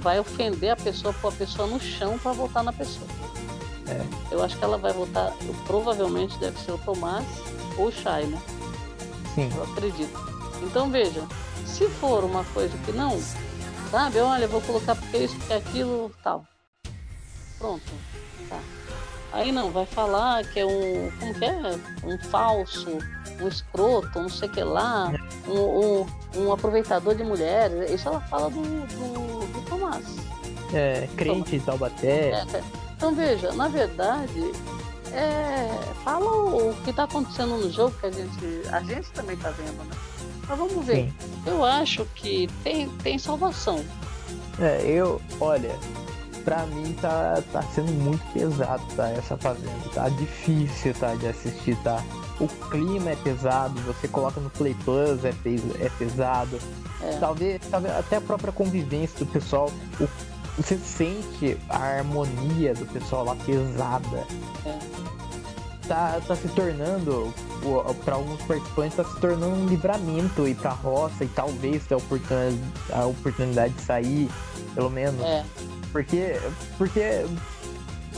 Vai 0.00 0.18
ofender 0.18 0.70
a 0.70 0.76
pessoa, 0.76 1.14
pôr 1.14 1.28
a 1.28 1.36
pessoa 1.36 1.68
no 1.68 1.78
chão 1.78 2.18
para 2.18 2.32
votar 2.32 2.64
na 2.64 2.72
pessoa. 2.72 3.06
É. 3.86 4.34
Eu 4.34 4.42
acho 4.42 4.56
que 4.56 4.64
ela 4.64 4.78
vai 4.78 4.92
votar, 4.92 5.32
provavelmente 5.66 6.38
deve 6.38 6.58
ser 6.58 6.72
o 6.72 6.78
Tomás 6.78 7.26
ou 7.76 7.90
Chay, 7.90 8.26
né? 8.26 8.40
Sim. 9.34 9.50
Eu 9.54 9.64
acredito. 9.64 10.32
Então 10.62 10.90
veja, 10.90 11.22
se 11.66 11.88
for 11.88 12.24
uma 12.24 12.44
coisa 12.44 12.76
que 12.84 12.92
não, 12.92 13.20
sabe, 13.90 14.18
olha, 14.18 14.46
vou 14.46 14.60
colocar 14.60 14.94
porque 14.94 15.18
isso, 15.18 15.36
porque 15.36 15.52
aquilo, 15.54 16.12
tal. 16.22 16.44
Pronto. 17.58 17.92
Tá. 18.48 18.58
Aí 19.32 19.50
não, 19.50 19.70
vai 19.70 19.86
falar 19.86 20.44
que 20.44 20.60
é 20.60 20.66
um. 20.66 21.10
Como 21.18 21.34
que 21.34 21.44
é? 21.44 21.56
Um 22.04 22.18
falso, 22.18 22.98
um 23.40 23.48
escroto, 23.48 24.18
um 24.18 24.22
não 24.22 24.28
sei 24.28 24.48
o 24.48 24.52
que 24.52 24.62
lá, 24.62 25.10
um, 25.48 25.58
um, 25.58 26.06
um 26.36 26.52
aproveitador 26.52 27.14
de 27.14 27.24
mulheres. 27.24 27.90
Isso 27.90 28.08
ela 28.08 28.20
fala 28.20 28.50
do, 28.50 28.60
do, 28.60 29.46
do 29.46 29.68
Tomás. 29.68 30.04
É, 30.74 31.08
crente 31.16 31.56
em 31.56 31.60
Taubaté. 31.60 32.30
É, 32.30 32.44
é. 32.56 32.62
então 32.96 33.14
veja, 33.14 33.52
na 33.52 33.68
verdade, 33.68 34.52
é, 35.12 35.94
fala 36.04 36.30
o 36.30 36.74
que 36.82 36.90
está 36.90 37.04
acontecendo 37.04 37.56
no 37.58 37.70
jogo 37.70 37.94
que 38.00 38.06
a 38.06 38.10
gente, 38.10 38.62
a 38.70 38.80
gente 38.80 39.10
também 39.12 39.36
está 39.36 39.50
vendo, 39.50 39.84
né? 39.84 39.96
Mas 40.48 40.58
vamos 40.58 40.84
ver. 40.84 41.08
Sim. 41.08 41.14
Eu 41.46 41.64
acho 41.64 42.04
que 42.14 42.48
tem, 42.64 42.88
tem 42.98 43.18
salvação. 43.18 43.84
É, 44.58 44.82
eu, 44.84 45.20
olha, 45.40 45.74
pra 46.44 46.66
mim 46.66 46.92
tá, 46.94 47.42
tá 47.52 47.62
sendo 47.62 47.92
muito 47.92 48.22
pesado, 48.32 48.82
tá? 48.96 49.08
Essa 49.10 49.36
fazenda. 49.36 49.88
Tá 49.94 50.08
difícil, 50.08 50.94
tá? 50.94 51.14
De 51.14 51.28
assistir, 51.28 51.76
tá? 51.82 52.02
O 52.40 52.48
clima 52.48 53.10
é 53.10 53.16
pesado, 53.16 53.80
você 53.82 54.08
coloca 54.08 54.40
no 54.40 54.50
Play 54.50 54.74
Plus, 54.84 55.24
é, 55.24 55.32
pes 55.42 55.62
é 55.80 55.88
pesado. 55.98 56.58
É. 57.00 57.18
Talvez, 57.18 57.60
talvez 57.70 57.94
até 57.94 58.16
a 58.16 58.20
própria 58.20 58.52
convivência 58.52 59.18
do 59.18 59.26
pessoal. 59.26 59.70
O, 60.00 60.08
você 60.56 60.76
sente 60.78 61.58
a 61.68 61.78
harmonia 61.78 62.74
do 62.74 62.84
pessoal 62.86 63.24
lá 63.24 63.36
pesada. 63.36 64.26
É. 64.66 64.78
Tá, 65.88 66.20
tá 66.26 66.36
se 66.36 66.48
tornando, 66.48 67.34
para 68.04 68.14
alguns 68.14 68.40
participantes, 68.42 68.96
tá 68.96 69.04
se 69.04 69.18
tornando 69.20 69.54
um 69.56 69.66
livramento 69.66 70.46
ir 70.46 70.54
pra 70.54 70.70
roça 70.70 71.24
e 71.24 71.28
talvez 71.28 71.84
ter 71.84 71.94
a 71.94 71.96
oportunidade, 71.96 72.60
a 72.92 73.04
oportunidade 73.06 73.74
de 73.74 73.82
sair, 73.82 74.30
pelo 74.74 74.88
menos. 74.88 75.20
É, 75.20 75.44
Porque, 75.90 76.40
porque, 76.78 77.26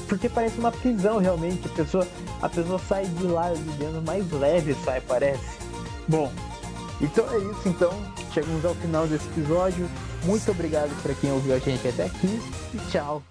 porque 0.08 0.28
parece 0.28 0.58
uma 0.58 0.70
prisão 0.70 1.18
realmente. 1.18 1.66
A 1.66 1.70
pessoa, 1.70 2.06
a 2.42 2.48
pessoa 2.48 2.78
sai 2.86 3.06
de 3.06 3.24
lá 3.24 3.52
de 3.52 3.62
dentro 3.78 4.02
mais 4.02 4.30
leve, 4.30 4.76
sai, 4.84 5.00
parece. 5.00 5.58
Bom, 6.06 6.30
então 7.00 7.24
é 7.32 7.38
isso. 7.38 7.68
Então, 7.68 7.90
chegamos 8.34 8.64
ao 8.64 8.74
final 8.74 9.06
desse 9.06 9.26
episódio. 9.28 9.88
Muito 10.24 10.50
obrigado 10.50 10.90
para 11.02 11.14
quem 11.14 11.30
ouviu 11.30 11.54
a 11.54 11.58
gente 11.58 11.86
até 11.86 12.06
aqui 12.06 12.40
e 12.74 12.78
tchau. 12.90 13.22